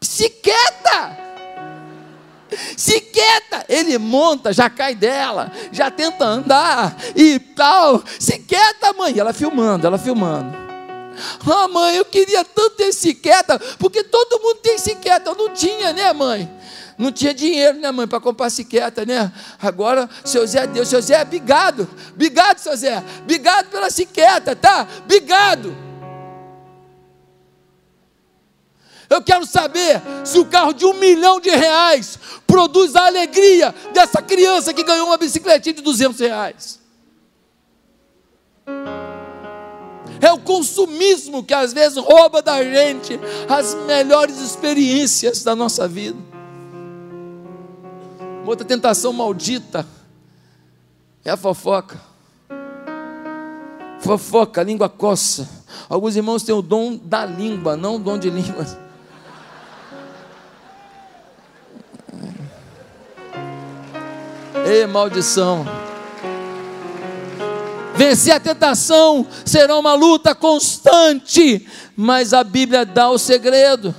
bicicleta! 0.00 1.25
Siqueta, 2.76 3.64
ele 3.68 3.98
monta, 3.98 4.52
já 4.52 4.68
cai 4.70 4.94
dela, 4.94 5.52
já 5.72 5.90
tenta 5.90 6.24
andar 6.24 6.96
e 7.14 7.38
tal. 7.38 8.02
Siqueta, 8.18 8.92
mãe, 8.92 9.18
ela 9.18 9.32
filmando, 9.32 9.86
ela 9.86 9.98
filmando. 9.98 10.66
Ah, 11.46 11.68
mãe, 11.68 11.96
eu 11.96 12.04
queria 12.04 12.44
tanto 12.44 12.76
ter 12.76 12.92
siqueta, 12.92 13.58
porque 13.78 14.02
todo 14.04 14.40
mundo 14.42 14.56
tem 14.56 14.78
siqueta. 14.78 15.30
Eu 15.30 15.34
não 15.34 15.50
tinha, 15.50 15.92
né, 15.92 16.12
mãe? 16.12 16.50
Não 16.98 17.12
tinha 17.12 17.34
dinheiro, 17.34 17.78
né, 17.78 17.90
mãe, 17.90 18.06
para 18.06 18.20
comprar 18.20 18.48
siqueta, 18.48 19.04
né? 19.04 19.30
Agora, 19.60 20.08
seu 20.24 20.46
Zé 20.46 20.66
deu, 20.66 20.84
seu 20.84 21.00
Zé, 21.02 21.20
é 21.20 21.24
bigado, 21.24 21.88
bigado, 22.14 22.60
seu 22.60 22.74
Zé, 22.74 23.02
bigado 23.26 23.68
pela 23.68 23.90
siqueta, 23.90 24.56
tá? 24.56 24.86
Bigado. 25.06 25.85
Eu 29.08 29.22
quero 29.22 29.46
saber 29.46 30.02
se 30.24 30.38
o 30.38 30.44
carro 30.44 30.72
de 30.72 30.84
um 30.84 30.94
milhão 30.94 31.40
de 31.40 31.50
reais 31.50 32.18
produz 32.46 32.96
a 32.96 33.06
alegria 33.06 33.74
dessa 33.92 34.20
criança 34.20 34.74
que 34.74 34.82
ganhou 34.82 35.06
uma 35.06 35.16
bicicletinha 35.16 35.74
de 35.74 35.82
200 35.82 36.20
reais. 36.20 36.80
É 40.20 40.32
o 40.32 40.40
consumismo 40.40 41.44
que 41.44 41.54
às 41.54 41.72
vezes 41.72 41.98
rouba 41.98 42.42
da 42.42 42.62
gente 42.62 43.18
as 43.48 43.74
melhores 43.86 44.38
experiências 44.40 45.42
da 45.42 45.54
nossa 45.54 45.86
vida. 45.86 46.18
Outra 48.44 48.64
tentação 48.64 49.12
maldita 49.12 49.86
é 51.24 51.30
a 51.30 51.36
fofoca. 51.36 52.00
Fofoca, 54.00 54.62
língua 54.62 54.88
coça. 54.88 55.48
Alguns 55.88 56.16
irmãos 56.16 56.42
têm 56.42 56.54
o 56.54 56.62
dom 56.62 56.96
da 56.96 57.24
língua, 57.26 57.76
não 57.76 57.96
o 57.96 57.98
dom 57.98 58.18
de 58.18 58.30
línguas. 58.30 58.76
Ei, 64.68 64.84
maldição. 64.84 65.64
Vencer 67.94 68.34
a 68.34 68.40
tentação 68.40 69.24
será 69.44 69.78
uma 69.78 69.94
luta 69.94 70.34
constante, 70.34 71.64
mas 71.96 72.32
a 72.32 72.42
Bíblia 72.42 72.84
dá 72.84 73.08
o 73.08 73.16
segredo. 73.16 73.94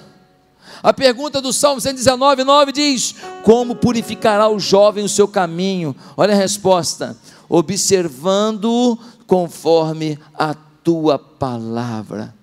A 0.84 0.92
pergunta 0.92 1.42
do 1.42 1.54
Salmo 1.54 1.80
119, 1.80 2.44
9 2.44 2.72
diz: 2.74 3.16
Como 3.44 3.78
purificará 3.78 4.50
o 4.50 4.60
jovem 4.60 5.06
o 5.06 5.10
seu 5.10 5.26
caminho? 5.26 5.96
Olha 6.18 6.34
a 6.34 6.38
resposta: 6.38 7.18
observando 7.48 9.00
conforme 9.26 10.20
a 10.38 10.54
tua 10.84 11.18
palavra 11.18 12.37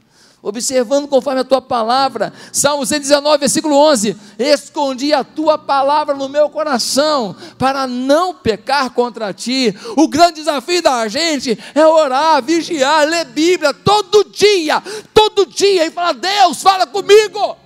observando 0.44 1.08
conforme 1.08 1.40
a 1.40 1.44
tua 1.44 1.62
palavra. 1.62 2.32
Salmo 2.52 2.84
119, 2.84 3.38
versículo 3.38 3.76
11: 3.76 4.16
Escondi 4.38 5.12
a 5.14 5.24
tua 5.24 5.56
palavra 5.56 6.14
no 6.14 6.28
meu 6.28 6.50
coração, 6.50 7.34
para 7.56 7.86
não 7.86 8.34
pecar 8.34 8.90
contra 8.90 9.32
ti. 9.32 9.74
O 9.96 10.06
grande 10.06 10.34
desafio 10.34 10.82
da 10.82 11.08
gente 11.08 11.58
é 11.74 11.86
orar, 11.86 12.42
vigiar, 12.42 13.08
ler 13.08 13.24
Bíblia 13.24 13.72
todo 13.72 14.24
dia, 14.24 14.82
todo 15.14 15.46
dia, 15.46 15.86
e 15.86 15.90
falar: 15.90 16.12
Deus, 16.12 16.62
fala 16.62 16.86
comigo. 16.86 17.63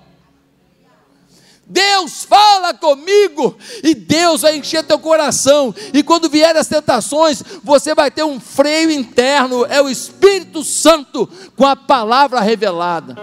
Deus 1.69 2.25
fala 2.25 2.73
comigo 2.73 3.55
e 3.85 3.95
Deus 3.95 4.41
vai 4.41 4.57
encher 4.57 4.83
teu 4.83 4.99
coração. 4.99 5.75
E 5.93 6.03
quando 6.03 6.31
vier 6.31 6.57
as 6.57 6.67
tentações, 6.67 7.43
você 7.63 7.95
vai 7.95 8.11
ter 8.11 8.25
um 8.25 8.41
freio 8.41 8.91
interno, 8.91 9.67
é 9.67 9.83
o 9.83 9.91
Espírito 9.91 10.65
Santo 10.65 11.29
com 11.55 11.67
a 11.67 11.77
palavra 11.77 12.41
revelada. 12.41 13.17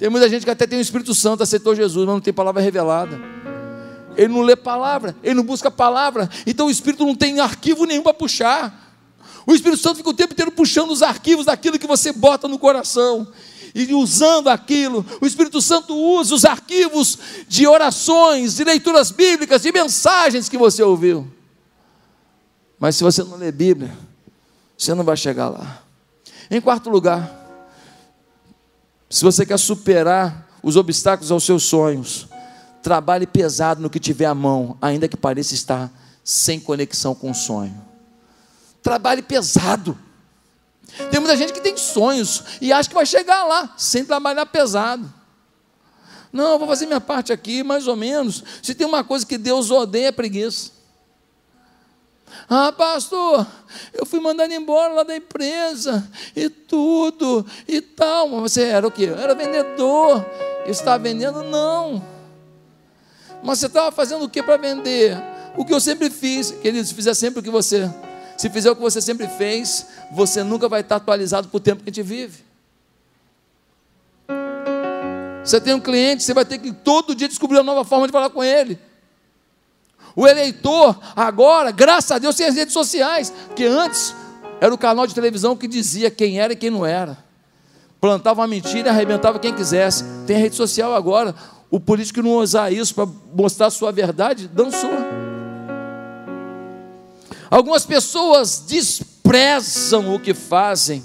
Tem 0.00 0.10
muita 0.10 0.28
gente 0.28 0.44
que 0.44 0.50
até 0.50 0.66
tem 0.66 0.80
o 0.80 0.82
Espírito 0.82 1.14
Santo, 1.14 1.44
aceitou 1.44 1.76
Jesus, 1.76 2.04
mas 2.04 2.14
não 2.14 2.20
tem 2.20 2.34
palavra 2.34 2.60
revelada. 2.60 3.20
Ele 4.16 4.32
não 4.32 4.40
lê 4.40 4.56
palavra, 4.56 5.14
ele 5.22 5.34
não 5.34 5.44
busca 5.44 5.70
palavra, 5.70 6.28
então 6.44 6.66
o 6.66 6.70
Espírito 6.70 7.06
não 7.06 7.14
tem 7.14 7.38
arquivo 7.38 7.84
nenhum 7.84 8.02
para 8.02 8.14
puxar. 8.14 8.96
O 9.46 9.54
Espírito 9.54 9.80
Santo 9.80 9.98
fica 9.98 10.10
o 10.10 10.14
tempo 10.14 10.32
inteiro 10.32 10.50
puxando 10.50 10.90
os 10.90 11.02
arquivos 11.02 11.46
daquilo 11.46 11.78
que 11.78 11.86
você 11.86 12.12
bota 12.12 12.48
no 12.48 12.58
coração 12.58 13.28
e 13.74 13.92
usando 13.94 14.48
aquilo. 14.48 15.04
O 15.20 15.26
Espírito 15.26 15.60
Santo 15.60 15.94
usa 15.94 16.34
os 16.34 16.44
arquivos 16.44 17.18
de 17.48 17.66
orações, 17.66 18.56
de 18.56 18.64
leituras 18.64 19.10
bíblicas, 19.10 19.62
de 19.62 19.72
mensagens 19.72 20.48
que 20.48 20.58
você 20.58 20.82
ouviu. 20.82 21.30
Mas 22.78 22.96
se 22.96 23.04
você 23.04 23.22
não 23.22 23.36
lê 23.36 23.50
Bíblia, 23.50 23.96
você 24.76 24.94
não 24.94 25.04
vai 25.04 25.16
chegar 25.16 25.48
lá. 25.48 25.82
Em 26.50 26.60
quarto 26.60 26.88
lugar, 26.88 27.46
se 29.10 29.24
você 29.24 29.44
quer 29.44 29.58
superar 29.58 30.48
os 30.62 30.76
obstáculos 30.76 31.30
aos 31.30 31.44
seus 31.44 31.64
sonhos, 31.64 32.28
trabalhe 32.82 33.26
pesado 33.26 33.80
no 33.80 33.90
que 33.90 33.98
tiver 33.98 34.26
à 34.26 34.34
mão, 34.34 34.76
ainda 34.80 35.08
que 35.08 35.16
pareça 35.16 35.54
estar 35.54 35.90
sem 36.22 36.60
conexão 36.60 37.14
com 37.14 37.30
o 37.30 37.34
sonho. 37.34 37.74
Trabalhe 38.82 39.22
pesado. 39.22 39.98
Tem 41.10 41.20
muita 41.20 41.36
gente 41.36 41.52
que 41.52 41.60
tem 41.60 41.76
sonhos 41.76 42.42
e 42.60 42.72
acha 42.72 42.88
que 42.88 42.94
vai 42.94 43.06
chegar 43.06 43.44
lá 43.44 43.74
sem 43.76 44.04
trabalhar 44.04 44.46
pesado. 44.46 45.12
Não, 46.32 46.58
vou 46.58 46.68
fazer 46.68 46.86
minha 46.86 47.00
parte 47.00 47.32
aqui, 47.32 47.62
mais 47.62 47.86
ou 47.86 47.96
menos. 47.96 48.44
Se 48.62 48.74
tem 48.74 48.86
uma 48.86 49.02
coisa 49.02 49.24
que 49.24 49.38
Deus 49.38 49.70
odeia, 49.70 50.08
é 50.08 50.12
preguiça. 50.12 50.72
Ah, 52.48 52.72
pastor, 52.72 53.46
eu 53.92 54.04
fui 54.04 54.20
mandado 54.20 54.52
embora 54.52 54.92
lá 54.92 55.02
da 55.02 55.16
empresa 55.16 56.08
e 56.36 56.48
tudo 56.48 57.44
e 57.66 57.80
tal. 57.80 58.28
Mas 58.28 58.52
você 58.52 58.64
era 58.64 58.86
o 58.86 58.90
quê? 58.90 59.06
era 59.06 59.34
vendedor. 59.34 60.24
Eu 60.64 60.72
estava 60.72 61.02
vendendo? 61.02 61.42
Não. 61.42 62.04
Mas 63.42 63.58
você 63.58 63.66
estava 63.66 63.90
fazendo 63.90 64.24
o 64.24 64.28
que 64.28 64.42
para 64.42 64.56
vender? 64.56 65.16
O 65.56 65.64
que 65.64 65.72
eu 65.72 65.80
sempre 65.80 66.10
fiz, 66.10 66.50
queridos, 66.50 66.92
fizer 66.92 67.14
sempre 67.14 67.40
o 67.40 67.42
que 67.42 67.50
você 67.50 67.90
se 68.38 68.48
fizer 68.48 68.70
o 68.70 68.76
que 68.76 68.80
você 68.80 69.02
sempre 69.02 69.26
fez, 69.26 69.84
você 70.12 70.44
nunca 70.44 70.68
vai 70.68 70.80
estar 70.80 70.96
atualizado 70.96 71.48
para 71.48 71.56
o 71.56 71.60
tempo 71.60 71.82
que 71.82 71.90
a 71.90 71.92
gente 71.92 72.06
vive. 72.06 72.44
Você 75.44 75.60
tem 75.60 75.74
um 75.74 75.80
cliente, 75.80 76.22
você 76.22 76.32
vai 76.32 76.44
ter 76.44 76.58
que 76.58 76.72
todo 76.72 77.16
dia 77.16 77.26
descobrir 77.26 77.56
uma 77.56 77.64
nova 77.64 77.84
forma 77.84 78.06
de 78.06 78.12
falar 78.12 78.30
com 78.30 78.44
ele. 78.44 78.78
O 80.14 80.24
eleitor, 80.26 80.96
agora, 81.16 81.72
graças 81.72 82.12
a 82.12 82.18
Deus, 82.18 82.36
tem 82.36 82.46
as 82.46 82.54
redes 82.54 82.72
sociais, 82.72 83.32
que 83.56 83.66
antes 83.66 84.14
era 84.60 84.72
o 84.72 84.78
canal 84.78 85.04
de 85.04 85.14
televisão 85.14 85.56
que 85.56 85.66
dizia 85.66 86.08
quem 86.08 86.38
era 86.38 86.52
e 86.52 86.56
quem 86.56 86.70
não 86.70 86.86
era. 86.86 87.18
Plantava 88.00 88.40
uma 88.40 88.46
mentira 88.46 88.88
e 88.88 88.90
arrebentava 88.90 89.40
quem 89.40 89.52
quisesse. 89.52 90.04
Tem 90.28 90.36
a 90.36 90.38
rede 90.38 90.54
social 90.54 90.94
agora. 90.94 91.34
O 91.68 91.80
político 91.80 92.22
não 92.22 92.36
usar 92.36 92.72
isso 92.72 92.94
para 92.94 93.08
mostrar 93.34 93.66
a 93.66 93.70
sua 93.70 93.90
verdade, 93.90 94.46
dançou. 94.46 94.90
Algumas 97.50 97.86
pessoas 97.86 98.64
desprezam 98.66 100.14
o 100.14 100.20
que 100.20 100.34
fazem. 100.34 101.04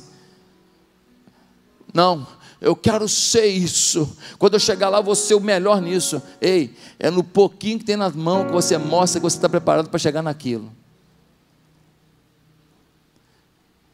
Não, 1.94 2.26
eu 2.60 2.76
quero 2.76 3.08
ser 3.08 3.46
isso. 3.46 4.18
Quando 4.40 4.54
eu 4.54 4.60
chegar 4.60 4.90
lá, 4.90 5.02
vou 5.02 5.16
ser 5.16 5.36
o 5.36 5.40
melhor 5.40 5.82
nisso. 5.82 6.22
Ei, 6.42 6.76
é 6.98 7.10
no 7.10 7.24
pouquinho 7.24 7.78
que 7.78 7.86
tem 7.86 7.98
nas 7.98 8.16
mãos 8.16 8.48
que 8.48 8.52
você 8.52 8.78
mostra 8.78 9.20
que 9.20 9.24
você 9.24 9.38
está 9.38 9.50
preparado 9.50 9.90
para 9.90 10.00
chegar 10.00 10.22
naquilo. 10.22 10.72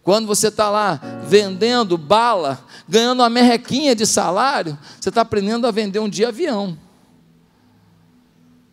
Quando 0.04 0.26
você 0.28 0.48
está 0.48 0.70
lá 0.70 1.00
vendendo 1.28 1.98
bala, 1.98 2.66
ganhando 2.88 3.20
uma 3.22 3.30
merrequinha 3.30 3.94
de 3.94 4.06
salário, 4.06 4.78
você 5.00 5.10
está 5.10 5.22
aprendendo 5.22 5.68
a 5.68 5.72
vender 5.72 6.00
um 6.00 6.10
dia 6.10 6.30
avião. 6.30 6.78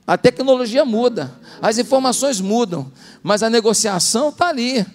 A 0.07 0.17
tecnologia 0.17 0.85
muda, 0.85 1.33
as 1.61 1.79
informações 1.79 2.41
mudam, 2.41 2.93
mas 3.23 3.43
a 3.43 3.51
negociação 3.51 4.29
está 4.29 4.49
ali, 4.49 4.87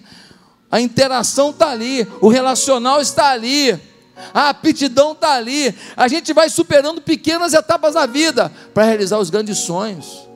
a 0.70 0.80
interação 0.80 1.50
está 1.50 1.70
ali, 1.70 2.08
o 2.20 2.28
relacional 2.28 2.98
está 3.00 3.30
ali, 3.30 3.78
a 4.32 4.48
aptidão 4.48 5.12
está 5.12 5.34
ali. 5.34 5.74
A 5.96 6.08
gente 6.08 6.32
vai 6.32 6.48
superando 6.48 7.02
pequenas 7.02 7.52
etapas 7.52 7.94
da 7.94 8.06
vida 8.06 8.50
para 8.72 8.84
realizar 8.84 9.18
os 9.18 9.28
grandes 9.28 9.58
sonhos. 9.58 10.28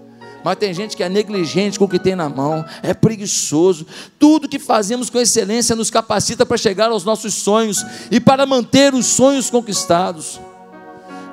Mas 0.45 0.59
tem 0.59 0.73
gente 0.73 0.97
que 0.97 1.03
é 1.03 1.09
negligente 1.09 1.79
com 1.79 1.87
o 1.87 1.89
que 1.89 1.99
tem 1.99 2.15
na 2.15 2.29
mão, 2.29 2.65
é 2.83 2.95
preguiçoso. 2.95 3.87
Tudo 4.19 4.49
que 4.49 4.59
fazemos 4.59 5.11
com 5.11 5.19
excelência 5.19 5.75
nos 5.75 5.91
capacita 5.91 6.47
para 6.47 6.57
chegar 6.57 6.91
aos 6.91 7.03
nossos 7.03 7.35
sonhos 7.35 7.85
e 8.11 8.21
para 8.21 8.47
manter 8.47 8.95
os 8.95 9.07
sonhos 9.07 9.51
conquistados. 9.51 10.39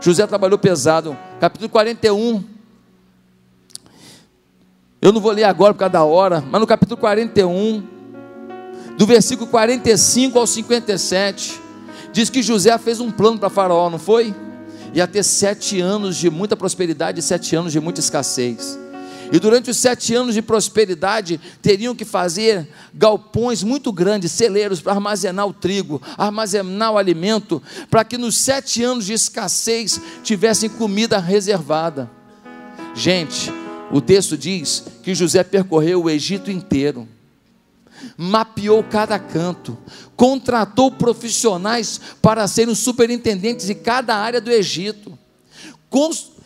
José 0.02 0.26
trabalhou 0.26 0.58
pesado, 0.58 1.16
capítulo 1.40 1.70
41, 1.70 2.53
eu 5.04 5.12
não 5.12 5.22
vou 5.22 5.32
ler 5.32 5.44
agora 5.44 5.74
por 5.74 5.80
causa 5.82 5.94
da 5.94 6.04
hora, 6.04 6.44
mas 6.50 6.60
no 6.60 6.66
capítulo 6.66 6.98
41, 7.00 7.84
do 8.98 9.06
versículo 9.06 9.50
45 9.50 10.40
ao 10.40 10.48
57, 10.48 11.64
Diz 12.14 12.30
que 12.30 12.44
José 12.44 12.78
fez 12.78 13.00
um 13.00 13.10
plano 13.10 13.40
para 13.40 13.50
Faraó, 13.50 13.90
não 13.90 13.98
foi? 13.98 14.34
Ia 14.94 15.08
ter 15.08 15.24
sete 15.24 15.82
anos 15.82 16.16
de 16.16 16.30
muita 16.30 16.56
prosperidade 16.56 17.20
e 17.20 17.24
sete 17.24 17.56
anos 17.56 17.72
de 17.72 17.80
muita 17.80 18.00
escassez. 18.00 18.80
E 19.32 19.40
durante 19.40 19.72
os 19.72 19.78
sete 19.78 20.14
anos 20.14 20.36
de 20.36 20.42
prosperidade, 20.44 21.42
teriam 21.60 21.96
que 21.96 22.06
fazer 22.06 22.70
galpões 22.94 23.64
muito 23.64 23.92
grandes, 23.92 24.32
celeiros, 24.32 24.80
para 24.80 24.94
armazenar 24.94 25.48
o 25.48 25.54
trigo, 25.54 26.00
armazenar 26.16 26.92
o 26.92 27.00
alimento, 27.00 27.60
para 27.90 28.04
que 28.04 28.16
nos 28.16 28.38
sete 28.38 28.84
anos 28.84 29.06
de 29.08 29.14
escassez 29.14 30.00
tivessem 30.22 30.70
comida 30.70 31.18
reservada. 31.18 32.12
Gente, 32.94 33.52
o 33.94 34.02
texto 34.02 34.36
diz 34.36 34.84
que 35.04 35.14
José 35.14 35.44
percorreu 35.44 36.04
o 36.04 36.10
Egito 36.10 36.50
inteiro 36.50 37.08
mapeou 38.18 38.84
cada 38.84 39.18
canto, 39.18 39.78
contratou 40.16 40.92
profissionais 40.92 42.02
para 42.22 42.48
serem 42.48 42.76
superintendentes 42.76 43.68
de 43.68 43.76
cada 43.76 44.16
área 44.16 44.42
do 44.42 44.52
Egito, 44.52 45.18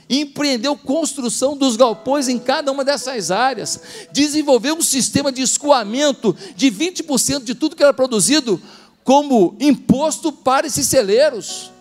empreendeu 0.10 0.76
construção 0.78 1.58
dos 1.58 1.76
galpões 1.76 2.28
em 2.28 2.38
cada 2.38 2.72
uma 2.72 2.84
dessas 2.84 3.32
áreas, 3.32 3.80
desenvolveu 4.12 4.76
um 4.76 4.82
sistema 4.82 5.32
de 5.32 5.42
escoamento 5.42 6.36
de 6.56 6.72
20% 6.72 7.44
de 7.44 7.56
tudo 7.56 7.76
que 7.76 7.84
era 7.84 7.94
produzido 7.94 8.62
como 9.04 9.56
imposto 9.60 10.32
para 10.32 10.68
esses 10.68 10.88
celeiros 10.88 11.72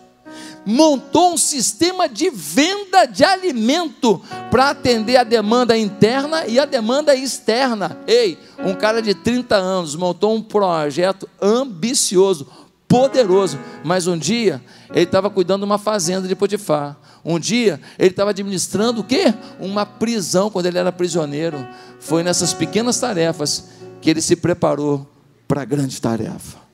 montou 0.67 1.33
um 1.33 1.37
sistema 1.37 2.09
de 2.09 2.29
venda 2.29 3.05
de 3.05 3.23
alimento 3.23 4.21
para 4.51 4.71
atender 4.71 5.15
a 5.15 5.23
demanda 5.23 5.77
interna 5.77 6.45
e 6.45 6.59
a 6.59 6.65
demanda 6.65 7.15
externa. 7.15 7.97
Ei, 8.05 8.37
um 8.59 8.75
cara 8.75 9.01
de 9.01 9.15
30 9.15 9.55
anos 9.55 9.95
montou 9.95 10.35
um 10.35 10.43
projeto 10.43 11.27
ambicioso, 11.41 12.45
poderoso, 12.85 13.57
mas 13.81 14.07
um 14.07 14.17
dia 14.17 14.61
ele 14.89 15.03
estava 15.03 15.29
cuidando 15.29 15.61
de 15.61 15.65
uma 15.65 15.77
fazenda 15.77 16.27
de 16.27 16.35
Potifar. 16.35 16.97
Um 17.23 17.39
dia 17.39 17.79
ele 17.97 18.09
estava 18.09 18.31
administrando 18.31 18.99
o 18.99 19.03
quê? 19.05 19.33
Uma 19.61 19.85
prisão 19.85 20.49
quando 20.49 20.65
ele 20.65 20.77
era 20.77 20.91
prisioneiro. 20.91 21.65
Foi 21.97 22.23
nessas 22.23 22.53
pequenas 22.53 22.99
tarefas 22.99 23.69
que 24.01 24.09
ele 24.09 24.21
se 24.21 24.35
preparou 24.35 25.07
para 25.47 25.61
a 25.61 25.65
grande 25.65 26.01
tarefa. 26.01 26.66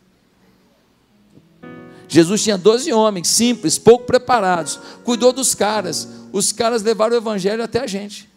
Jesus 2.14 2.43
tinha 2.43 2.59
12 2.59 2.93
homens 2.93 3.28
simples, 3.28 3.80
pouco 3.80 4.05
preparados, 4.05 4.80
cuidou 5.03 5.34
dos 5.34 5.55
caras. 5.55 6.07
Os 6.32 6.51
caras 6.51 6.84
levaram 6.84 7.16
o 7.16 7.18
evangelho 7.18 7.64
até 7.64 7.80
a 7.80 7.88
gente. 7.88 8.30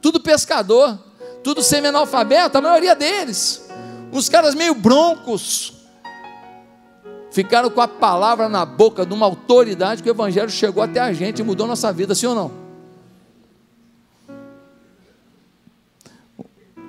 Tudo 0.00 0.18
pescador, 0.18 0.98
tudo 1.42 1.62
semi-analfabeto, 1.62 2.56
a 2.56 2.60
maioria 2.62 2.96
deles. 2.96 3.68
Os 4.10 4.30
caras 4.30 4.54
meio 4.54 4.74
broncos. 4.74 5.74
Ficaram 7.30 7.68
com 7.68 7.82
a 7.82 7.88
palavra 7.88 8.48
na 8.48 8.64
boca 8.64 9.04
de 9.04 9.12
uma 9.12 9.26
autoridade 9.26 10.02
que 10.02 10.08
o 10.08 10.14
evangelho 10.14 10.48
chegou 10.48 10.82
até 10.82 11.00
a 11.00 11.12
gente 11.12 11.40
e 11.40 11.42
mudou 11.42 11.66
nossa 11.66 11.92
vida, 11.92 12.14
sim 12.14 12.28
ou 12.28 12.34
não? 12.34 12.50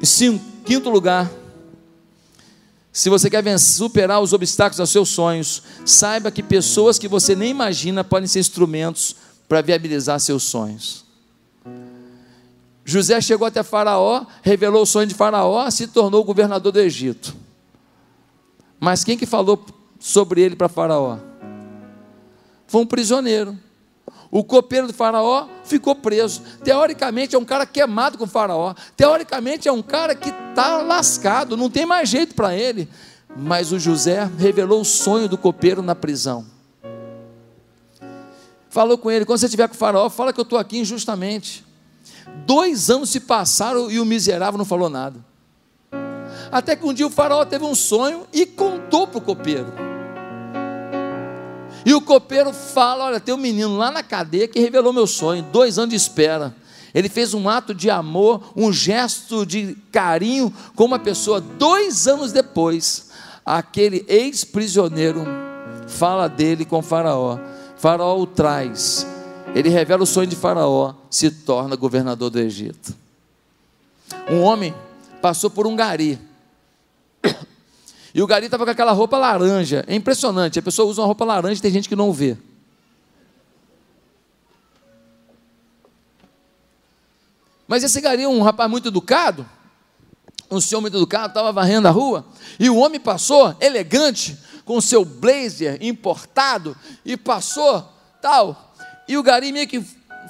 Em 0.01 0.41
quinto 0.63 0.89
lugar, 0.89 1.29
se 2.95 3.09
você 3.09 3.29
quer 3.29 3.59
superar 3.59 4.21
os 4.21 4.31
obstáculos 4.31 4.79
aos 4.79 4.89
seus 4.89 5.09
sonhos, 5.09 5.61
saiba 5.83 6.31
que 6.31 6.41
pessoas 6.41 6.97
que 6.97 7.09
você 7.09 7.35
nem 7.35 7.51
imagina 7.51 8.05
podem 8.05 8.25
ser 8.25 8.39
instrumentos 8.39 9.17
para 9.49 9.61
viabilizar 9.61 10.17
seus 10.17 10.43
sonhos. 10.43 11.03
José 12.85 13.19
chegou 13.19 13.45
até 13.45 13.61
Faraó, 13.63 14.25
revelou 14.41 14.83
o 14.83 14.85
sonho 14.85 15.07
de 15.07 15.13
Faraó, 15.13 15.69
se 15.69 15.87
tornou 15.87 16.23
governador 16.23 16.71
do 16.71 16.79
Egito. 16.79 17.35
Mas 18.79 19.03
quem 19.03 19.17
que 19.17 19.25
falou 19.25 19.65
sobre 19.99 20.39
ele 20.39 20.55
para 20.55 20.69
Faraó? 20.69 21.17
Foi 22.65 22.79
um 22.79 22.85
prisioneiro. 22.85 23.59
O 24.35 24.43
copeiro 24.43 24.87
do 24.87 24.93
Faraó 24.93 25.47
ficou 25.63 25.95
preso. 25.95 26.41
Teoricamente 26.61 27.37
é 27.37 27.39
um 27.39 27.45
cara 27.45 27.65
queimado 27.65 28.17
com 28.17 28.25
o 28.25 28.27
Faraó. 28.27 28.75
Teoricamente 28.97 29.69
é 29.69 29.71
um 29.71 29.81
cara 29.81 30.13
que 30.13 30.27
está 30.27 30.81
lascado, 30.81 31.55
não 31.55 31.69
tem 31.69 31.85
mais 31.85 32.09
jeito 32.09 32.35
para 32.35 32.53
ele. 32.53 32.89
Mas 33.33 33.71
o 33.71 33.79
José 33.79 34.29
revelou 34.37 34.81
o 34.81 34.83
sonho 34.83 35.29
do 35.29 35.37
copeiro 35.37 35.81
na 35.81 35.95
prisão. 35.95 36.45
Falou 38.67 38.97
com 38.97 39.09
ele: 39.09 39.23
quando 39.23 39.39
você 39.39 39.45
estiver 39.45 39.69
com 39.69 39.73
o 39.73 39.77
Faraó, 39.77 40.09
fala 40.09 40.33
que 40.33 40.39
eu 40.41 40.43
estou 40.43 40.59
aqui 40.59 40.79
injustamente. 40.79 41.65
Dois 42.45 42.89
anos 42.89 43.11
se 43.11 43.21
passaram 43.21 43.89
e 43.89 44.01
o 44.01 44.05
miserável 44.05 44.57
não 44.57 44.65
falou 44.65 44.89
nada. 44.89 45.17
Até 46.51 46.75
que 46.75 46.85
um 46.85 46.93
dia 46.93 47.07
o 47.07 47.09
Faraó 47.09 47.45
teve 47.45 47.63
um 47.63 47.73
sonho 47.73 48.27
e 48.33 48.45
contou 48.45 49.07
para 49.07 49.17
o 49.17 49.21
copeiro. 49.21 49.94
E 51.85 51.93
o 51.93 52.01
copeiro 52.01 52.51
fala: 52.51 53.05
Olha, 53.05 53.19
tem 53.19 53.33
um 53.33 53.37
menino 53.37 53.77
lá 53.77 53.91
na 53.91 54.01
cadeia 54.01 54.47
que 54.47 54.59
revelou 54.59 54.91
meu 54.91 55.05
sonho, 55.05 55.43
dois 55.43 55.77
anos 55.77 55.91
de 55.91 55.95
espera. 55.95 56.55
Ele 56.93 57.09
fez 57.09 57.33
um 57.33 57.47
ato 57.47 57.73
de 57.73 57.89
amor, 57.89 58.53
um 58.55 58.71
gesto 58.71 59.45
de 59.45 59.77
carinho 59.91 60.51
com 60.75 60.85
uma 60.85 60.97
pessoa. 60.97 61.41
Dois 61.41 62.07
anos 62.07 62.31
depois, 62.31 63.09
aquele 63.45 64.05
ex-prisioneiro 64.07 65.25
fala 65.87 66.27
dele 66.27 66.63
com 66.63 66.81
Faraó. 66.81 67.37
Faraó 67.75 68.17
o 68.17 68.25
traz. 68.25 69.05
Ele 69.53 69.69
revela 69.69 70.03
o 70.03 70.07
sonho 70.07 70.27
de 70.27 70.35
Faraó, 70.35 70.93
se 71.09 71.29
torna 71.29 71.75
governador 71.75 72.29
do 72.29 72.39
Egito. 72.39 72.95
Um 74.29 74.41
homem 74.41 74.73
passou 75.21 75.49
por 75.49 75.67
um 75.67 75.75
gari. 75.75 76.17
E 78.15 78.21
o 78.21 78.25
gari 78.25 78.45
estava 78.45 78.63
com 78.63 78.71
aquela 78.71 78.93
roupa 78.93 79.17
laranja. 79.17 79.83
É 79.87 79.93
impressionante. 79.93 80.57
A 80.57 80.61
pessoa 80.61 80.89
usa 80.89 81.01
uma 81.01 81.05
roupa 81.05 81.25
laranja 81.25 81.59
e 81.59 81.61
tem 81.61 81.69
gente 81.69 81.89
que 81.89 81.97
não 81.97 82.13
vê. 82.13 82.37
Mas 87.67 87.83
esse 87.83 87.99
gari 87.99 88.23
é 88.23 88.27
um 88.27 88.41
rapaz 88.41 88.71
muito 88.71 88.87
educado. 88.87 89.45
Um 90.49 90.61
senhor 90.61 90.79
muito 90.79 90.95
educado, 90.95 91.27
estava 91.27 91.51
varrendo 91.51 91.89
a 91.89 91.91
rua. 91.91 92.25
E 92.57 92.69
o 92.69 92.77
homem 92.77 93.01
passou, 93.01 93.53
elegante, 93.59 94.39
com 94.63 94.79
seu 94.79 95.03
blazer 95.03 95.77
importado. 95.81 96.73
E 97.03 97.17
passou, 97.17 97.85
tal. 98.21 98.73
E 99.09 99.17
o 99.17 99.23
gari 99.23 99.51
meio 99.51 99.67
que 99.67 99.85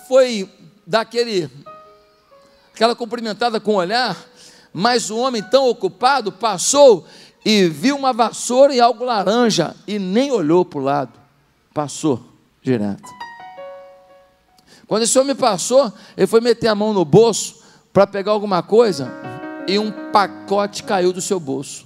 foi 0.08 0.50
daquele 0.88 1.52
aquela 2.74 2.96
cumprimentada 2.96 3.60
com 3.60 3.74
o 3.74 3.78
olhar, 3.78 4.18
mas 4.74 5.12
o 5.12 5.18
homem 5.18 5.44
tão 5.44 5.70
ocupado 5.70 6.32
passou 6.32 7.06
e 7.46 7.70
viu 7.70 7.96
uma 7.96 8.12
vassoura 8.12 8.74
e 8.74 8.82
algo 8.82 9.06
laranja 9.06 9.76
e 9.88 10.00
nem 10.00 10.32
olhou 10.32 10.66
para 10.66 10.80
o 10.80 10.84
lado, 10.84 11.20
passou 11.72 12.26
direto. 12.60 13.08
Quando 14.88 15.04
esse 15.04 15.18
homem 15.20 15.36
passou, 15.36 15.94
ele 16.18 16.26
foi 16.26 16.42
meter 16.42 16.68
a 16.68 16.76
mão 16.76 16.92
no 16.92 17.06
bolso 17.06 17.64
para 17.94 18.08
pegar 18.08 18.32
alguma 18.32 18.64
coisa 18.64 19.12
e 19.68 19.78
um 19.78 19.92
pacote 20.12 20.84
caiu 20.84 21.14
do 21.14 21.22
seu 21.22 21.40
bolso. 21.40 21.86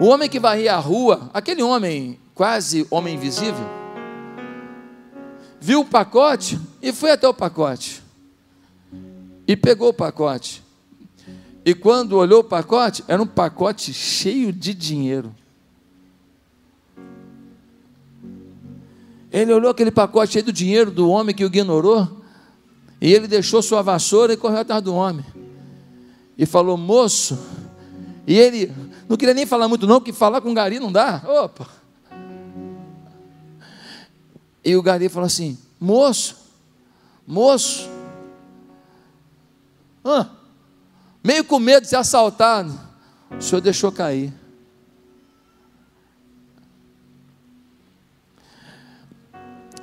O 0.00 0.06
homem 0.06 0.28
que 0.28 0.38
varria 0.38 0.74
a 0.74 0.78
rua, 0.78 1.30
aquele 1.34 1.62
homem 1.62 2.18
quase 2.32 2.86
homem 2.90 3.14
invisível, 3.14 3.68
viu 5.60 5.80
o 5.80 5.84
pacote 5.84 6.58
e 6.80 6.92
foi 6.92 7.10
até 7.10 7.26
o 7.26 7.34
pacote 7.34 8.02
e 9.46 9.56
pegou 9.56 9.88
o 9.88 9.94
pacote 9.94 10.61
e 11.64 11.74
quando 11.74 12.16
olhou 12.16 12.40
o 12.40 12.44
pacote, 12.44 13.04
era 13.06 13.22
um 13.22 13.26
pacote 13.26 13.92
cheio 13.92 14.52
de 14.52 14.74
dinheiro. 14.74 15.34
Ele 19.30 19.52
olhou 19.52 19.70
aquele 19.70 19.90
pacote 19.90 20.32
cheio 20.32 20.44
do 20.44 20.52
dinheiro 20.52 20.90
do 20.90 21.08
homem 21.08 21.34
que 21.34 21.44
o 21.44 21.46
ignorou, 21.46 22.22
e 23.00 23.12
ele 23.12 23.26
deixou 23.26 23.62
sua 23.62 23.82
vassoura 23.82 24.32
e 24.32 24.36
correu 24.36 24.58
atrás 24.58 24.82
do 24.82 24.94
homem. 24.94 25.24
E 26.36 26.44
falou, 26.44 26.76
moço, 26.76 27.38
e 28.26 28.38
ele 28.38 28.72
não 29.08 29.16
queria 29.16 29.34
nem 29.34 29.46
falar 29.46 29.68
muito, 29.68 29.86
não, 29.86 30.00
porque 30.00 30.12
falar 30.12 30.40
com 30.40 30.50
o 30.50 30.54
gari 30.54 30.78
não 30.78 30.90
dá. 30.90 31.22
Opa! 31.26 31.66
E 34.64 34.76
o 34.76 34.82
gari 34.82 35.08
falou 35.08 35.26
assim: 35.26 35.58
moço, 35.78 36.36
moço, 37.26 37.90
ah, 40.04 40.28
meio 41.22 41.44
com 41.44 41.58
medo 41.58 41.82
de 41.82 41.88
ser 41.88 41.96
assaltado, 41.96 42.72
o 43.30 43.40
Senhor 43.40 43.60
deixou 43.60 43.92
cair. 43.92 44.32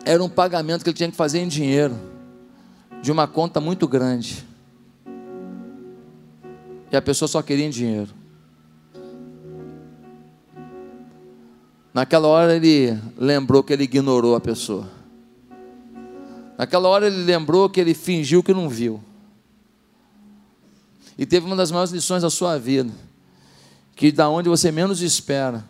Era 0.06 0.24
um 0.24 0.30
pagamento 0.30 0.84
que 0.84 0.90
ele 0.90 0.98
tinha 0.98 1.12
que 1.12 1.16
fazer 1.16 1.40
em 1.40 1.48
dinheiro, 1.48 1.96
de 3.02 3.12
uma 3.12 3.28
conta 3.28 3.60
muito 3.60 3.88
grande. 3.88 4.46
E 6.92 6.98
a 6.98 7.02
pessoa 7.02 7.28
só 7.28 7.42
queria 7.42 7.66
em 7.66 7.70
dinheiro. 7.70 8.10
Naquela 11.94 12.28
hora 12.28 12.56
ele 12.56 13.00
lembrou 13.18 13.64
que 13.64 13.74
ele 13.74 13.84
ignorou 13.84 14.36
a 14.36 14.40
pessoa. 14.40 14.90
Naquela 16.58 16.90
hora 16.90 17.08
ele 17.08 17.24
lembrou 17.24 17.70
que 17.70 17.80
ele 17.80 17.94
fingiu 17.94 18.44
que 18.44 18.54
não 18.54 18.68
viu 18.68 19.04
e 21.20 21.26
teve 21.26 21.45
uma 21.45 21.55
das 21.57 21.70
maiores 21.70 21.91
lições 21.91 22.22
da 22.22 22.30
sua 22.30 22.57
vida, 22.57 22.93
que 23.93 24.09
da 24.09 24.30
onde 24.30 24.47
você 24.47 24.72
menos 24.72 25.01
espera, 25.01 25.65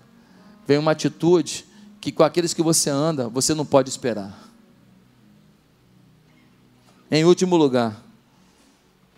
vem 0.68 0.78
uma 0.78 0.92
atitude 0.92 1.66
que 2.00 2.12
com 2.12 2.22
aqueles 2.22 2.54
que 2.54 2.62
você 2.62 2.92
anda, 2.92 3.28
você 3.28 3.56
não 3.56 3.66
pode 3.66 3.90
esperar. 3.90 4.48
Em 7.10 7.26
último 7.26 7.58
lugar, 7.58 8.00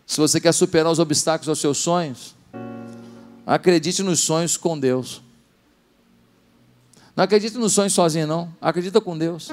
se 0.07 0.21
você 0.21 0.39
quer 0.39 0.53
superar 0.53 0.89
os 0.89 0.99
obstáculos 0.99 1.49
aos 1.49 1.59
seus 1.59 1.79
sonhos, 1.79 2.33
acredite 3.45 4.01
nos 4.01 4.21
sonhos 4.21 4.55
com 4.55 4.79
Deus. 4.79 5.21
Não 7.13 7.25
acredite 7.25 7.57
nos 7.57 7.73
sonhos 7.73 7.91
sozinho, 7.91 8.25
não. 8.25 8.55
Acredita 8.61 9.01
com 9.01 9.17
Deus. 9.17 9.49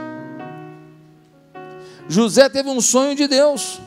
José 2.09 2.49
teve 2.49 2.69
um 2.69 2.81
sonho 2.81 3.17
de 3.17 3.27
Deus. 3.27 3.81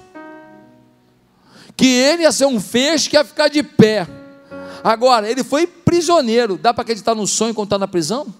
Que 1.82 1.88
ele 1.88 2.21
ia 2.21 2.32
ser 2.32 2.45
um 2.45 2.59
feixe 2.59 3.09
que 3.09 3.15
ia 3.15 3.25
ficar 3.25 3.47
de 3.47 3.63
pé. 3.63 4.07
Agora, 4.84 5.27
ele 5.27 5.43
foi 5.43 5.65
prisioneiro. 5.65 6.55
Dá 6.55 6.71
para 6.71 6.84
acreditar 6.84 7.15
no 7.15 7.25
sonho 7.25 7.55
quando 7.55 7.65
está 7.65 7.79
na 7.79 7.88
prisão? 7.88 8.32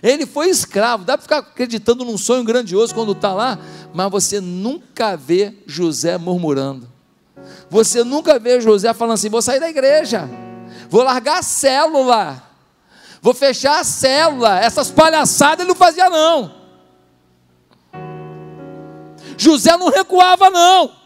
Ele 0.00 0.24
foi 0.24 0.48
escravo. 0.48 1.04
Dá 1.04 1.18
para 1.18 1.22
ficar 1.22 1.38
acreditando 1.38 2.04
num 2.04 2.16
sonho 2.16 2.44
grandioso 2.44 2.94
quando 2.94 3.10
está 3.10 3.32
lá? 3.32 3.58
Mas 3.92 4.08
você 4.12 4.40
nunca 4.40 5.16
vê 5.16 5.54
José 5.66 6.16
murmurando. 6.16 6.88
Você 7.68 8.04
nunca 8.04 8.38
vê 8.38 8.60
José 8.60 8.94
falando 8.94 9.14
assim: 9.14 9.28
vou 9.28 9.42
sair 9.42 9.58
da 9.58 9.68
igreja, 9.68 10.30
vou 10.88 11.02
largar 11.02 11.40
a 11.40 11.42
célula, 11.42 12.40
vou 13.20 13.34
fechar 13.34 13.80
a 13.80 13.84
célula. 13.84 14.60
Essas 14.60 14.88
palhaçadas 14.88 15.64
ele 15.64 15.68
não 15.68 15.74
fazia, 15.74 16.08
não. 16.08 16.54
José 19.36 19.76
não 19.76 19.88
recuava, 19.88 20.48
não. 20.48 21.01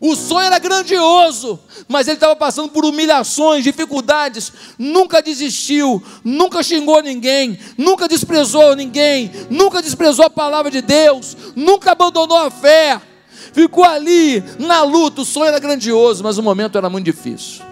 O 0.00 0.16
sonho 0.16 0.46
era 0.46 0.58
grandioso, 0.58 1.60
mas 1.86 2.08
ele 2.08 2.16
estava 2.16 2.34
passando 2.34 2.70
por 2.70 2.86
humilhações, 2.86 3.62
dificuldades. 3.62 4.50
Nunca 4.78 5.20
desistiu, 5.20 6.02
nunca 6.24 6.62
xingou 6.62 7.02
ninguém, 7.02 7.58
nunca 7.76 8.08
desprezou 8.08 8.74
ninguém, 8.74 9.30
nunca 9.50 9.82
desprezou 9.82 10.24
a 10.24 10.30
palavra 10.30 10.70
de 10.70 10.80
Deus, 10.80 11.36
nunca 11.54 11.92
abandonou 11.92 12.38
a 12.38 12.50
fé. 12.50 12.98
Ficou 13.52 13.84
ali 13.84 14.42
na 14.58 14.82
luta. 14.82 15.20
O 15.20 15.24
sonho 15.24 15.48
era 15.48 15.58
grandioso, 15.58 16.24
mas 16.24 16.38
o 16.38 16.42
momento 16.42 16.78
era 16.78 16.88
muito 16.88 17.04
difícil. 17.04 17.62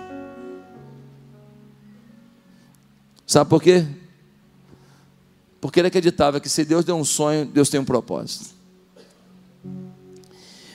Sabe 3.26 3.48
por 3.48 3.62
quê? 3.62 3.86
Porque 5.62 5.80
ele 5.80 5.88
acreditava 5.88 6.40
que 6.40 6.48
se 6.48 6.62
Deus 6.62 6.84
deu 6.84 6.96
um 6.96 7.04
sonho, 7.04 7.46
Deus 7.46 7.70
tem 7.70 7.80
um 7.80 7.84
propósito. 7.84 8.57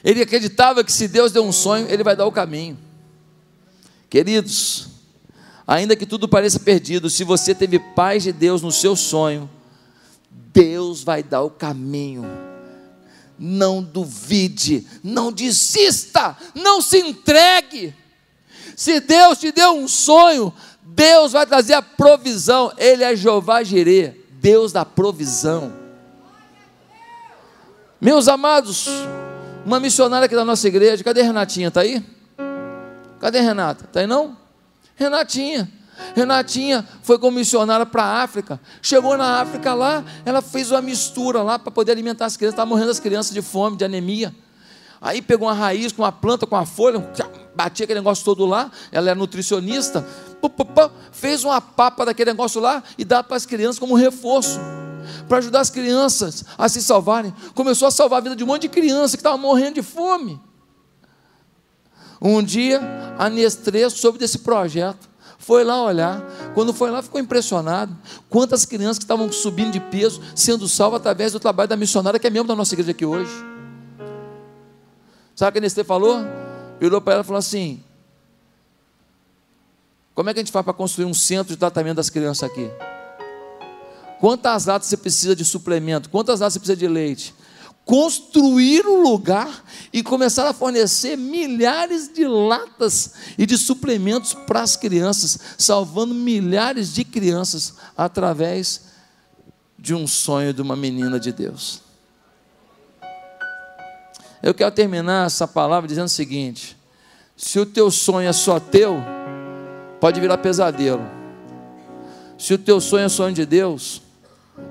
Ele 0.04 0.22
acreditava 0.22 0.84
que 0.84 0.92
se 0.92 1.08
Deus 1.08 1.32
deu 1.32 1.46
um 1.46 1.52
sonho, 1.52 1.88
Ele 1.90 2.04
vai 2.04 2.16
dar 2.16 2.26
o 2.26 2.32
caminho. 2.32 2.78
Queridos, 4.10 4.90
ainda 5.66 5.96
que 5.96 6.06
tudo 6.06 6.28
pareça 6.28 6.60
perdido, 6.60 7.10
se 7.10 7.24
você 7.24 7.56
teve 7.56 7.80
paz 7.80 8.24
de 8.24 8.32
Deus 8.32 8.62
no 8.62 8.72
seu 8.72 8.96
sonho, 8.96 9.50
Deus 10.30 11.04
vai 11.04 11.24
dar 11.24 11.42
o 11.42 11.50
caminho. 11.50 12.26
Não 13.40 13.82
duvide, 13.82 14.86
não 15.02 15.32
desista, 15.32 16.38
não 16.54 16.82
se 16.82 17.00
entregue. 17.00 17.96
Se 18.76 19.00
Deus 19.00 19.40
te 19.40 19.52
deu 19.52 19.72
um 19.72 19.88
sonho, 19.88 20.54
Deus 20.84 21.32
vai 21.32 21.46
trazer 21.46 21.74
a 21.74 21.82
provisão. 21.82 22.72
Ele 22.78 23.04
é 23.04 23.16
Jeová 23.16 23.64
Jireh, 23.64 24.16
Deus 24.34 24.72
da 24.72 24.86
provisão. 24.86 25.74
Meus 28.00 28.28
amados, 28.28 28.88
uma 29.66 29.80
missionária 29.80 30.26
aqui 30.26 30.36
da 30.36 30.46
nossa 30.46 30.68
igreja, 30.68 31.04
cadê 31.04 31.22
Renatinha? 31.22 31.70
Está 31.70 31.82
aí? 31.82 32.04
Cadê 33.20 33.40
Renata? 33.40 33.86
Está 33.86 34.02
aí 34.02 34.08
não? 34.08 34.38
Renatinha. 34.96 35.72
Renatinha 36.16 36.86
foi 37.02 37.18
como 37.18 37.38
missionária 37.38 37.86
para 37.86 38.04
a 38.04 38.24
África. 38.24 38.60
Chegou 38.82 39.18
na 39.18 39.42
África 39.42 39.74
lá, 39.74 40.04
ela 40.26 40.42
fez 40.42 40.72
uma 40.72 40.82
mistura 40.82 41.42
lá 41.42 41.58
para 41.58 41.72
poder 41.72 41.94
alimentar 41.94 42.26
as 42.26 42.36
crianças. 42.36 42.56
Estava 42.56 42.70
morrendo 42.70 42.92
as 42.92 43.00
crianças 43.00 43.34
de 43.34 43.42
fome, 43.42 43.78
de 43.78 43.86
anemia. 43.86 44.36
Aí 45.00 45.22
pegou 45.22 45.48
uma 45.48 45.54
raiz 45.54 45.92
com 45.92 46.02
uma 46.02 46.12
planta, 46.12 46.46
com 46.46 46.56
uma 46.56 46.66
folha, 46.66 47.00
batia 47.56 47.84
aquele 47.84 48.00
negócio 48.00 48.24
todo 48.26 48.46
lá. 48.46 48.72
Ela 48.92 49.12
era 49.12 49.20
nutricionista. 49.20 50.06
Fez 51.12 51.44
uma 51.44 51.62
papa 51.62 52.06
daquele 52.06 52.32
negócio 52.32 52.60
lá 52.60 52.84
e 52.98 53.06
dá 53.06 53.24
para 53.24 53.38
as 53.38 53.46
crianças 53.46 53.80
como 53.80 53.96
reforço 53.96 54.60
para 55.28 55.38
ajudar 55.40 55.62
as 55.62 55.70
crianças 55.70 56.44
a 56.58 56.68
se 56.70 56.82
salvarem. 56.82 57.34
Começou 57.54 57.88
a 57.88 57.92
salvar 57.92 58.20
a 58.20 58.22
vida 58.22 58.36
de 58.36 58.44
um 58.44 58.48
monte 58.48 58.64
de 58.64 58.70
criança 58.70 59.18
que 59.18 59.22
estava 59.22 59.38
morrendo 59.38 59.76
de 59.76 59.82
fome. 59.82 60.40
Um 62.22 62.42
dia, 62.42 62.80
a 63.20 63.30
Nestlé 63.30 63.90
soube 63.90 64.18
desse 64.18 64.40
projeto. 64.40 65.10
Foi 65.38 65.66
lá 65.66 65.84
olhar. 65.84 66.22
Quando 66.54 66.74
foi 66.74 66.90
lá, 66.90 67.04
ficou 67.04 67.20
impressionado. 67.20 67.94
Quantas 68.30 68.66
crianças 68.66 68.98
que 68.98 69.04
estavam 69.04 69.30
subindo 69.30 69.72
de 69.72 69.80
peso, 69.82 70.22
sendo 70.34 70.70
salvas 70.70 71.02
através 71.02 71.34
do 71.34 71.40
trabalho 71.40 71.68
da 71.68 71.76
missionária, 71.76 72.18
que 72.18 72.26
é 72.26 72.30
membro 72.30 72.48
da 72.48 72.56
nossa 72.56 72.74
igreja 72.74 72.92
aqui 72.92 73.06
hoje. 73.06 73.32
Sabe 75.36 75.50
o 75.50 75.52
que 75.52 75.58
a 75.58 75.62
Nestlé 75.62 75.84
falou? 75.84 76.20
Virou 76.80 77.02
para 77.02 77.16
ela 77.16 77.24
e 77.24 77.26
falou 77.26 77.40
assim: 77.40 77.84
Como 80.16 80.30
é 80.30 80.34
que 80.34 80.40
a 80.40 80.44
gente 80.44 80.52
faz 80.52 80.64
para 80.64 80.74
construir 80.74 81.06
um 81.06 81.14
centro 81.14 81.54
de 81.54 81.60
tratamento 81.60 81.98
das 81.98 82.10
crianças 82.10 82.50
aqui? 82.50 82.72
Quantas 84.24 84.68
latas 84.68 84.88
você 84.88 84.96
precisa 84.96 85.36
de 85.36 85.44
suplemento? 85.44 86.10
Quantas 86.10 86.40
latas 86.40 86.54
você 86.54 86.60
precisa 86.60 86.78
de 86.78 86.88
leite? 86.88 87.36
Construir 87.84 88.86
o 88.86 89.00
um 89.00 89.04
lugar 89.04 89.66
e 89.92 90.02
começar 90.02 90.48
a 90.48 90.54
fornecer 90.54 91.18
milhares 91.18 92.08
de 92.08 92.26
latas 92.26 93.16
e 93.38 93.46
de 93.46 93.58
suplementos 93.58 94.34
para 94.34 94.62
as 94.62 94.78
crianças, 94.78 95.38
salvando 95.58 96.16
milhares 96.16 96.94
de 96.94 97.04
crianças 97.04 97.74
através 97.98 98.84
de 99.78 99.94
um 99.94 100.08
sonho 100.08 100.54
de 100.54 100.62
uma 100.62 100.78
menina 100.78 101.20
de 101.20 101.34
Deus. 101.34 101.82
Eu 104.42 104.54
quero 104.54 104.72
terminar 104.72 105.26
essa 105.26 105.46
palavra 105.46 105.86
dizendo 105.86 106.06
o 106.06 106.10
seguinte: 106.10 106.78
se 107.36 107.60
o 107.60 107.66
teu 107.66 107.92
sonho 107.92 108.30
é 108.30 108.34
só 108.34 108.58
teu, 108.58 109.04
pode 110.00 110.22
virar 110.22 110.38
pesadelo. 110.38 111.04
Se 112.38 112.54
o 112.54 112.58
teu 112.58 112.80
sonho 112.80 113.04
é 113.04 113.10
sonho 113.10 113.36
de 113.36 113.46
Deus, 113.46 114.02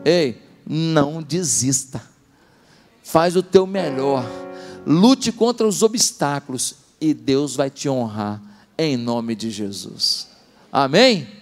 Ei, 0.04 0.40
não 0.66 1.22
desista. 1.22 2.02
Faz 3.02 3.36
o 3.36 3.42
teu 3.42 3.66
melhor. 3.66 4.24
Lute 4.86 5.30
contra 5.32 5.66
os 5.66 5.82
obstáculos 5.82 6.76
e 7.00 7.12
Deus 7.12 7.56
vai 7.56 7.70
te 7.70 7.88
honrar 7.88 8.40
em 8.78 8.96
nome 8.96 9.34
de 9.34 9.50
Jesus. 9.50 10.28
Amém? 10.70 11.41